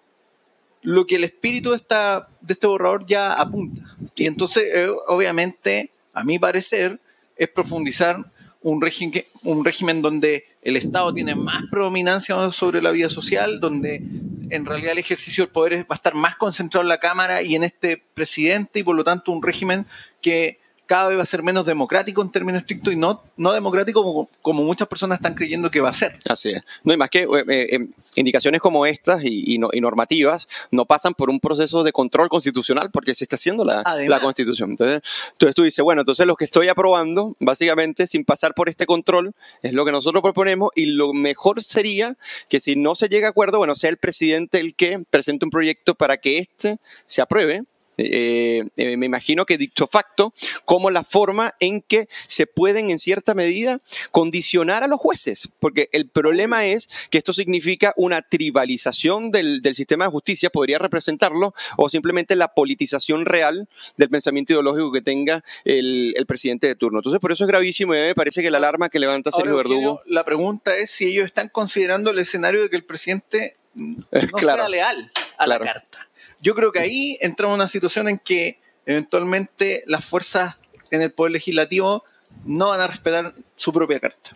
lo 0.81 1.05
que 1.05 1.15
el 1.15 1.23
espíritu 1.23 1.71
de, 1.71 1.77
esta, 1.77 2.29
de 2.41 2.53
este 2.53 2.67
borrador 2.67 3.05
ya 3.05 3.33
apunta. 3.33 3.81
Y 4.15 4.25
entonces, 4.25 4.63
eh, 4.73 4.89
obviamente, 5.07 5.91
a 6.13 6.23
mi 6.23 6.39
parecer, 6.39 6.99
es 7.35 7.49
profundizar 7.49 8.31
un 8.61 8.81
régimen, 8.81 9.23
un 9.43 9.63
régimen 9.63 10.01
donde 10.01 10.45
el 10.61 10.75
Estado 10.75 11.13
tiene 11.13 11.35
más 11.35 11.63
predominancia 11.69 12.51
sobre 12.51 12.81
la 12.81 12.91
vida 12.91 13.09
social, 13.09 13.59
donde 13.59 14.03
en 14.49 14.65
realidad 14.65 14.93
el 14.93 14.97
ejercicio 14.97 15.43
del 15.43 15.53
poder 15.53 15.83
va 15.83 15.85
a 15.91 15.95
estar 15.95 16.15
más 16.15 16.35
concentrado 16.35 16.81
en 16.81 16.89
la 16.89 16.97
Cámara 16.97 17.41
y 17.41 17.55
en 17.55 17.63
este 17.63 18.03
presidente, 18.13 18.79
y 18.79 18.83
por 18.83 18.95
lo 18.95 19.03
tanto 19.03 19.31
un 19.31 19.43
régimen 19.43 19.85
que 20.21 20.59
cada 20.87 21.09
vez 21.09 21.17
va 21.17 21.23
a 21.23 21.25
ser 21.27 21.43
menos 21.43 21.65
democrático 21.65 22.21
en 22.21 22.31
términos 22.31 22.61
estrictos 22.61 22.93
y 22.93 22.95
no, 22.95 23.21
no 23.37 23.51
democrático 23.53 24.03
como, 24.03 24.29
como 24.41 24.63
muchas 24.63 24.87
personas 24.87 25.19
están 25.19 25.35
creyendo 25.35 25.69
que 25.69 25.81
va 25.81 25.89
a 25.89 25.93
ser. 25.93 26.17
Así 26.27 26.49
es. 26.51 26.63
No 26.83 26.91
hay 26.93 26.97
más 26.97 27.09
que 27.09 27.23
eh, 27.23 27.27
eh, 27.47 27.87
indicaciones 28.15 28.61
como 28.61 28.85
estas 28.85 29.23
y, 29.23 29.53
y 29.53 29.57
no- 29.59 29.69
y 29.71 29.81
normativas 29.81 30.47
no 30.71 30.85
pasan 30.85 31.13
por 31.13 31.29
un 31.29 31.39
proceso 31.39 31.83
de 31.83 31.91
control 31.91 32.29
constitucional 32.29 32.89
porque 32.91 33.13
se 33.13 33.25
está 33.25 33.35
haciendo 33.35 33.63
la, 33.63 33.81
Además. 33.85 34.09
la 34.19 34.23
constitución. 34.25 34.71
Entonces, 34.71 35.01
entonces 35.33 35.55
tú 35.55 35.63
dices, 35.63 35.83
bueno, 35.83 36.01
entonces 36.01 36.25
lo 36.25 36.35
que 36.35 36.45
estoy 36.45 36.67
aprobando, 36.69 37.35
básicamente, 37.39 38.07
sin 38.07 38.23
pasar 38.25 38.53
por 38.55 38.69
este 38.69 38.85
control, 38.85 39.33
es 39.61 39.73
lo 39.73 39.85
que 39.85 39.91
nosotros 39.91 40.23
proponemos 40.23 40.71
y 40.75 40.87
lo 40.87 41.13
mejor 41.13 41.61
sería 41.61 42.17
que 42.49 42.59
si 42.59 42.75
no 42.75 42.95
se 42.95 43.09
llega 43.09 43.27
a 43.27 43.31
acuerdo, 43.31 43.57
bueno, 43.57 43.75
sea 43.75 43.89
el 43.89 43.97
presidente 43.97 44.59
el 44.59 44.73
que 44.73 45.03
presente 45.09 45.45
un 45.45 45.51
proyecto 45.51 45.95
para 45.95 46.17
que 46.17 46.37
este 46.39 46.77
se 47.05 47.21
apruebe. 47.21 47.63
Eh, 47.97 48.63
eh, 48.77 48.95
me 48.97 49.05
imagino 49.07 49.45
que 49.45 49.57
dicto 49.57 49.87
facto 49.87 50.33
como 50.65 50.91
la 50.91 51.03
forma 51.03 51.55
en 51.59 51.81
que 51.81 52.07
se 52.27 52.45
pueden 52.45 52.89
en 52.91 52.99
cierta 52.99 53.33
medida 53.33 53.79
condicionar 54.11 54.83
a 54.83 54.87
los 54.87 54.99
jueces, 54.99 55.49
porque 55.59 55.89
el 55.91 56.07
problema 56.09 56.65
es 56.65 56.89
que 57.09 57.17
esto 57.17 57.33
significa 57.33 57.93
una 57.97 58.21
tribalización 58.21 59.31
del, 59.31 59.61
del 59.61 59.75
sistema 59.75 60.05
de 60.05 60.11
justicia, 60.11 60.49
podría 60.49 60.77
representarlo, 60.79 61.53
o 61.77 61.89
simplemente 61.89 62.35
la 62.35 62.53
politización 62.53 63.25
real 63.25 63.67
del 63.97 64.09
pensamiento 64.09 64.53
ideológico 64.53 64.91
que 64.91 65.01
tenga 65.01 65.43
el, 65.65 66.13
el 66.17 66.25
presidente 66.25 66.67
de 66.67 66.75
turno. 66.75 66.99
Entonces, 66.99 67.19
por 67.19 67.31
eso 67.31 67.43
es 67.43 67.47
gravísimo 67.47 67.95
y 67.95 67.99
me 67.99 68.15
parece 68.15 68.41
que 68.41 68.51
la 68.51 68.57
alarma 68.57 68.89
que 68.89 68.99
levanta 68.99 69.31
Sergio 69.31 69.51
Ahora, 69.51 69.69
Verdugo... 69.69 70.01
la 70.05 70.23
pregunta 70.23 70.75
es 70.75 70.91
si 70.91 71.05
ellos 71.07 71.25
están 71.25 71.49
considerando 71.49 72.11
el 72.11 72.19
escenario 72.19 72.61
de 72.61 72.69
que 72.69 72.75
el 72.75 72.83
presidente 72.85 73.57
no 73.75 74.05
Claro. 74.37 74.59
sea 74.61 74.69
leal 74.69 75.11
a 75.37 75.45
Claro. 75.45 75.65
la 75.65 75.71
carta. 75.73 76.06
Yo 76.41 76.55
creo 76.55 76.71
que 76.71 76.79
ahí 76.79 77.17
entramos 77.21 77.55
en 77.55 77.61
una 77.61 77.67
situación 77.67 78.07
en 78.09 78.19
que 78.19 78.59
eventualmente 78.85 79.83
las 79.87 80.05
fuerzas 80.05 80.57
en 80.91 81.01
el 81.01 81.11
poder 81.11 81.31
legislativo 81.33 82.03
no 82.45 82.69
van 82.69 82.81
a 82.81 82.87
respetar 82.87 83.33
su 83.55 83.73
propia 83.73 83.99
carta. 83.99 84.35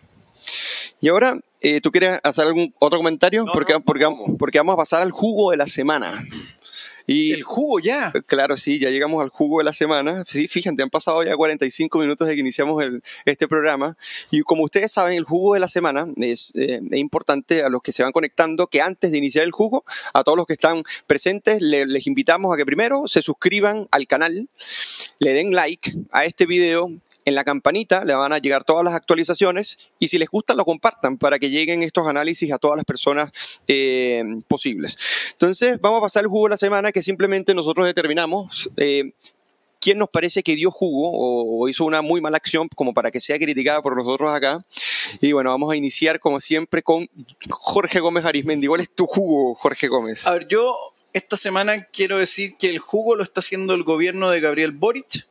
Y 1.00 1.08
ahora, 1.08 1.38
eh, 1.60 1.80
¿tú 1.80 1.90
quieres 1.90 2.20
hacer 2.22 2.46
algún 2.46 2.74
otro 2.78 2.98
comentario? 2.98 3.44
No, 3.44 3.52
porque, 3.52 3.72
no, 3.72 3.82
porque, 4.38 4.58
vamos 4.58 4.74
a 4.74 4.76
pasar 4.76 5.02
al 5.02 5.10
jugo 5.10 5.50
de 5.50 5.56
la 5.56 5.66
semana. 5.66 6.24
Y, 7.06 7.32
El 7.32 7.42
jugo 7.42 7.80
ya. 7.80 8.12
Claro, 8.26 8.56
sí, 8.56 8.78
ya 8.78 8.90
llegamos 8.90 9.22
al 9.22 9.28
jugo 9.28 9.58
de 9.58 9.64
la 9.64 9.72
semana. 9.72 10.24
Sí, 10.26 10.48
fíjate, 10.48 10.82
han 10.82 10.90
pasado 10.90 11.22
ya 11.22 11.36
45 11.36 11.98
minutos 11.98 12.28
de 12.28 12.34
que 12.34 12.40
iniciamos 12.40 12.82
el- 12.82 13.02
este 13.24 13.48
programa. 13.48 13.96
Y 14.30 14.42
como 14.42 14.64
ustedes 14.64 14.92
saben, 14.92 15.14
el 15.14 15.24
jugo 15.24 15.54
de 15.54 15.60
la 15.60 15.68
semana 15.68 16.06
es, 16.16 16.52
eh, 16.54 16.80
es 16.90 16.98
importante 16.98 17.62
a 17.62 17.68
los 17.68 17.82
que 17.82 17.92
se 17.92 18.02
van 18.02 18.12
conectando 18.12 18.66
que 18.66 18.80
antes 18.80 19.10
de 19.10 19.18
iniciar 19.18 19.44
el 19.44 19.50
jugo, 19.50 19.84
a 20.14 20.22
todos 20.24 20.36
los 20.36 20.46
que 20.46 20.52
están 20.54 20.82
presentes, 21.06 21.60
le- 21.60 21.86
les 21.86 22.06
invitamos 22.06 22.52
a 22.52 22.56
que 22.56 22.64
primero 22.66 23.06
se 23.08 23.22
suscriban 23.22 23.88
al 23.90 24.06
canal, 24.06 24.48
le 25.18 25.32
den 25.34 25.52
like 25.52 25.92
a 26.10 26.24
este 26.24 26.46
video. 26.46 26.90
En 27.24 27.34
la 27.34 27.44
campanita 27.44 28.04
le 28.04 28.14
van 28.14 28.32
a 28.32 28.38
llegar 28.38 28.64
todas 28.64 28.84
las 28.84 28.94
actualizaciones 28.94 29.78
y 29.98 30.08
si 30.08 30.18
les 30.18 30.28
gusta 30.28 30.54
lo 30.54 30.64
compartan 30.64 31.18
para 31.18 31.38
que 31.38 31.50
lleguen 31.50 31.82
estos 31.82 32.06
análisis 32.06 32.52
a 32.52 32.58
todas 32.58 32.76
las 32.76 32.84
personas 32.84 33.30
eh, 33.68 34.24
posibles. 34.48 34.98
Entonces, 35.32 35.80
vamos 35.80 35.98
a 35.98 36.02
pasar 36.02 36.22
el 36.24 36.28
jugo 36.28 36.46
de 36.46 36.50
la 36.50 36.56
semana 36.56 36.92
que 36.92 37.02
simplemente 37.02 37.54
nosotros 37.54 37.86
determinamos 37.86 38.70
eh, 38.76 39.12
quién 39.82 39.98
nos 39.98 40.08
parece 40.08 40.42
que 40.42 40.54
dio 40.54 40.70
jugo 40.70 41.10
o, 41.12 41.68
hizo 41.68 41.84
una 41.84 42.00
muy 42.00 42.20
mala 42.20 42.36
acción 42.36 42.68
como 42.74 42.94
para 42.94 43.10
que 43.10 43.20
sea 43.20 43.36
criticada 43.36 43.82
por 43.82 43.96
nosotros 43.96 44.32
acá. 44.32 44.60
Y 45.20 45.32
bueno, 45.32 45.50
vamos 45.50 45.72
a 45.72 45.76
iniciar 45.76 46.20
como 46.20 46.40
siempre 46.40 46.82
con 46.82 47.08
Jorge 47.50 48.00
Gómez 48.00 48.24
Arismendi. 48.24 48.68
¿Cuál 48.68 48.80
es 48.80 48.90
tu 48.90 49.06
jugo, 49.06 49.54
Jorge 49.56 49.88
Gómez? 49.88 50.26
A 50.26 50.32
ver, 50.32 50.46
yo 50.48 50.76
esta 51.12 51.36
semana 51.36 51.84
quiero 51.92 52.18
decir 52.18 52.56
que 52.56 52.70
el 52.70 52.78
jugo 52.78 53.16
lo 53.16 53.24
está 53.24 53.40
haciendo 53.40 53.74
el 53.74 53.82
gobierno 53.82 54.30
de 54.30 54.40
Gabriel 54.40 54.70
Boric 54.70 55.26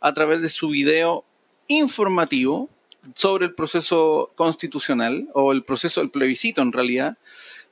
a 0.00 0.12
través 0.14 0.42
de 0.42 0.48
su 0.50 0.68
video 0.68 1.24
informativo 1.68 2.68
sobre 3.14 3.46
el 3.46 3.54
proceso 3.54 4.32
constitucional 4.34 5.28
o 5.34 5.52
el 5.52 5.62
proceso 5.62 6.00
del 6.00 6.10
plebiscito 6.10 6.62
en 6.62 6.72
realidad, 6.72 7.18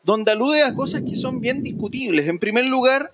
donde 0.04 0.32
alude 0.32 0.62
a 0.62 0.74
cosas 0.74 1.02
que 1.08 1.14
son 1.16 1.40
bien 1.40 1.62
discutibles. 1.62 2.28
En 2.28 2.38
primer 2.38 2.66
lugar, 2.66 3.12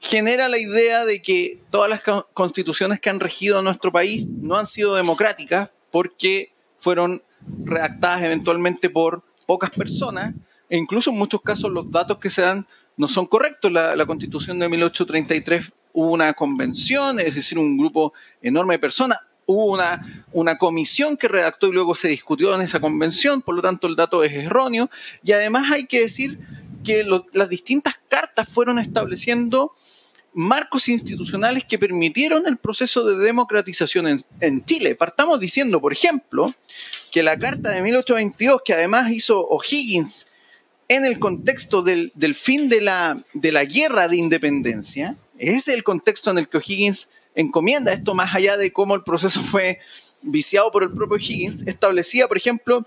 genera 0.00 0.48
la 0.48 0.58
idea 0.58 1.04
de 1.04 1.20
que 1.20 1.58
todas 1.70 1.90
las 1.90 2.02
co- 2.04 2.28
constituciones 2.34 3.00
que 3.00 3.10
han 3.10 3.18
regido 3.20 3.62
nuestro 3.62 3.90
país 3.90 4.30
no 4.30 4.56
han 4.56 4.66
sido 4.66 4.94
democráticas 4.94 5.70
porque 5.90 6.52
fueron 6.76 7.22
redactadas 7.64 8.22
eventualmente 8.22 8.90
por 8.90 9.22
pocas 9.46 9.70
personas 9.70 10.34
e 10.68 10.76
incluso 10.76 11.10
en 11.10 11.16
muchos 11.16 11.40
casos 11.42 11.72
los 11.72 11.90
datos 11.90 12.18
que 12.18 12.30
se 12.30 12.42
dan 12.42 12.66
no 12.96 13.08
son 13.08 13.26
correctos. 13.26 13.72
La, 13.72 13.96
la 13.96 14.06
constitución 14.06 14.58
de 14.58 14.68
1833 14.68 15.72
hubo 15.98 16.12
una 16.12 16.32
convención, 16.34 17.18
es 17.18 17.34
decir, 17.34 17.58
un 17.58 17.76
grupo 17.76 18.12
enorme 18.40 18.74
de 18.74 18.78
personas, 18.78 19.18
hubo 19.46 19.64
una, 19.72 20.24
una 20.30 20.56
comisión 20.56 21.16
que 21.16 21.26
redactó 21.26 21.66
y 21.66 21.72
luego 21.72 21.96
se 21.96 22.06
discutió 22.06 22.54
en 22.54 22.60
esa 22.60 22.78
convención, 22.78 23.42
por 23.42 23.56
lo 23.56 23.62
tanto 23.62 23.88
el 23.88 23.96
dato 23.96 24.22
es 24.22 24.32
erróneo. 24.32 24.88
Y 25.24 25.32
además 25.32 25.72
hay 25.72 25.86
que 25.88 26.02
decir 26.02 26.38
que 26.84 27.02
las 27.32 27.48
distintas 27.48 27.98
cartas 28.08 28.48
fueron 28.48 28.78
estableciendo 28.78 29.72
marcos 30.34 30.88
institucionales 30.88 31.64
que 31.64 31.80
permitieron 31.80 32.46
el 32.46 32.58
proceso 32.58 33.04
de 33.04 33.16
democratización 33.16 34.06
en, 34.06 34.20
en 34.38 34.64
Chile. 34.64 34.94
Partamos 34.94 35.40
diciendo, 35.40 35.80
por 35.80 35.92
ejemplo, 35.92 36.54
que 37.10 37.24
la 37.24 37.36
Carta 37.36 37.70
de 37.70 37.82
1822, 37.82 38.62
que 38.64 38.74
además 38.74 39.10
hizo 39.10 39.44
O'Higgins 39.48 40.28
en 40.86 41.04
el 41.04 41.18
contexto 41.18 41.82
del, 41.82 42.12
del 42.14 42.36
fin 42.36 42.68
de 42.68 42.82
la, 42.82 43.20
de 43.34 43.50
la 43.50 43.64
guerra 43.64 44.06
de 44.06 44.16
independencia, 44.16 45.16
ese 45.38 45.56
es 45.56 45.68
el 45.68 45.84
contexto 45.84 46.30
en 46.30 46.38
el 46.38 46.48
que 46.48 46.58
O'Higgins 46.58 47.08
encomienda 47.34 47.92
esto 47.92 48.14
más 48.14 48.34
allá 48.34 48.56
de 48.56 48.72
cómo 48.72 48.94
el 48.94 49.02
proceso 49.02 49.42
fue 49.42 49.78
viciado 50.22 50.70
por 50.72 50.82
el 50.82 50.92
propio 50.92 51.16
Higgins, 51.18 51.66
establecía, 51.66 52.28
por 52.28 52.36
ejemplo, 52.36 52.86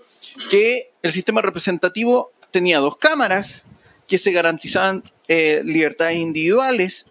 que 0.50 0.90
el 1.02 1.12
sistema 1.12 1.40
representativo 1.42 2.32
tenía 2.50 2.78
dos 2.78 2.96
cámaras, 2.96 3.64
que 4.06 4.18
se 4.18 4.32
garantizaban 4.32 5.02
eh, 5.28 5.62
libertades 5.64 6.18
individuales, 6.18 7.06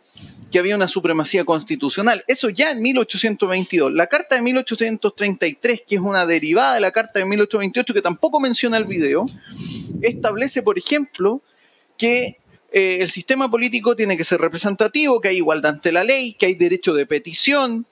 que 0.52 0.60
había 0.60 0.76
una 0.76 0.88
supremacía 0.88 1.46
constitucional. 1.46 2.24
Eso 2.28 2.50
ya 2.50 2.72
en 2.72 2.82
1822. 2.82 3.94
La 3.94 4.08
Carta 4.08 4.36
de 4.36 4.42
1833, 4.42 5.82
que 5.88 5.96
es 5.96 6.02
una 6.02 6.26
derivada 6.26 6.76
de 6.76 6.82
la 6.82 6.92
Carta 6.92 7.20
de 7.20 7.26
1828, 7.26 7.94
que 7.94 8.02
tampoco 8.02 8.40
menciona 8.40 8.78
el 8.78 8.86
video, 8.86 9.26
establece, 10.02 10.62
por 10.62 10.78
ejemplo, 10.78 11.42
que 11.98 12.41
eh, 12.72 13.00
el 13.02 13.10
sistema 13.10 13.52
político 13.52 13.96
tiene 13.96 14.16
que 14.16 14.24
ser 14.24 14.40
representativo, 14.40 15.20
que 15.20 15.30
hay 15.30 15.38
igualdad 15.38 15.74
ante 15.74 15.92
la 15.92 16.04
ley, 16.04 16.34
que 16.34 16.46
hay 16.46 16.56
derecho 16.56 16.94
de 16.94 17.06
petición, 17.06 17.86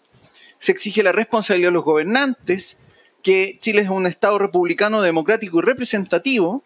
se 0.60 0.72
exige 0.72 1.04
la 1.04 1.12
responsabilidad 1.12 1.70
de 1.70 1.74
los 1.74 1.84
gobernantes, 1.84 2.80
que 3.22 3.58
Chile 3.60 3.82
es 3.82 3.90
un 3.90 4.08
Estado 4.08 4.40
republicano, 4.40 5.02
democrático 5.02 5.60
y 5.60 5.62
representativo. 5.62 6.64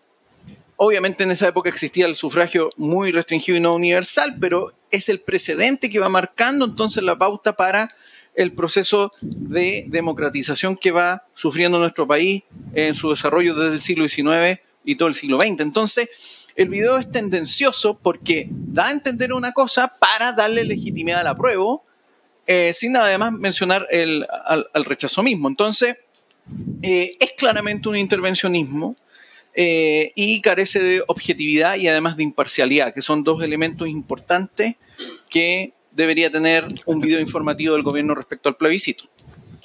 Obviamente 0.75 1.23
en 1.23 1.31
esa 1.31 1.47
época 1.47 1.69
existía 1.69 2.05
el 2.05 2.15
sufragio 2.15 2.69
muy 2.77 3.11
restringido 3.11 3.57
y 3.57 3.61
no 3.61 3.73
universal, 3.73 4.37
pero 4.39 4.73
es 4.91 5.09
el 5.09 5.19
precedente 5.19 5.89
que 5.89 5.99
va 5.99 6.09
marcando 6.09 6.65
entonces 6.65 7.03
la 7.03 7.17
pauta 7.17 7.53
para 7.53 7.91
el 8.35 8.51
proceso 8.51 9.11
de 9.21 9.85
democratización 9.87 10.75
que 10.75 10.91
va 10.91 11.23
sufriendo 11.35 11.79
nuestro 11.79 12.07
país 12.07 12.43
en 12.73 12.95
su 12.95 13.09
desarrollo 13.09 13.55
desde 13.55 13.75
el 13.75 13.81
siglo 13.81 14.07
XIX 14.07 14.59
y 14.83 14.95
todo 14.95 15.07
el 15.07 15.15
siglo 15.15 15.39
XX. 15.39 15.59
Entonces, 15.61 16.09
el 16.55 16.69
video 16.69 16.97
es 16.97 17.11
tendencioso 17.11 17.99
porque 18.01 18.47
da 18.49 18.87
a 18.87 18.91
entender 18.91 19.33
una 19.33 19.51
cosa 19.51 19.87
para 19.99 20.33
darle 20.33 20.63
legitimidad 20.63 21.21
al 21.21 21.27
apruebo 21.27 21.83
eh, 22.45 22.73
sin 22.73 22.95
además 22.97 23.31
mencionar 23.31 23.87
el, 23.89 24.27
al, 24.45 24.67
al 24.73 24.85
rechazo 24.85 25.23
mismo. 25.23 25.47
Entonces, 25.47 25.97
eh, 26.81 27.15
es 27.19 27.33
claramente 27.37 27.87
un 27.87 27.95
intervencionismo 27.95 28.97
eh, 29.55 30.11
y 30.15 30.41
carece 30.41 30.81
de 30.81 31.03
objetividad 31.07 31.75
y 31.75 31.87
además 31.87 32.17
de 32.17 32.23
imparcialidad, 32.23 32.93
que 32.93 33.01
son 33.01 33.23
dos 33.23 33.41
elementos 33.43 33.87
importantes 33.87 34.75
que 35.29 35.73
debería 35.91 36.29
tener 36.29 36.67
un 36.85 36.99
video 36.99 37.19
informativo 37.19 37.75
del 37.75 37.83
gobierno 37.83 38.15
respecto 38.15 38.49
al 38.49 38.57
plebiscito. 38.57 39.05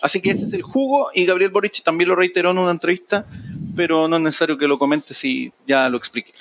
Así 0.01 0.21
que 0.21 0.31
ese 0.31 0.45
es 0.45 0.53
el 0.53 0.63
jugo 0.63 1.09
y 1.13 1.27
Gabriel 1.27 1.51
Boric 1.51 1.83
también 1.83 2.09
lo 2.09 2.15
reiteró 2.15 2.53
en 2.53 2.59
una 2.59 2.71
entrevista, 2.71 3.27
pero 3.79 4.09
no 4.09 4.17
es 4.17 4.23
necesario 4.23 4.59
que 4.59 4.67
lo 4.67 4.77
comente 4.77 5.15
si 5.15 5.53
ya 5.65 5.89
lo 5.89 5.97
expliqué. 5.97 6.33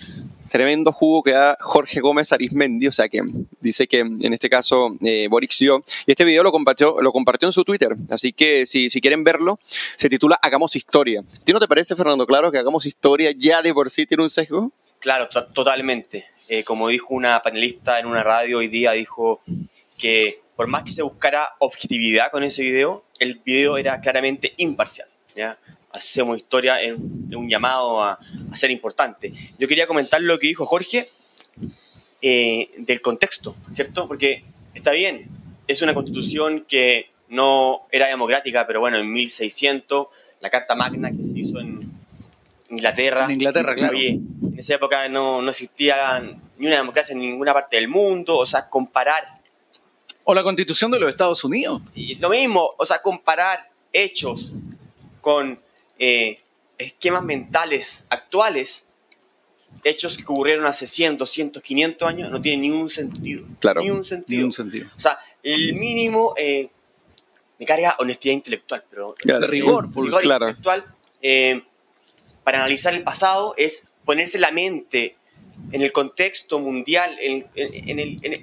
Tremendo 0.49 0.91
jugo 0.91 1.21
que 1.21 1.31
da 1.33 1.55
Jorge 1.61 1.99
Gómez 1.99 2.31
Arismendi, 2.31 2.87
o 2.87 2.91
sea 2.91 3.07
que 3.09 3.21
dice 3.61 3.87
que 3.87 3.99
en 3.99 4.33
este 4.33 4.49
caso 4.49 4.97
eh, 5.03 5.27
Boric 5.29 5.55
dio. 5.59 5.83
Y 6.07 6.11
este 6.11 6.25
video 6.25 6.41
lo 6.41 6.51
compartió, 6.51 6.95
lo 6.99 7.11
compartió 7.11 7.47
en 7.47 7.53
su 7.53 7.63
Twitter, 7.63 7.95
así 8.09 8.33
que 8.33 8.65
si, 8.65 8.89
si 8.89 9.01
quieren 9.01 9.23
verlo, 9.23 9.59
se 9.97 10.09
titula 10.09 10.39
Hagamos 10.41 10.75
Historia. 10.75 11.19
¿A 11.21 11.43
ti 11.45 11.53
no 11.53 11.59
te 11.59 11.67
parece, 11.67 11.95
Fernando, 11.95 12.25
claro 12.25 12.51
que 12.51 12.57
Hagamos 12.57 12.87
Historia 12.87 13.31
ya 13.37 13.61
de 13.61 13.71
por 13.71 13.91
sí 13.91 14.07
tiene 14.07 14.23
un 14.23 14.31
sesgo? 14.31 14.71
Claro, 14.99 15.29
to- 15.29 15.45
totalmente. 15.45 16.25
Eh, 16.49 16.63
como 16.63 16.87
dijo 16.87 17.13
una 17.13 17.39
panelista 17.43 17.99
en 17.99 18.07
una 18.07 18.23
radio 18.23 18.57
hoy 18.57 18.67
día, 18.67 18.93
dijo 18.93 19.41
que 19.95 20.41
por 20.55 20.65
más 20.65 20.81
que 20.81 20.91
se 20.91 21.03
buscara 21.03 21.49
objetividad 21.59 22.31
con 22.31 22.43
ese 22.43 22.63
video, 22.63 23.03
el 23.19 23.39
video 23.45 23.77
era 23.77 24.01
claramente 24.01 24.53
imparcial. 24.57 25.07
¿ya? 25.35 25.55
Hacemos 25.97 26.37
historia 26.37 26.81
en, 26.81 26.95
en 27.29 27.35
un 27.35 27.49
llamado 27.49 28.01
a, 28.03 28.13
a 28.51 28.55
ser 28.55 28.71
importante. 28.71 29.33
Yo 29.59 29.67
quería 29.67 29.87
comentar 29.87 30.21
lo 30.21 30.37
que 30.39 30.47
dijo 30.47 30.65
Jorge 30.65 31.09
eh, 32.21 32.69
del 32.77 33.01
contexto, 33.01 33.55
¿cierto? 33.73 34.07
Porque 34.07 34.43
está 34.73 34.91
bien, 34.91 35.27
es 35.67 35.81
una 35.81 35.93
constitución 35.93 36.65
que 36.67 37.11
no 37.29 37.81
era 37.91 38.07
democrática, 38.07 38.65
pero 38.65 38.79
bueno, 38.79 38.97
en 38.97 39.11
1600, 39.11 40.07
la 40.39 40.49
Carta 40.49 40.75
Magna 40.75 41.11
que 41.11 41.23
se 41.23 41.37
hizo 41.37 41.59
en 41.59 41.79
Inglaterra. 42.69 43.25
En 43.25 43.31
Inglaterra, 43.31 43.75
claro. 43.75 43.97
En 43.97 44.55
esa 44.57 44.75
época 44.75 45.07
no, 45.09 45.41
no 45.41 45.49
existía 45.49 46.21
ni 46.57 46.67
una 46.67 46.77
democracia 46.77 47.13
en 47.13 47.19
ninguna 47.19 47.53
parte 47.53 47.75
del 47.77 47.87
mundo, 47.87 48.37
o 48.37 48.45
sea, 48.45 48.65
comparar, 48.65 49.23
O 50.23 50.33
la 50.33 50.43
constitución 50.43 50.89
de 50.91 50.99
los 50.99 51.11
Estados 51.11 51.43
Unidos. 51.43 51.81
y 51.93 52.15
lo 52.15 52.29
mismo, 52.29 52.71
o 52.77 52.85
sea, 52.85 53.01
comparar 53.01 53.59
hechos 53.93 54.53
con 55.21 55.59
eh, 55.99 56.39
esquemas 56.77 57.23
mentales 57.23 58.05
actuales, 58.09 58.85
hechos 59.83 60.17
que 60.17 60.23
ocurrieron 60.23 60.65
hace 60.65 60.87
100, 60.87 61.17
200, 61.17 61.61
500 61.61 62.07
años, 62.09 62.31
no 62.31 62.41
tiene 62.41 62.63
ningún 62.63 62.89
sentido. 62.89 63.45
Claro. 63.59 63.81
Ni 63.81 63.89
un 63.89 64.03
sentido. 64.03 64.37
Ningún 64.39 64.53
sentido. 64.53 64.87
O 64.95 64.99
sea, 64.99 65.17
el 65.43 65.73
mínimo 65.75 66.33
eh, 66.37 66.69
me 67.59 67.65
carga 67.65 67.95
honestidad 67.99 68.33
intelectual, 68.33 68.83
pero 68.89 69.13
Claro. 69.15 69.47
Rigor, 69.47 69.91
por- 69.91 70.05
rigor 70.05 70.21
claro. 70.21 70.45
intelectual 70.49 70.85
eh, 71.21 71.63
para 72.43 72.59
analizar 72.59 72.93
el 72.93 73.03
pasado 73.03 73.53
es 73.57 73.89
ponerse 74.05 74.39
la 74.39 74.51
mente 74.51 75.15
en 75.71 75.81
el 75.81 75.91
contexto 75.91 76.59
mundial, 76.59 77.15
en, 77.19 77.47
en- 77.55 77.89
en 77.89 77.99
el- 77.99 78.17
en 78.23 78.33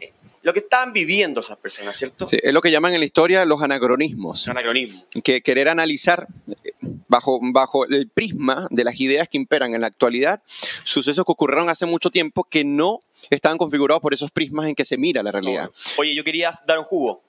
lo 0.45 0.53
que 0.53 0.61
estaban 0.61 0.93
viviendo 0.93 1.41
esas 1.41 1.57
personas, 1.59 1.97
¿cierto? 1.97 2.29
Sí, 2.29 2.39
es 2.43 2.53
lo 2.53 2.61
que 2.63 2.71
llaman 2.71 2.95
en 2.95 3.01
la 3.01 3.07
historia 3.07 3.45
los 3.45 3.61
anacronismos. 3.63 4.47
Anacronismo. 4.47 5.05
que 5.25 5.41
querer 5.43 5.69
analizar 5.69 6.29
eh, 6.49 6.73
bajo, 7.09 7.41
bajo 7.43 7.85
el 7.87 8.09
prisma 8.09 8.69
de 8.71 8.85
las 8.85 9.01
ideas 9.01 9.29
que 9.29 9.37
imperan 9.39 9.75
en 9.75 9.81
la 9.81 9.87
actualidad 9.89 10.43
sucesos 10.85 11.25
que 11.25 11.33
ocurrieron 11.33 11.69
hace 11.71 11.87
mucho 11.87 12.11
tiempo 12.11 12.45
que 12.45 12.63
no 12.65 13.01
estaban 13.31 13.59
configurados 13.59 14.01
por 14.03 14.15
esos 14.15 14.31
prismas 14.31 14.69
en 14.69 14.75
que 14.75 14.85
se 14.85 14.97
mira 14.99 15.23
la 15.23 15.33
realidad. 15.33 15.71
Oye, 15.97 16.15
yo 16.15 16.23
quería 16.23 16.53
dar 16.67 16.79
un 16.79 16.85
jugo, 16.85 17.23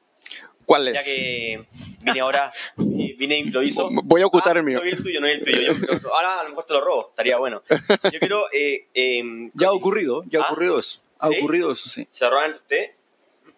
¿Cuál 0.66 0.92
ya 0.92 1.00
es? 1.00 1.06
que 1.06 1.66
vine 2.02 2.20
ahora, 2.20 2.52
eh, 2.80 3.16
vine 3.18 3.38
improviso. 3.38 3.90
Voy 4.04 4.24
a 4.24 4.26
ocultar 4.26 4.58
Ah, 4.58 4.60
el 4.60 4.66
mío. 4.66 4.80
No 4.80 4.84
es 4.84 4.94
el 4.98 5.04
tuyo, 5.04 5.22
no 5.22 5.28
es 5.28 5.38
el 5.40 5.44
tuyo. 5.46 5.62
Yo- 5.74 5.76
pero 5.88 6.14
ahora 6.16 6.40
a 6.40 6.44
lo 6.44 6.50
mejor 6.50 6.66
te 6.66 6.74
lo 6.74 6.82
robo, 6.82 7.08
estaría 7.12 7.38
bueno. 7.38 7.62
Yo 8.12 8.20
quiero... 8.20 8.46
eh, 8.52 8.88
eh, 8.94 9.24
Ya 9.54 9.68
ha 9.68 9.72
ocurrido, 9.74 10.24
ya 10.30 10.40
ha 10.40 10.44
¿Ah? 10.44 10.46
ocurrido 10.48 10.80
eso. 10.80 11.02
Ha 11.20 11.28
¿Sí? 11.30 11.36
ocurrido 11.38 11.72
eso, 11.72 11.88
sí. 11.88 12.08
¿Se 12.12 12.28
roban 12.30 12.46
entre 12.48 12.62
ustedes? 12.62 12.90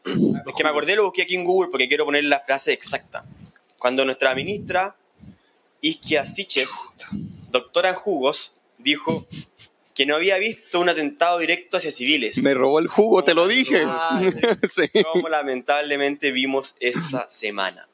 Es 0.08 0.56
que 0.56 0.64
me 0.64 0.70
acordé, 0.70 0.96
lo 0.96 1.04
busqué 1.04 1.24
aquí 1.24 1.36
en 1.36 1.44
Google 1.44 1.70
porque 1.70 1.88
quiero 1.88 2.06
poner 2.06 2.24
la 2.24 2.40
frase 2.40 2.74
exacta. 2.74 3.26
Cuando 3.78 4.06
nuestra 4.06 4.34
ministra 4.34 4.96
Isquia 5.82 6.26
Siches, 6.26 6.90
doctora 7.52 7.90
en 7.90 7.96
jugos, 7.96 8.54
dijo 8.78 9.28
que 9.94 10.06
no 10.06 10.16
había 10.16 10.38
visto 10.38 10.80
un 10.80 10.90
atentado 10.90 11.40
directo 11.40 11.78
hacia 11.78 11.92
civiles. 11.92 12.44
Me 12.44 12.54
robó 12.54 12.80
el 12.80 12.88
jugo, 12.88 13.24
te 13.24 13.34
lo 13.34 13.48
dije. 13.48 13.86
Sí. 14.70 14.88
Como 15.14 15.30
lamentablemente 15.30 16.32
vimos 16.32 16.76
esta 16.80 17.30
semana. 17.30 17.88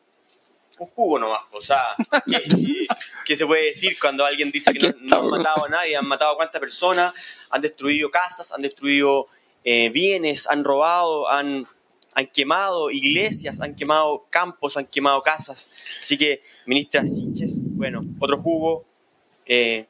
Un 0.79 0.87
jugo 0.87 1.19
nomás, 1.19 1.43
o 1.51 1.61
sea, 1.61 1.95
¿qué, 2.25 2.87
qué 3.25 3.35
se 3.35 3.45
puede 3.45 3.65
decir 3.65 3.97
cuando 3.99 4.25
alguien 4.25 4.51
dice 4.51 4.73
que 4.73 4.79
no, 4.79 4.95
no 5.01 5.17
han 5.17 5.27
matado 5.29 5.65
a 5.65 5.69
nadie? 5.69 5.95
Han 5.95 6.07
matado 6.07 6.33
a 6.33 6.35
cuántas 6.35 6.59
personas, 6.59 7.13
han 7.49 7.61
destruido 7.61 8.09
casas, 8.09 8.51
han 8.51 8.61
destruido 8.61 9.27
eh, 9.63 9.89
bienes, 9.91 10.47
han 10.47 10.63
robado, 10.63 11.29
han, 11.29 11.65
han 12.15 12.27
quemado 12.27 12.91
iglesias, 12.91 13.59
han 13.59 13.75
quemado 13.75 14.27
campos, 14.29 14.77
han 14.77 14.85
quemado 14.85 15.21
casas. 15.21 15.69
Así 15.99 16.17
que, 16.17 16.43
ministra 16.65 17.05
Siches, 17.05 17.55
bueno, 17.75 18.01
otro 18.19 18.37
jugo. 18.37 18.85
Eh, 19.45 19.85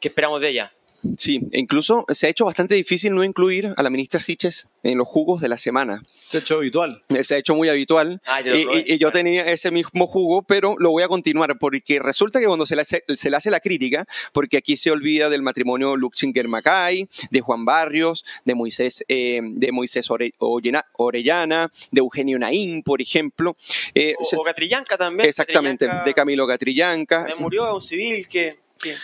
¿Qué 0.00 0.08
esperamos 0.08 0.40
de 0.40 0.50
ella? 0.50 0.72
Sí, 1.18 1.40
e 1.52 1.58
incluso 1.58 2.04
se 2.08 2.26
ha 2.26 2.30
hecho 2.30 2.44
bastante 2.44 2.74
difícil 2.74 3.14
no 3.14 3.24
incluir 3.24 3.72
a 3.76 3.82
la 3.82 3.90
ministra 3.90 4.20
Siches 4.20 4.66
en 4.82 4.98
los 4.98 5.06
jugos 5.08 5.40
de 5.40 5.48
la 5.48 5.56
semana. 5.58 6.02
Se 6.28 6.38
ha 6.38 6.40
hecho 6.40 6.56
habitual. 6.56 7.02
Se 7.22 7.34
ha 7.34 7.38
hecho 7.38 7.54
muy 7.54 7.68
habitual. 7.68 8.20
Ah, 8.26 8.40
y, 8.40 8.44
robé. 8.64 8.84
y- 8.86 8.94
y 8.94 8.98
yo 8.98 9.10
tenía 9.10 9.44
ese 9.50 9.70
mismo 9.70 10.06
jugo, 10.06 10.42
pero 10.42 10.76
lo 10.78 10.90
voy 10.90 11.02
a 11.02 11.08
continuar 11.08 11.58
porque 11.58 11.98
resulta 11.98 12.40
que 12.40 12.46
cuando 12.46 12.66
se 12.66 12.74
le 12.76 12.82
hace, 12.82 13.04
se 13.16 13.30
le 13.30 13.36
hace 13.36 13.50
la 13.50 13.60
crítica, 13.60 14.06
porque 14.32 14.56
aquí 14.56 14.76
se 14.76 14.90
olvida 14.90 15.28
del 15.28 15.42
matrimonio 15.42 15.96
Luxinger 15.96 16.48
Macay, 16.48 17.08
de 17.30 17.40
Juan 17.40 17.64
Barrios, 17.64 18.24
de 18.44 18.54
Moisés, 18.54 19.04
eh, 19.08 19.40
de 19.42 19.72
Moisés 19.72 20.10
Ore- 20.10 20.34
Orellana- 20.38 20.84
Orellana, 20.96 21.70
de 21.90 22.00
Eugenio 22.00 22.38
Naín, 22.38 22.82
por 22.82 23.00
ejemplo. 23.02 23.56
Eh, 23.94 24.14
O, 24.18 24.24
se- 24.24 24.36
o 24.36 24.42
Catrillanca 24.42 24.96
también. 24.98 25.28
exactamente, 25.28 25.84
Catrillanca 25.86 26.08
de 26.08 26.14
Camilo 26.14 26.46
Catrillanca. 26.46 27.26
me 27.28 27.42
murió 27.42 27.74
un 27.74 27.82
civil 27.82 28.26
que... 28.28 28.58
que- 28.78 28.94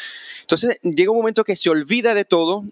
Entonces 0.51 0.81
llega 0.83 1.13
un 1.13 1.17
momento 1.19 1.45
que 1.45 1.55
se 1.55 1.71
olvida 1.71 2.13
de 2.15 2.25
todo 2.25 2.65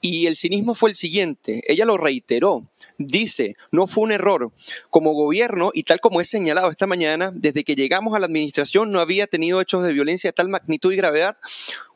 y 0.00 0.26
el 0.26 0.36
cinismo 0.36 0.74
fue 0.76 0.90
el 0.90 0.96
siguiente. 0.96 1.62
Ella 1.66 1.84
lo 1.84 1.98
reiteró. 1.98 2.64
Dice, 2.98 3.56
no 3.72 3.86
fue 3.88 4.04
un 4.04 4.12
error. 4.12 4.52
Como 4.90 5.12
gobierno, 5.12 5.72
y 5.74 5.82
tal 5.82 5.98
como 6.00 6.20
he 6.20 6.24
señalado 6.24 6.70
esta 6.70 6.86
mañana, 6.86 7.32
desde 7.34 7.64
que 7.64 7.74
llegamos 7.74 8.14
a 8.14 8.20
la 8.20 8.26
administración 8.26 8.92
no 8.92 9.00
había 9.00 9.26
tenido 9.26 9.60
hechos 9.60 9.82
de 9.84 9.92
violencia 9.92 10.28
de 10.28 10.32
tal 10.34 10.48
magnitud 10.48 10.92
y 10.92 10.96
gravedad 10.96 11.36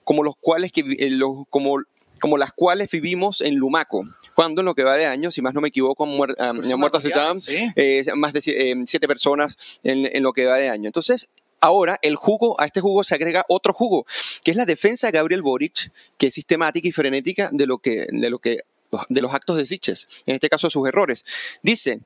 como 0.02 0.22
los 0.24 0.34
cuales 0.36 0.72
que, 0.72 0.80
eh, 0.98 1.10
los- 1.10 1.44
como, 1.48 1.76
como 2.20 2.36
las 2.36 2.52
cuales 2.52 2.90
vivimos 2.90 3.40
en 3.40 3.54
Lumaco. 3.54 4.04
Cuando 4.34 4.62
en 4.62 4.66
lo 4.66 4.74
que 4.74 4.82
va 4.82 4.96
de 4.96 5.06
años, 5.06 5.32
si 5.34 5.42
más 5.42 5.54
no 5.54 5.60
me 5.60 5.68
equivoco, 5.68 6.04
han, 6.04 6.10
muer- 6.10 6.34
han 6.38 6.56
muerto 6.78 6.98
aceptadas, 6.98 7.44
sí. 7.44 7.56
eh, 7.76 8.02
más 8.16 8.32
de 8.32 8.40
eh, 8.46 8.74
siete 8.84 9.06
personas 9.06 9.78
en, 9.84 10.06
en 10.14 10.22
lo 10.24 10.32
que 10.32 10.44
va 10.44 10.56
de 10.56 10.68
año. 10.68 10.88
Entonces, 10.88 11.28
ahora 11.64 11.98
el 12.02 12.14
jugo, 12.16 12.60
a 12.60 12.66
este 12.66 12.82
jugo 12.82 13.02
se 13.04 13.14
agrega 13.14 13.46
otro 13.48 13.72
jugo, 13.72 14.06
que 14.44 14.50
es 14.50 14.56
la 14.56 14.66
defensa 14.66 15.06
de 15.06 15.12
Gabriel 15.12 15.42
Boric, 15.42 15.90
que 16.18 16.26
es 16.26 16.34
sistemática 16.34 16.86
y 16.86 16.92
frenética 16.92 17.48
de 17.52 17.66
lo 17.66 17.78
que, 17.78 18.06
de 18.10 18.30
lo 18.30 18.38
que 18.38 18.60
de 19.08 19.22
los 19.22 19.34
actos 19.34 19.56
de 19.56 19.66
Siches, 19.66 20.06
en 20.26 20.34
este 20.34 20.48
caso 20.48 20.70
sus 20.70 20.86
errores. 20.86 21.24
Dice, 21.62 22.00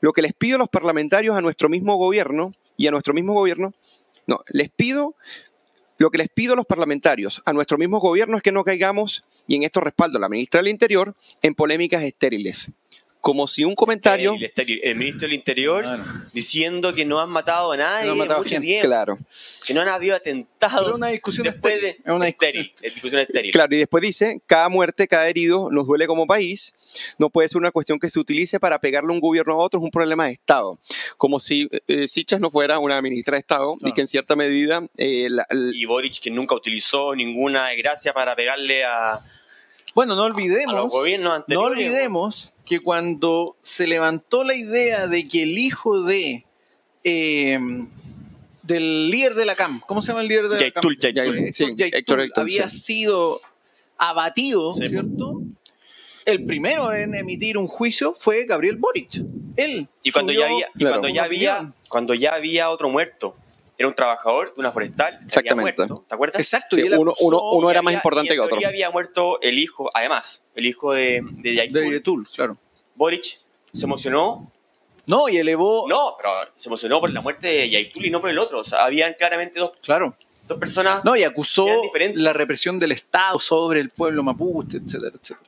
lo 0.00 0.12
que 0.12 0.22
les 0.22 0.34
pido 0.34 0.56
a 0.56 0.58
los 0.58 0.68
parlamentarios, 0.68 1.36
a 1.36 1.40
nuestro 1.40 1.68
mismo 1.68 1.96
gobierno 1.96 2.54
y 2.76 2.86
a 2.86 2.90
nuestro 2.90 3.14
mismo 3.14 3.32
gobierno, 3.32 3.72
no, 4.26 4.44
les 4.50 4.68
pido, 4.68 5.16
lo 5.96 6.10
que 6.10 6.18
les 6.18 6.28
pido 6.28 6.52
a 6.52 6.56
los 6.56 6.66
parlamentarios, 6.66 7.42
a 7.46 7.52
nuestro 7.54 7.78
mismo 7.78 7.98
gobierno 7.98 8.36
es 8.36 8.42
que 8.42 8.52
no 8.52 8.62
caigamos, 8.62 9.24
y 9.46 9.56
en 9.56 9.62
esto 9.62 9.80
respaldo 9.80 10.18
a 10.18 10.20
la 10.20 10.28
ministra 10.28 10.60
del 10.60 10.68
Interior, 10.68 11.14
en 11.42 11.54
polémicas 11.54 12.02
estériles. 12.02 12.70
Como 13.28 13.46
si 13.46 13.62
un 13.62 13.74
comentario... 13.74 14.34
El, 14.56 14.96
ministro 14.96 15.28
del 15.28 15.34
Interior 15.34 15.82
Claro. 15.82 16.04
diciendo 16.32 16.94
que 16.94 17.04
no 17.04 17.20
han 17.20 17.28
matado 17.28 17.72
a 17.72 17.76
nadie 17.76 18.06
No 18.06 18.12
han 18.12 18.18
matado 18.18 18.38
mucho 18.38 18.48
gente. 18.52 18.66
tiempo. 18.66 18.86
Claro. 18.88 19.18
Que 19.66 19.74
no 19.74 19.82
han 19.82 19.88
habido 19.88 20.16
atentados. 20.16 20.80
Pero 20.82 20.96
una 20.96 21.08
discusión 21.08 21.44
después 21.44 21.74
estéril. 21.74 21.96
de 22.04 22.10
Es 22.10 22.16
una 22.16 22.26
estéril. 22.28 22.62
discusión 22.62 22.86
Es 22.88 22.94
discusión 22.94 23.20
estéril. 23.20 23.52
Claro, 23.52 23.74
y 23.74 23.78
después 23.78 24.02
dice, 24.02 24.40
cada 24.46 24.70
muerte, 24.70 25.06
cada 25.06 25.28
herido 25.28 25.68
nos 25.70 25.86
duele 25.86 26.06
como 26.06 26.26
país, 26.26 26.72
no 27.18 27.28
puede 27.28 27.50
ser 27.50 27.58
una 27.58 27.70
cuestión 27.70 27.98
que 27.98 28.08
se 28.08 28.18
utilice 28.18 28.58
para 28.58 28.78
pegarle 28.80 29.12
un 29.12 29.20
gobierno 29.20 29.52
a 29.52 29.56
otro, 29.58 29.78
es 29.78 29.84
un 29.84 29.90
problema 29.90 30.24
de 30.24 30.32
Estado. 30.32 30.78
Como 31.18 31.38
si 31.38 31.68
eh, 31.86 32.08
Sichas 32.08 32.40
no 32.40 32.50
fuera 32.50 32.78
una 32.78 33.02
ministra 33.02 33.34
de 33.34 33.40
Estado 33.40 33.76
y 33.82 33.92
que 33.92 34.00
en 34.00 34.06
cierta 34.08 34.36
medida 34.36 34.82
eh, 34.96 35.26
la- 35.28 35.46
Y 35.74 35.84
Boric 35.84 36.18
que 36.18 36.30
nunca 36.30 36.54
utilizó 36.54 37.14
ninguna 37.14 37.66
desgracia 37.68 38.14
para 38.14 38.34
pegarle 38.34 38.84
a, 38.86 39.20
Bueno, 39.94 40.14
no 40.14 40.24
a 40.24 40.28
los 40.28 40.36
olvidemos. 40.36 40.92
No 41.48 41.60
olvidemos 41.60 42.54
que 42.64 42.80
cuando 42.80 43.56
se 43.62 43.86
levantó 43.86 44.44
la 44.44 44.54
idea 44.54 45.06
de 45.08 45.26
que 45.26 45.42
el 45.42 45.58
hijo 45.58 46.02
de 46.02 46.44
eh, 47.04 47.58
del 48.62 49.10
líder 49.10 49.34
de 49.34 49.44
la 49.44 49.54
CAM, 49.56 49.80
¿cómo 49.86 50.02
se 50.02 50.08
llama 50.08 50.20
el 50.20 50.28
líder 50.28 50.48
de 50.48 50.60
la 50.60 50.70
CAM? 50.70 50.84
Sí, 51.52 51.74
había 52.34 52.70
sido 52.70 53.40
abatido, 53.96 54.72
Sí. 54.72 54.88
¿cierto? 54.88 55.42
el 56.24 56.44
primero 56.44 56.92
en 56.92 57.14
emitir 57.14 57.56
un 57.56 57.66
juicio 57.66 58.12
fue 58.12 58.44
Gabriel 58.44 58.76
Boric. 58.76 59.24
Él. 59.56 59.88
Y 60.02 60.12
cuando 60.12 60.32
subió 60.34 60.46
ya 60.46 60.52
había, 60.52 60.68
y 60.74 60.78
Claro. 60.78 60.94
cuando 61.00 61.08
ya 61.08 61.24
había, 61.24 61.54
opinión. 61.54 61.74
cuando 61.88 62.14
ya 62.14 62.34
había 62.34 62.68
otro 62.68 62.90
muerto, 62.90 63.34
era 63.78 63.88
un 63.88 63.94
trabajador 63.94 64.52
de 64.54 64.60
una 64.60 64.72
forestal, 64.72 65.10
que 65.10 65.16
había 65.16 65.26
Exactamente. 65.26 65.76
muerto, 65.78 66.04
¿te 66.08 66.14
acuerdas? 66.14 66.40
Exacto. 66.40 66.76
Sí, 66.76 66.82
y 66.82 66.86
él 66.86 66.94
uno, 66.98 67.12
acusó 67.12 67.26
uno, 67.26 67.42
uno 67.52 67.68
Y 67.68 67.70
era 67.70 67.82
más 67.82 67.90
había- 67.92 67.98
importante 67.98 68.28
y 68.28 68.36
en 68.36 68.36
que 68.48 68.54
otro. 68.54 68.66
había 68.68 68.90
muerto 68.90 69.40
el 69.40 69.58
hijo, 69.58 69.88
además, 69.94 70.42
el 70.54 70.66
hijo 70.66 70.92
de, 70.92 71.20
de 71.24 71.54
Yaitul. 71.54 71.80
de 71.80 71.90
Yetul, 71.90 72.28
claro. 72.34 72.56
Boric 72.96 73.24
se 73.72 73.84
emocionó. 73.84 74.52
No, 75.06 75.28
y 75.28 75.38
elevó. 75.38 75.86
No, 75.88 76.14
pero 76.18 76.30
se 76.56 76.68
emocionó 76.68 77.00
por 77.00 77.10
la 77.12 77.20
muerte 77.22 77.46
de 77.46 77.70
Yaitul 77.70 78.04
y 78.04 78.10
no 78.10 78.20
por 78.20 78.28
el 78.28 78.38
otro. 78.38 78.58
O 78.58 78.64
sea, 78.64 78.84
habían 78.84 79.14
claramente 79.14 79.58
dos, 79.58 79.72
Claro. 79.80 80.14
dos 80.46 80.58
personas. 80.58 81.02
No, 81.04 81.16
y 81.16 81.22
acusó 81.22 81.66
la 82.14 82.32
represión 82.34 82.78
del 82.78 82.92
Estado 82.92 83.38
sobre 83.38 83.80
el 83.80 83.88
pueblo 83.90 84.22
mapuche, 84.22 84.78
etcétera, 84.84 85.12
etcétera. 85.18 85.40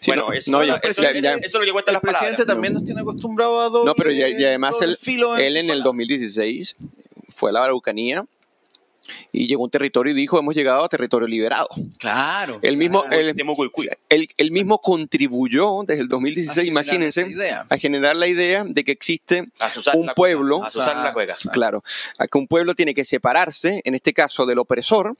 Sí, 0.00 0.10
bueno, 0.10 0.26
no, 0.28 0.32
eso, 0.32 0.50
no, 0.52 0.62
eso, 0.62 0.68
ya- 0.74 0.80
eso, 0.88 1.02
ya- 1.02 1.12
ya- 1.20 1.34
eso 1.34 1.44
es 1.44 1.54
lo 1.54 1.60
que 1.64 1.72
cuentan 1.72 1.92
El 1.92 1.94
las 1.94 2.02
presidente 2.02 2.36
palabras. 2.44 2.46
también 2.54 2.74
nos 2.74 2.84
tiene 2.84 3.00
acostumbrado 3.00 3.60
a 3.60 3.68
doble, 3.68 3.86
No, 3.86 3.94
pero 3.96 4.12
y 4.12 4.22
además 4.44 4.74
doble 4.74 4.86
él, 4.92 4.96
filo 4.96 5.36
en 5.36 5.44
él 5.44 5.52
sus 5.52 5.56
en 5.60 5.64
el 5.64 5.66
palabras. 5.68 5.84
2016 5.84 6.76
fue 7.28 7.50
a 7.50 7.52
la 7.54 7.64
Araucanía 7.64 8.24
y 9.32 9.46
llegó 9.46 9.62
a 9.62 9.64
un 9.64 9.70
territorio 9.70 10.12
y 10.12 10.16
dijo, 10.16 10.38
hemos 10.38 10.54
llegado 10.54 10.84
a 10.84 10.88
territorio 10.90 11.26
liberado. 11.26 11.68
Claro. 11.98 12.58
Él 12.60 12.76
mismo, 12.76 13.04
él, 13.10 13.34
él- 14.10 14.28
él 14.36 14.50
mismo 14.50 14.78
contribuyó 14.82 15.80
desde 15.86 16.02
el 16.02 16.08
2016, 16.08 16.58
A 16.58 16.62
generar 16.62 16.84
imagínense, 16.84 17.36
a 17.70 17.76
generar 17.78 18.16
la 18.16 18.26
idea 18.26 18.64
de 18.68 18.84
que 18.84 18.92
existe 18.92 19.46
un 19.94 20.06
la 20.06 20.14
pueblo, 20.14 20.62
A 20.62 20.70
la 21.04 21.12
cueca. 21.14 21.36
claro, 21.52 21.82
a 22.18 22.26
que 22.26 22.36
un 22.36 22.46
pueblo 22.48 22.74
tiene 22.74 22.92
que 22.92 23.04
separarse, 23.06 23.80
en 23.84 23.94
este 23.94 24.12
caso 24.12 24.44
del 24.44 24.58
opresor, 24.58 25.16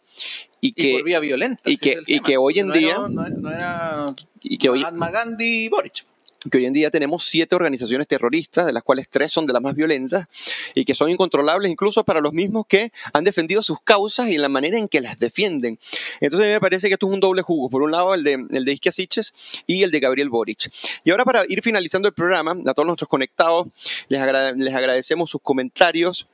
y 0.60 0.68
y 0.68 0.72
que, 0.72 0.92
por 0.92 1.04
vía 1.04 1.20
violenta. 1.20 1.62
y 1.64 1.74
ese 1.74 1.80
que- 1.82 1.92
el 1.94 2.04
y 2.06 2.36
hoy 2.36 2.58
en 2.58 2.68
No 2.68 2.74
día- 2.74 2.90
era- 2.90 3.08
no, 3.08 3.26
era- 3.26 3.36
no 3.38 3.50
era 3.50 4.06
y 4.42 4.58
que 4.58 4.68
hoy, 4.68 4.80
Mahatma 4.80 5.10
Gandhi 5.10 5.64
y 5.64 5.68
Boric. 5.70 6.04
Que 6.50 6.58
hoy 6.58 6.66
en 6.66 6.72
día 6.72 6.90
tenemos 6.90 7.24
siete 7.24 7.54
organizaciones 7.54 8.06
terroristas, 8.06 8.66
de 8.66 8.72
las 8.72 8.82
cuales 8.82 9.08
tres 9.10 9.32
son 9.32 9.46
de 9.46 9.52
las 9.52 9.62
más 9.62 9.74
violentas, 9.74 10.26
y 10.74 10.84
que 10.84 10.94
son 10.94 11.10
incontrolables 11.10 11.70
incluso 11.70 12.04
para 12.04 12.20
los 12.20 12.32
mismos 12.32 12.66
que 12.66 12.92
han 13.12 13.24
defendido 13.24 13.62
sus 13.62 13.80
causas 13.80 14.28
y 14.28 14.38
la 14.38 14.48
manera 14.48 14.78
en 14.78 14.88
que 14.88 15.00
las 15.00 15.18
defienden. 15.18 15.78
Entonces 16.20 16.46
a 16.46 16.48
mí 16.48 16.52
me 16.54 16.60
parece 16.60 16.88
que 16.88 16.94
esto 16.94 17.06
es 17.06 17.12
un 17.12 17.20
doble 17.20 17.42
jugo. 17.42 17.68
Por 17.68 17.82
un 17.82 17.90
lado 17.90 18.14
el 18.14 18.24
de, 18.24 18.32
el 18.50 18.64
de 18.64 18.78
y 19.66 19.82
el 19.82 19.90
de 19.90 20.00
Gabriel 20.00 20.28
Boric. 20.28 20.70
Y 21.04 21.10
ahora 21.10 21.24
para 21.24 21.44
ir 21.48 21.62
finalizando 21.62 22.08
el 22.08 22.14
programa, 22.14 22.56
a 22.66 22.74
todos 22.74 22.86
nuestros 22.86 23.08
conectados, 23.08 23.66
les, 24.08 24.20
les 24.56 24.74
agradecemos 24.74 25.30
sus 25.30 25.40
comentarios 25.40 26.26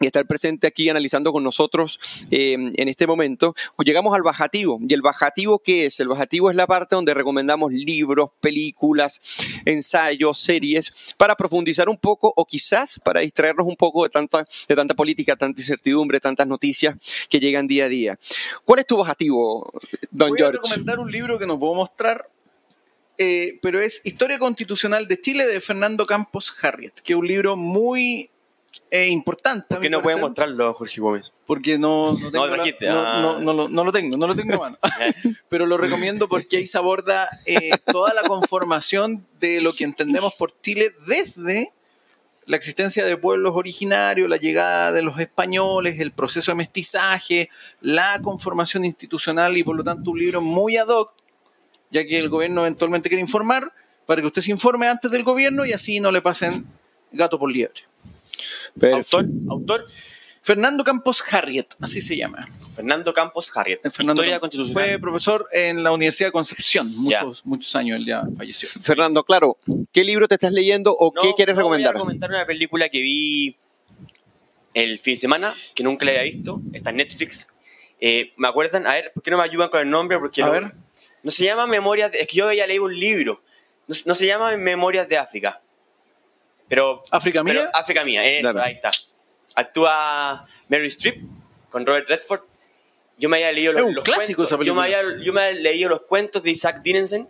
y 0.00 0.06
estar 0.06 0.26
presente 0.26 0.66
aquí 0.66 0.88
analizando 0.88 1.32
con 1.32 1.42
nosotros 1.42 1.98
eh, 2.30 2.52
en 2.52 2.88
este 2.88 3.06
momento. 3.06 3.54
Llegamos 3.84 4.14
al 4.14 4.22
bajativo. 4.22 4.78
¿Y 4.86 4.94
el 4.94 5.02
bajativo 5.02 5.58
qué 5.58 5.86
es? 5.86 5.98
El 6.00 6.08
bajativo 6.08 6.50
es 6.50 6.56
la 6.56 6.66
parte 6.66 6.94
donde 6.94 7.14
recomendamos 7.14 7.72
libros, 7.72 8.30
películas, 8.40 9.20
ensayos, 9.64 10.38
series, 10.38 11.14
para 11.16 11.34
profundizar 11.34 11.88
un 11.88 11.96
poco 11.96 12.32
o 12.36 12.44
quizás 12.44 13.00
para 13.02 13.20
distraernos 13.20 13.66
un 13.66 13.76
poco 13.76 14.04
de 14.04 14.10
tanta, 14.10 14.46
de 14.68 14.74
tanta 14.76 14.94
política, 14.94 15.36
tanta 15.36 15.60
incertidumbre, 15.60 16.20
tantas 16.20 16.46
noticias 16.46 16.96
que 17.28 17.40
llegan 17.40 17.66
día 17.66 17.86
a 17.86 17.88
día. 17.88 18.18
¿Cuál 18.64 18.80
es 18.80 18.86
tu 18.86 18.96
bajativo, 18.96 19.72
don 20.10 20.30
Voy 20.30 20.38
a 20.38 20.44
George? 20.44 20.58
recomendar 20.62 20.98
un 21.00 21.10
libro 21.10 21.38
que 21.38 21.46
no 21.46 21.58
puedo 21.58 21.74
mostrar, 21.74 22.28
eh, 23.16 23.58
pero 23.62 23.80
es 23.80 24.02
Historia 24.04 24.38
Constitucional 24.38 25.08
de 25.08 25.20
Chile 25.20 25.44
de 25.46 25.60
Fernando 25.60 26.06
Campos 26.06 26.54
Harriet, 26.62 26.92
que 27.02 27.14
es 27.14 27.18
un 27.18 27.26
libro 27.26 27.56
muy 27.56 28.30
eh, 28.90 29.08
importante. 29.08 29.66
¿Por 29.68 29.80
qué 29.80 29.90
no 29.90 30.02
puede 30.02 30.16
mostrarlo, 30.16 30.72
Jorge 30.74 31.00
Gómez? 31.00 31.32
Porque 31.46 31.78
no, 31.78 32.12
no, 32.12 32.30
tengo 32.30 32.46
la- 32.46 32.54
trajiste, 32.54 32.88
no, 32.88 32.98
ah. 32.98 33.20
no- 33.20 33.38
no 33.40 33.52
lo, 33.52 33.68
no 33.68 33.84
lo 33.84 33.92
tengo, 33.92 34.16
no 34.16 34.26
lo 34.26 34.34
tengo 34.34 34.54
a 34.54 34.70
mano. 34.70 34.76
pero 35.48 35.66
lo 35.66 35.76
recomiendo 35.76 36.28
porque 36.28 36.58
ahí 36.58 36.66
se 36.66 36.78
aborda 36.78 37.28
eh, 37.46 37.70
toda 37.86 38.14
la 38.14 38.22
conformación 38.22 39.26
de 39.40 39.60
lo 39.60 39.72
que 39.72 39.84
entendemos 39.84 40.34
por 40.34 40.58
Chile 40.60 40.90
desde 41.06 41.72
la 42.46 42.56
existencia 42.56 43.04
de 43.04 43.16
pueblos 43.18 43.52
originarios, 43.54 44.26
la 44.28 44.38
llegada 44.38 44.90
de 44.90 45.02
los 45.02 45.20
españoles, 45.20 46.00
el 46.00 46.12
proceso 46.12 46.50
de 46.50 46.56
mestizaje, 46.56 47.50
la 47.82 48.18
conformación 48.22 48.86
institucional 48.86 49.58
y 49.58 49.62
por 49.62 49.76
lo 49.76 49.84
tanto 49.84 50.12
un 50.12 50.18
libro 50.18 50.40
muy 50.40 50.78
ad 50.78 50.88
hoc, 50.88 51.12
ya 51.90 52.06
que 52.06 52.18
el 52.18 52.30
gobierno 52.30 52.62
eventualmente 52.62 53.10
quiere 53.10 53.20
informar, 53.20 53.70
para 54.06 54.22
que 54.22 54.28
usted 54.28 54.40
se 54.40 54.50
informe 54.50 54.88
antes 54.88 55.10
del 55.10 55.24
gobierno 55.24 55.66
y 55.66 55.74
así 55.74 56.00
no 56.00 56.10
le 56.10 56.22
pasen 56.22 56.66
gato 57.12 57.38
por 57.38 57.52
liebre. 57.52 57.82
Autor, 58.92 59.26
autor 59.48 59.86
Fernando 60.42 60.82
Campos 60.82 61.22
Harriet, 61.32 61.66
así 61.80 62.00
se 62.00 62.16
llama. 62.16 62.48
Fernando 62.74 63.12
Campos 63.12 63.50
Harriet. 63.54 63.80
Fernando 63.90 64.22
Historia 64.22 64.40
constitucional. 64.40 64.88
Fue 64.88 64.98
profesor 64.98 65.46
en 65.52 65.82
la 65.82 65.90
Universidad 65.92 66.28
de 66.28 66.32
Concepción, 66.32 66.88
Ya. 67.04 67.22
muchos, 67.24 67.44
muchos 67.44 67.76
años, 67.76 68.00
él 68.00 68.06
ya 68.06 68.22
falleció. 68.36 68.68
Fernando, 68.80 69.24
claro, 69.24 69.58
¿qué 69.92 70.04
libro 70.04 70.26
te 70.26 70.36
estás 70.36 70.52
leyendo 70.52 70.94
o 70.98 71.12
No, 71.14 71.20
qué 71.20 71.32
quieres 71.36 71.54
no, 71.54 71.60
recomendar? 71.60 71.92
Voy 71.92 71.98
a 71.98 72.02
recomendar 72.04 72.30
una 72.30 72.46
película 72.46 72.88
que 72.88 73.02
vi 73.02 73.56
el 74.74 74.98
fin 74.98 75.14
de 75.14 75.20
semana, 75.20 75.54
que 75.74 75.82
nunca 75.82 76.04
la 76.04 76.12
había 76.12 76.22
visto. 76.22 76.62
Está 76.72 76.90
en 76.90 76.96
Netflix. 76.96 77.48
Eh, 78.00 78.32
¿Me 78.36 78.48
acuerdan? 78.48 78.86
A 78.86 78.94
ver, 78.94 79.12
¿por 79.12 79.22
qué 79.22 79.30
no 79.30 79.38
me 79.38 79.42
ayudan 79.42 79.68
con 79.68 79.80
el 79.80 79.90
nombre? 79.90 80.18
Porque 80.18 80.42
A 80.42 80.46
lo- 80.46 80.52
ver. 80.52 80.72
No 81.22 81.30
se 81.32 81.44
llama 81.44 81.66
Memorias 81.66 82.12
de... 82.12 82.20
Es 82.20 82.26
que 82.28 82.36
yo 82.36 82.46
había 82.46 82.66
leído 82.66 82.84
un 82.84 82.98
libro. 82.98 83.42
No, 83.88 83.96
no 84.06 84.14
se 84.14 84.26
llama 84.26 84.56
Memorias 84.56 85.08
de 85.08 85.18
África. 85.18 85.60
Pero... 86.68 87.02
¿África 87.10 87.42
pero- 87.44 87.60
mía? 87.60 87.70
África 87.74 88.04
mía, 88.04 88.24
eso, 88.24 88.58
ahí 88.60 88.74
está. 88.74 88.90
Actúa 89.54 90.46
Mary 90.68 90.86
Streep 90.88 91.22
con 91.70 91.84
Robert 91.86 92.08
Redford. 92.08 92.42
Yo 93.16 93.28
me 93.28 93.38
había 93.38 93.52
leído 93.52 93.72
los, 93.72 93.92
los 93.94 94.04
cuentos. 94.04 94.50
Yo 94.64 94.74
me, 94.74 94.82
había, 94.82 95.02
yo 95.22 95.32
me 95.32 95.42
había 95.42 95.60
leído 95.60 95.88
los 95.90 96.02
cuentos 96.02 96.42
de 96.42 96.50
Isaac 96.50 96.82
Dinesen, 96.82 97.28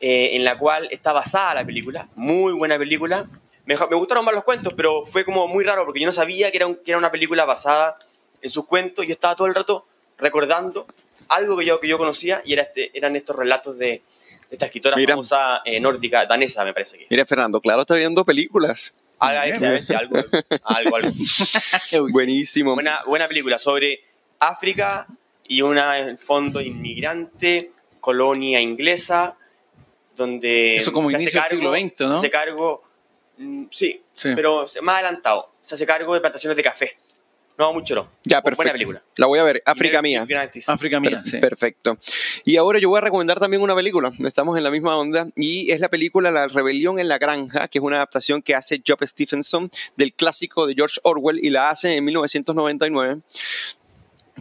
eh, 0.00 0.36
en 0.36 0.44
la 0.44 0.56
cual 0.56 0.88
está 0.90 1.12
basada 1.12 1.54
la 1.54 1.64
película. 1.64 2.08
Muy 2.14 2.52
buena 2.52 2.78
película. 2.78 3.28
Me, 3.66 3.76
me 3.76 3.96
gustaron 3.96 4.24
más 4.24 4.34
los 4.34 4.44
cuentos, 4.44 4.72
pero 4.76 5.04
fue 5.06 5.24
como 5.24 5.46
muy 5.48 5.64
raro 5.64 5.84
porque 5.84 6.00
yo 6.00 6.06
no 6.06 6.12
sabía 6.12 6.50
que 6.50 6.56
era, 6.58 6.66
un- 6.66 6.76
que 6.76 6.90
era 6.92 6.98
una 6.98 7.10
película 7.10 7.44
basada 7.44 7.98
en 8.42 8.48
sus 8.50 8.66
cuentos. 8.66 9.04
Yo 9.06 9.12
estaba 9.12 9.34
todo 9.34 9.48
el 9.48 9.54
rato 9.54 9.84
recordando 10.18 10.86
algo 11.28 11.56
que 11.58 11.64
yo, 11.66 11.80
que 11.80 11.88
yo 11.88 11.98
conocía 11.98 12.40
y 12.44 12.52
era 12.54 12.62
este, 12.62 12.96
eran 12.96 13.16
estos 13.16 13.36
relatos 13.36 13.76
de 13.78 14.02
esta 14.50 14.66
escritora 14.66 14.96
Mira. 14.96 15.14
famosa 15.14 15.62
eh, 15.64 15.80
nórdica, 15.80 16.26
danesa, 16.26 16.64
me 16.64 16.72
parece 16.72 16.98
que. 16.98 17.06
Mira, 17.10 17.24
Fernando, 17.26 17.60
claro, 17.60 17.82
está 17.82 17.94
viendo 17.94 18.24
películas. 18.24 18.94
A 19.18 19.32
veces, 19.44 19.62
a 19.62 19.70
veces 19.70 19.96
algo, 19.96 20.16
algo, 20.64 20.96
algo. 21.92 22.08
Buenísimo. 22.10 22.74
Buena, 22.74 23.00
buena 23.06 23.28
película 23.28 23.58
sobre 23.58 24.02
África 24.38 25.06
y 25.46 25.62
una, 25.62 25.98
en 25.98 26.08
el 26.08 26.18
fondo, 26.18 26.60
inmigrante, 26.60 27.72
colonia 28.00 28.60
inglesa, 28.60 29.36
donde 30.16 30.76
Eso 30.76 30.92
como 30.92 31.10
se 31.10 31.16
hace 31.16 31.22
inicio 31.24 31.40
del 31.42 31.50
siglo 31.50 31.72
XX, 31.72 32.00
¿no? 32.00 32.10
Se 32.12 32.16
hace 32.16 32.30
cargo, 32.30 32.82
mm, 33.36 33.64
sí, 33.70 34.02
Sí. 34.14 34.30
pero 34.34 34.64
más 34.82 34.94
adelantado, 34.96 35.50
se 35.60 35.74
hace 35.74 35.84
cargo 35.86 36.14
de 36.14 36.20
plantaciones 36.20 36.56
de 36.56 36.62
café. 36.62 36.96
No, 37.60 37.74
mucho 37.74 37.94
no. 37.94 38.08
Ya, 38.24 38.40
perfecto. 38.40 38.56
Buena 38.56 38.72
película. 38.72 39.02
La 39.16 39.26
voy 39.26 39.38
a 39.38 39.44
ver. 39.44 39.62
África 39.66 40.00
mía. 40.02 40.22
África 40.72 40.98
mía, 40.98 41.22
sí. 41.22 41.36
Perfecto. 41.38 41.98
Y 42.46 42.56
ahora 42.56 42.78
yo 42.78 42.88
voy 42.88 42.96
a 42.98 43.02
recomendar 43.02 43.38
también 43.38 43.60
una 43.62 43.74
película. 43.76 44.10
Estamos 44.24 44.56
en 44.56 44.64
la 44.64 44.70
misma 44.70 44.96
onda. 44.96 45.28
Y 45.36 45.70
es 45.70 45.80
la 45.80 45.90
película 45.90 46.30
La 46.30 46.48
Rebelión 46.48 46.98
en 46.98 47.08
la 47.08 47.18
Granja, 47.18 47.68
que 47.68 47.78
es 47.78 47.84
una 47.84 47.96
adaptación 47.96 48.40
que 48.40 48.54
hace 48.54 48.82
Job 48.86 48.98
Stephenson 49.06 49.70
del 49.98 50.14
clásico 50.14 50.66
de 50.66 50.74
George 50.74 50.98
Orwell 51.02 51.38
y 51.44 51.50
la 51.50 51.68
hace 51.68 51.96
en 51.96 52.04
1999. 52.06 53.20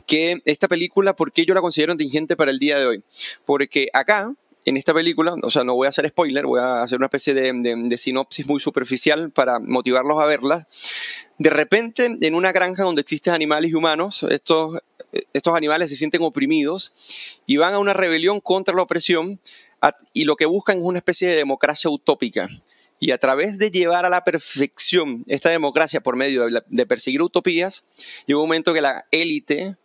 Que 0.07 0.41
esta 0.45 0.67
película, 0.69 1.13
¿por 1.15 1.31
qué 1.33 1.45
yo 1.45 1.53
la 1.53 1.59
considero 1.61 1.91
inteligente 1.91 2.35
para 2.37 2.51
el 2.51 2.59
día 2.59 2.79
de 2.79 2.85
hoy? 2.85 3.03
Porque 3.45 3.89
acá, 3.93 4.33
en 4.65 4.77
esta 4.77 4.93
película, 4.93 5.35
o 5.43 5.49
sea, 5.51 5.63
no 5.65 5.75
voy 5.75 5.87
a 5.87 5.89
hacer 5.89 6.07
spoiler, 6.07 6.45
voy 6.45 6.61
a 6.61 6.81
hacer 6.83 6.97
una 6.97 7.07
especie 7.07 7.33
de, 7.33 7.51
de- 7.53 7.75
de 7.75 7.97
sinopsis 7.97 8.47
muy 8.47 8.59
superficial 8.61 9.29
para 9.31 9.59
motivarlos 9.59 10.19
a 10.21 10.25
verla. 10.25 10.65
De 11.39 11.49
repente, 11.49 12.17
en 12.21 12.35
una 12.35 12.51
granja 12.51 12.83
donde 12.83 13.01
existen 13.01 13.33
animales 13.33 13.71
y 13.71 13.73
humanos, 13.73 14.25
estos, 14.29 14.77
estos 15.31 15.55
animales 15.55 15.89
se 15.89 15.95
sienten 15.95 16.21
oprimidos 16.21 17.41
y 17.45 17.55
van 17.55 17.73
a 17.73 17.79
una 17.79 17.93
rebelión 17.93 18.41
contra 18.41 18.75
la 18.75 18.83
opresión 18.83 19.39
y 20.13 20.25
lo 20.25 20.35
que 20.35 20.45
buscan 20.45 20.79
es 20.79 20.83
una 20.83 20.99
especie 20.99 21.29
de 21.29 21.35
democracia 21.35 21.89
utópica. 21.89 22.49
Y 22.99 23.11
a 23.11 23.17
través 23.17 23.57
de 23.57 23.71
llevar 23.71 24.05
a 24.05 24.09
la 24.09 24.25
perfección 24.25 25.23
esta 25.29 25.49
democracia 25.49 26.01
por 26.01 26.17
medio 26.17 26.45
de, 26.45 26.61
de 26.67 26.85
perseguir 26.85 27.21
utopías, 27.21 27.85
llega 28.25 28.37
un 28.37 28.47
momento 28.47 28.73
que 28.73 28.81
la 28.81 29.05
élite 29.09 29.77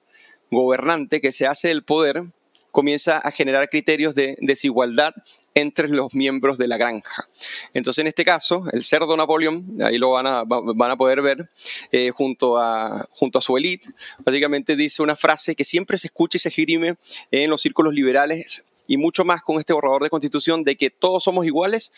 gobernante 0.50 1.20
que 1.20 1.30
se 1.30 1.46
hace 1.46 1.68
del 1.68 1.84
poder 1.84 2.24
comienza 2.72 3.18
a 3.18 3.30
generar 3.30 3.70
criterios 3.70 4.16
de 4.16 4.36
desigualdad 4.40 5.14
entre 5.54 5.88
los 5.88 6.12
miembros 6.14 6.58
de 6.58 6.66
la 6.68 6.76
granja. 6.76 7.26
Entonces, 7.74 8.02
en 8.02 8.08
este 8.08 8.24
caso, 8.24 8.64
el 8.72 8.82
cerdo 8.82 9.16
Napoleón, 9.16 9.76
ahí 9.82 9.98
lo 9.98 10.10
van 10.10 10.26
a, 10.26 10.42
va- 10.44 10.60
van 10.74 10.90
a 10.90 10.96
poder 10.96 11.22
ver, 11.22 11.48
eh, 11.92 12.10
junto, 12.14 12.58
a, 12.58 13.08
junto 13.12 13.38
a 13.38 13.42
su 13.42 13.56
élite, 13.56 13.88
básicamente 14.18 14.74
dice 14.76 15.02
una 15.02 15.14
frase 15.16 15.54
que 15.54 15.64
siempre 15.64 15.96
se 15.96 16.08
escucha 16.08 16.36
y 16.36 16.40
se 16.40 16.48
esgrime 16.48 16.96
en 17.30 17.50
los 17.50 17.60
círculos 17.62 17.94
liberales 17.94 18.64
y 18.86 18.96
mucho 18.96 19.24
más 19.24 19.42
con 19.42 19.58
este 19.58 19.72
borrador 19.72 20.02
de 20.02 20.10
constitución 20.10 20.64
de 20.64 20.76
que 20.76 20.90
todos 20.90 21.22
somos 21.24 21.46
iguales, 21.46 21.92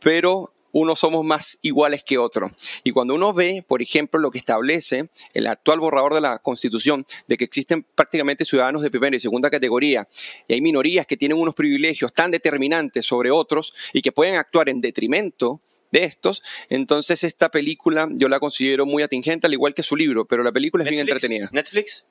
pero 0.00 0.52
unos 0.76 0.98
somos 0.98 1.24
más 1.24 1.58
iguales 1.62 2.04
que 2.04 2.18
otros. 2.18 2.52
Y 2.84 2.90
cuando 2.90 3.14
uno 3.14 3.32
ve, 3.32 3.64
por 3.66 3.80
ejemplo, 3.80 4.20
lo 4.20 4.30
que 4.30 4.36
establece 4.36 5.08
el 5.32 5.46
actual 5.46 5.80
borrador 5.80 6.12
de 6.12 6.20
la 6.20 6.38
Constitución, 6.38 7.06
de 7.26 7.38
que 7.38 7.44
existen 7.44 7.82
prácticamente 7.94 8.44
ciudadanos 8.44 8.82
de 8.82 8.90
primera 8.90 9.16
y 9.16 9.20
segunda 9.20 9.48
categoría, 9.48 10.06
y 10.46 10.52
hay 10.52 10.60
minorías 10.60 11.06
que 11.06 11.16
tienen 11.16 11.38
unos 11.38 11.54
privilegios 11.54 12.12
tan 12.12 12.30
determinantes 12.30 13.06
sobre 13.06 13.30
otros 13.30 13.72
y 13.94 14.02
que 14.02 14.12
pueden 14.12 14.36
actuar 14.36 14.68
en 14.68 14.82
detrimento 14.82 15.62
de 15.92 16.04
estos, 16.04 16.42
entonces 16.68 17.24
esta 17.24 17.48
película 17.48 18.08
yo 18.12 18.28
la 18.28 18.38
considero 18.38 18.84
muy 18.84 19.02
atingente, 19.02 19.46
al 19.46 19.54
igual 19.54 19.72
que 19.72 19.82
su 19.82 19.96
libro, 19.96 20.26
pero 20.26 20.42
la 20.42 20.52
película 20.52 20.84
es 20.84 20.90
bien 20.90 21.00
entretenida. 21.00 21.48
Netflix. 21.52 22.04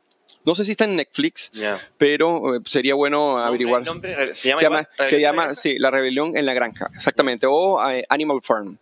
No 0.45 0.55
sé 0.55 0.63
si 0.65 0.71
está 0.71 0.85
en 0.85 0.95
Netflix, 0.95 1.51
pero 1.97 2.55
eh, 2.55 2.59
sería 2.67 2.93
bueno 2.95 3.37
averiguar. 3.37 3.83
Nombre, 3.83 4.11
nombre, 4.15 4.35
se 4.35 4.49
llama, 4.49 4.59
se 4.59 4.63
llama, 4.65 4.79
igual, 4.93 5.07
se 5.09 5.19
llama 5.19 5.55
sí, 5.55 5.79
La 5.79 5.91
Rebelión 5.91 6.37
en 6.37 6.45
la 6.45 6.53
Granja, 6.53 6.87
exactamente, 6.95 7.47
o 7.49 7.85
eh, 7.89 8.05
Animal 8.09 8.39
Farm. 8.43 8.77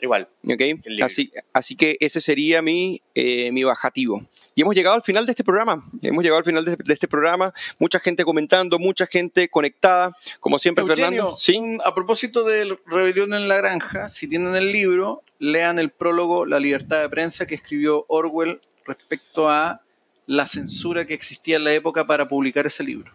Igual. 0.00 0.28
¿ok? 0.42 0.60
libro. 0.84 1.06
Así, 1.06 1.32
así 1.54 1.76
que 1.76 1.96
ese 1.98 2.20
sería 2.20 2.60
mi, 2.60 3.00
eh, 3.14 3.50
mi 3.52 3.62
bajativo. 3.64 4.20
Y 4.54 4.60
hemos 4.60 4.74
llegado 4.74 4.96
al 4.96 5.02
final 5.02 5.24
de 5.24 5.32
este 5.32 5.44
programa. 5.44 5.82
Hemos 6.02 6.22
llegado 6.22 6.38
al 6.38 6.44
final 6.44 6.62
de, 6.62 6.76
de 6.76 6.92
este 6.92 7.08
programa. 7.08 7.54
Mucha 7.78 7.98
gente 8.00 8.22
comentando, 8.22 8.78
mucha 8.78 9.06
gente 9.06 9.48
conectada. 9.48 10.12
Como 10.40 10.58
siempre, 10.58 10.82
Eugenio, 10.82 11.06
Fernando. 11.06 11.36
Sí. 11.38 11.56
un- 11.56 11.80
a 11.82 11.94
propósito 11.94 12.44
de 12.44 12.76
Rebelión 12.84 13.32
en 13.32 13.48
la 13.48 13.56
Granja, 13.56 14.08
si 14.08 14.28
tienen 14.28 14.54
el 14.56 14.72
libro, 14.72 15.22
lean 15.38 15.78
el 15.78 15.88
prólogo 15.90 16.44
La 16.44 16.60
libertad 16.60 17.00
de 17.00 17.08
prensa 17.08 17.46
que 17.46 17.54
escribió 17.54 18.04
Orwell 18.08 18.60
respecto 18.84 19.48
a 19.48 19.80
la 20.26 20.46
censura 20.46 21.06
que 21.06 21.14
existía 21.14 21.56
en 21.56 21.64
la 21.64 21.72
época 21.72 22.06
para 22.06 22.26
publicar 22.28 22.66
ese 22.66 22.82
libro. 22.84 23.12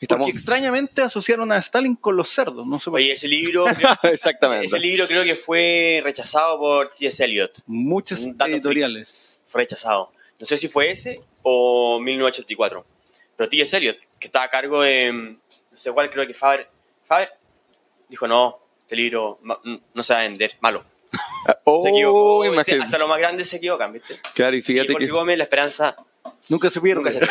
Estamos... 0.00 0.24
Porque 0.26 0.36
extrañamente 0.36 1.02
asociaron 1.02 1.52
a 1.52 1.58
Stalin 1.58 1.94
con 1.94 2.16
los 2.16 2.28
cerdos, 2.30 2.66
no 2.66 2.78
sé 2.78 2.90
por 2.90 2.98
qué. 2.98 3.04
Oye, 3.04 3.12
ese 3.12 3.28
libro, 3.28 3.64
creo- 3.76 4.12
Exactamente. 4.12 4.66
ese 4.66 4.78
libro 4.78 5.06
creo 5.06 5.22
que 5.24 5.34
fue 5.34 6.00
rechazado 6.02 6.58
por 6.58 6.94
T.S. 6.94 7.22
Eliot. 7.24 7.60
Muchas 7.66 8.24
editoriales. 8.24 9.42
Fue 9.46 9.62
rechazado. 9.62 10.12
No 10.38 10.46
sé 10.46 10.56
si 10.56 10.68
fue 10.68 10.90
ese 10.90 11.20
o 11.42 12.00
1984. 12.00 12.86
Pero 13.36 13.48
T.S. 13.50 13.76
Eliot, 13.76 13.96
que 14.18 14.26
estaba 14.28 14.46
a 14.46 14.50
cargo 14.50 14.80
de. 14.82 15.12
No 15.12 15.76
sé 15.76 15.92
cuál, 15.92 16.10
creo 16.10 16.26
que 16.26 16.32
Faber. 16.34 16.68
Faber 17.04 17.30
dijo: 18.08 18.26
No, 18.26 18.58
este 18.80 18.96
libro 18.96 19.38
no 19.94 20.02
se 20.02 20.12
va 20.14 20.20
a 20.20 20.22
vender, 20.22 20.56
malo. 20.60 20.84
Oh, 21.64 21.82
se 21.82 21.88
equivocó. 21.90 22.42
Hasta 22.44 22.98
los 22.98 23.08
más 23.08 23.18
grandes 23.18 23.48
se 23.48 23.56
equivocan, 23.56 23.92
¿viste? 23.92 24.18
Claro, 24.34 24.56
y 24.56 24.60
Y 24.60 24.62
fíjate 24.62 24.92
Jorge 24.92 25.06
que... 25.06 25.12
Gómez, 25.12 25.38
la 25.38 25.44
esperanza 25.44 25.96
Nunca 26.48 26.68
se 26.68 26.80
pierde. 26.80 27.02
nunca 27.02 27.12
se 27.12 27.26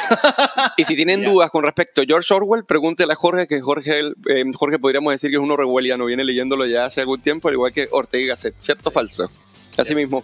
Y 0.77 0.85
si 0.85 0.95
tienen 0.95 1.23
dudas 1.25 1.51
con 1.51 1.63
respecto 1.63 2.01
a 2.01 2.05
George 2.05 2.33
Orwell, 2.33 2.65
pregúntele 2.65 3.13
a 3.13 3.15
Jorge, 3.15 3.47
que 3.47 3.61
Jorge, 3.61 3.99
eh, 4.29 4.43
Jorge 4.53 4.79
podríamos 4.79 5.11
decir 5.11 5.29
que 5.29 5.35
es 5.35 5.41
un 5.41 5.51
orwelliano, 5.51 6.05
viene 6.05 6.23
leyéndolo 6.23 6.65
ya 6.65 6.85
hace 6.85 7.01
algún 7.01 7.21
tiempo, 7.21 7.49
al 7.49 7.55
igual 7.55 7.73
que 7.73 7.89
Ortega 7.91 8.29
Gasset, 8.29 8.55
¿cierto 8.57 8.89
o 8.89 8.91
falso? 8.91 9.29
Así 9.80 9.95
mismo. 9.95 10.23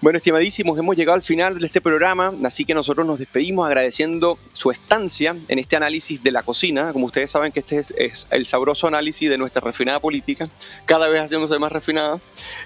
Bueno, 0.00 0.18
estimadísimos, 0.18 0.78
hemos 0.78 0.96
llegado 0.96 1.16
al 1.16 1.22
final 1.22 1.58
de 1.58 1.66
este 1.66 1.80
programa, 1.80 2.32
así 2.44 2.64
que 2.64 2.74
nosotros 2.74 3.04
nos 3.06 3.18
despedimos 3.18 3.66
agradeciendo 3.66 4.38
su 4.52 4.70
estancia 4.70 5.36
en 5.48 5.58
este 5.58 5.74
análisis 5.74 6.22
de 6.22 6.30
la 6.30 6.42
cocina. 6.42 6.92
Como 6.92 7.06
ustedes 7.06 7.30
saben 7.30 7.50
que 7.50 7.60
este 7.60 7.78
es, 7.78 8.26
el 8.30 8.46
sabroso 8.46 8.86
análisis 8.86 9.28
de 9.28 9.36
nuestra 9.36 9.60
refinada 9.60 10.00
política, 10.00 10.48
cada 10.86 11.08
vez 11.08 11.22
haciéndose 11.22 11.58
más 11.58 11.72
refinada. 11.72 12.20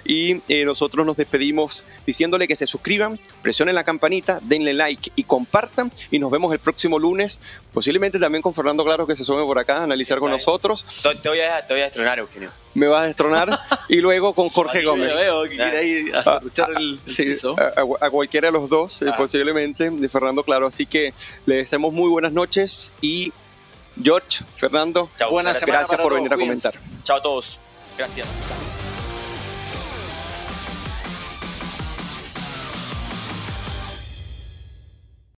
Y 0.05 0.41
eh, 0.49 0.65
nosotros 0.65 1.05
nos 1.05 1.17
despedimos 1.17 1.83
diciéndole 2.05 2.47
que 2.47 2.55
se 2.55 2.67
suscriban, 2.67 3.19
presionen 3.41 3.73
la 3.73 3.83
campanita, 3.83 4.39
denle 4.43 4.73
like 4.73 5.11
y 5.15 5.23
compartan. 5.23 5.91
Y 6.11 6.19
nos 6.19 6.29
vemos 6.29 6.53
el 6.53 6.59
próximo 6.59 6.99
lunes, 6.99 7.39
posiblemente 7.73 8.19
también 8.19 8.41
con 8.41 8.53
Fernando 8.53 8.83
Claro 8.83 9.05
que 9.07 9.15
se 9.15 9.23
sume 9.23 9.43
por 9.43 9.57
acá 9.59 9.77
a 9.77 9.83
analizar 9.83 10.19
con 10.19 10.31
nosotros. 10.31 10.85
Te, 11.21 11.29
voy 11.29 11.39
a, 11.41 11.65
te 11.65 11.73
voy 11.73 11.81
a 11.81 11.85
destronar, 11.85 12.19
Eugenio. 12.19 12.51
Me 12.73 12.87
va 12.87 13.01
a 13.01 13.05
destronar. 13.05 13.59
y 13.87 13.97
luego 13.97 14.33
con 14.33 14.49
Jorge 14.49 14.83
Gómez. 14.83 15.15
Veo 15.15 15.43
que 15.43 15.49
quiere 15.57 15.77
ahí 15.79 16.11
Ah, 16.13 16.35
escuchar 16.37 16.69
el, 16.77 16.93
el 16.93 16.99
Sí, 17.05 17.23
piso. 17.25 17.55
a, 17.59 17.79
a- 17.81 18.07
a 18.07 18.09
cualquiera 18.09 18.47
de 18.47 18.51
los 18.53 18.69
dos, 18.69 19.01
eh, 19.01 19.05
Ah. 19.11 19.17
posiblemente, 19.17 19.89
de 19.89 20.09
Fernando 20.09 20.43
Claro. 20.43 20.67
Así 20.67 20.85
que 20.85 21.13
le 21.45 21.55
deseamos 21.55 21.93
muy 21.93 22.09
buenas 22.09 22.31
noches 22.31 22.91
y 23.01 23.31
George, 24.01 24.43
Fernando, 24.55 25.09
Chao, 25.17 25.29
Buena 25.31 25.49
muchas 25.49 25.59
semana 25.65 25.79
gracias 25.79 25.97
para 25.97 26.03
por 26.03 26.13
venir 26.15 26.33
a 26.33 26.37
comentar. 26.37 26.73
Chao 27.03 27.17
a 27.17 27.21
todos. 27.21 27.59
Gracias. 27.97 28.27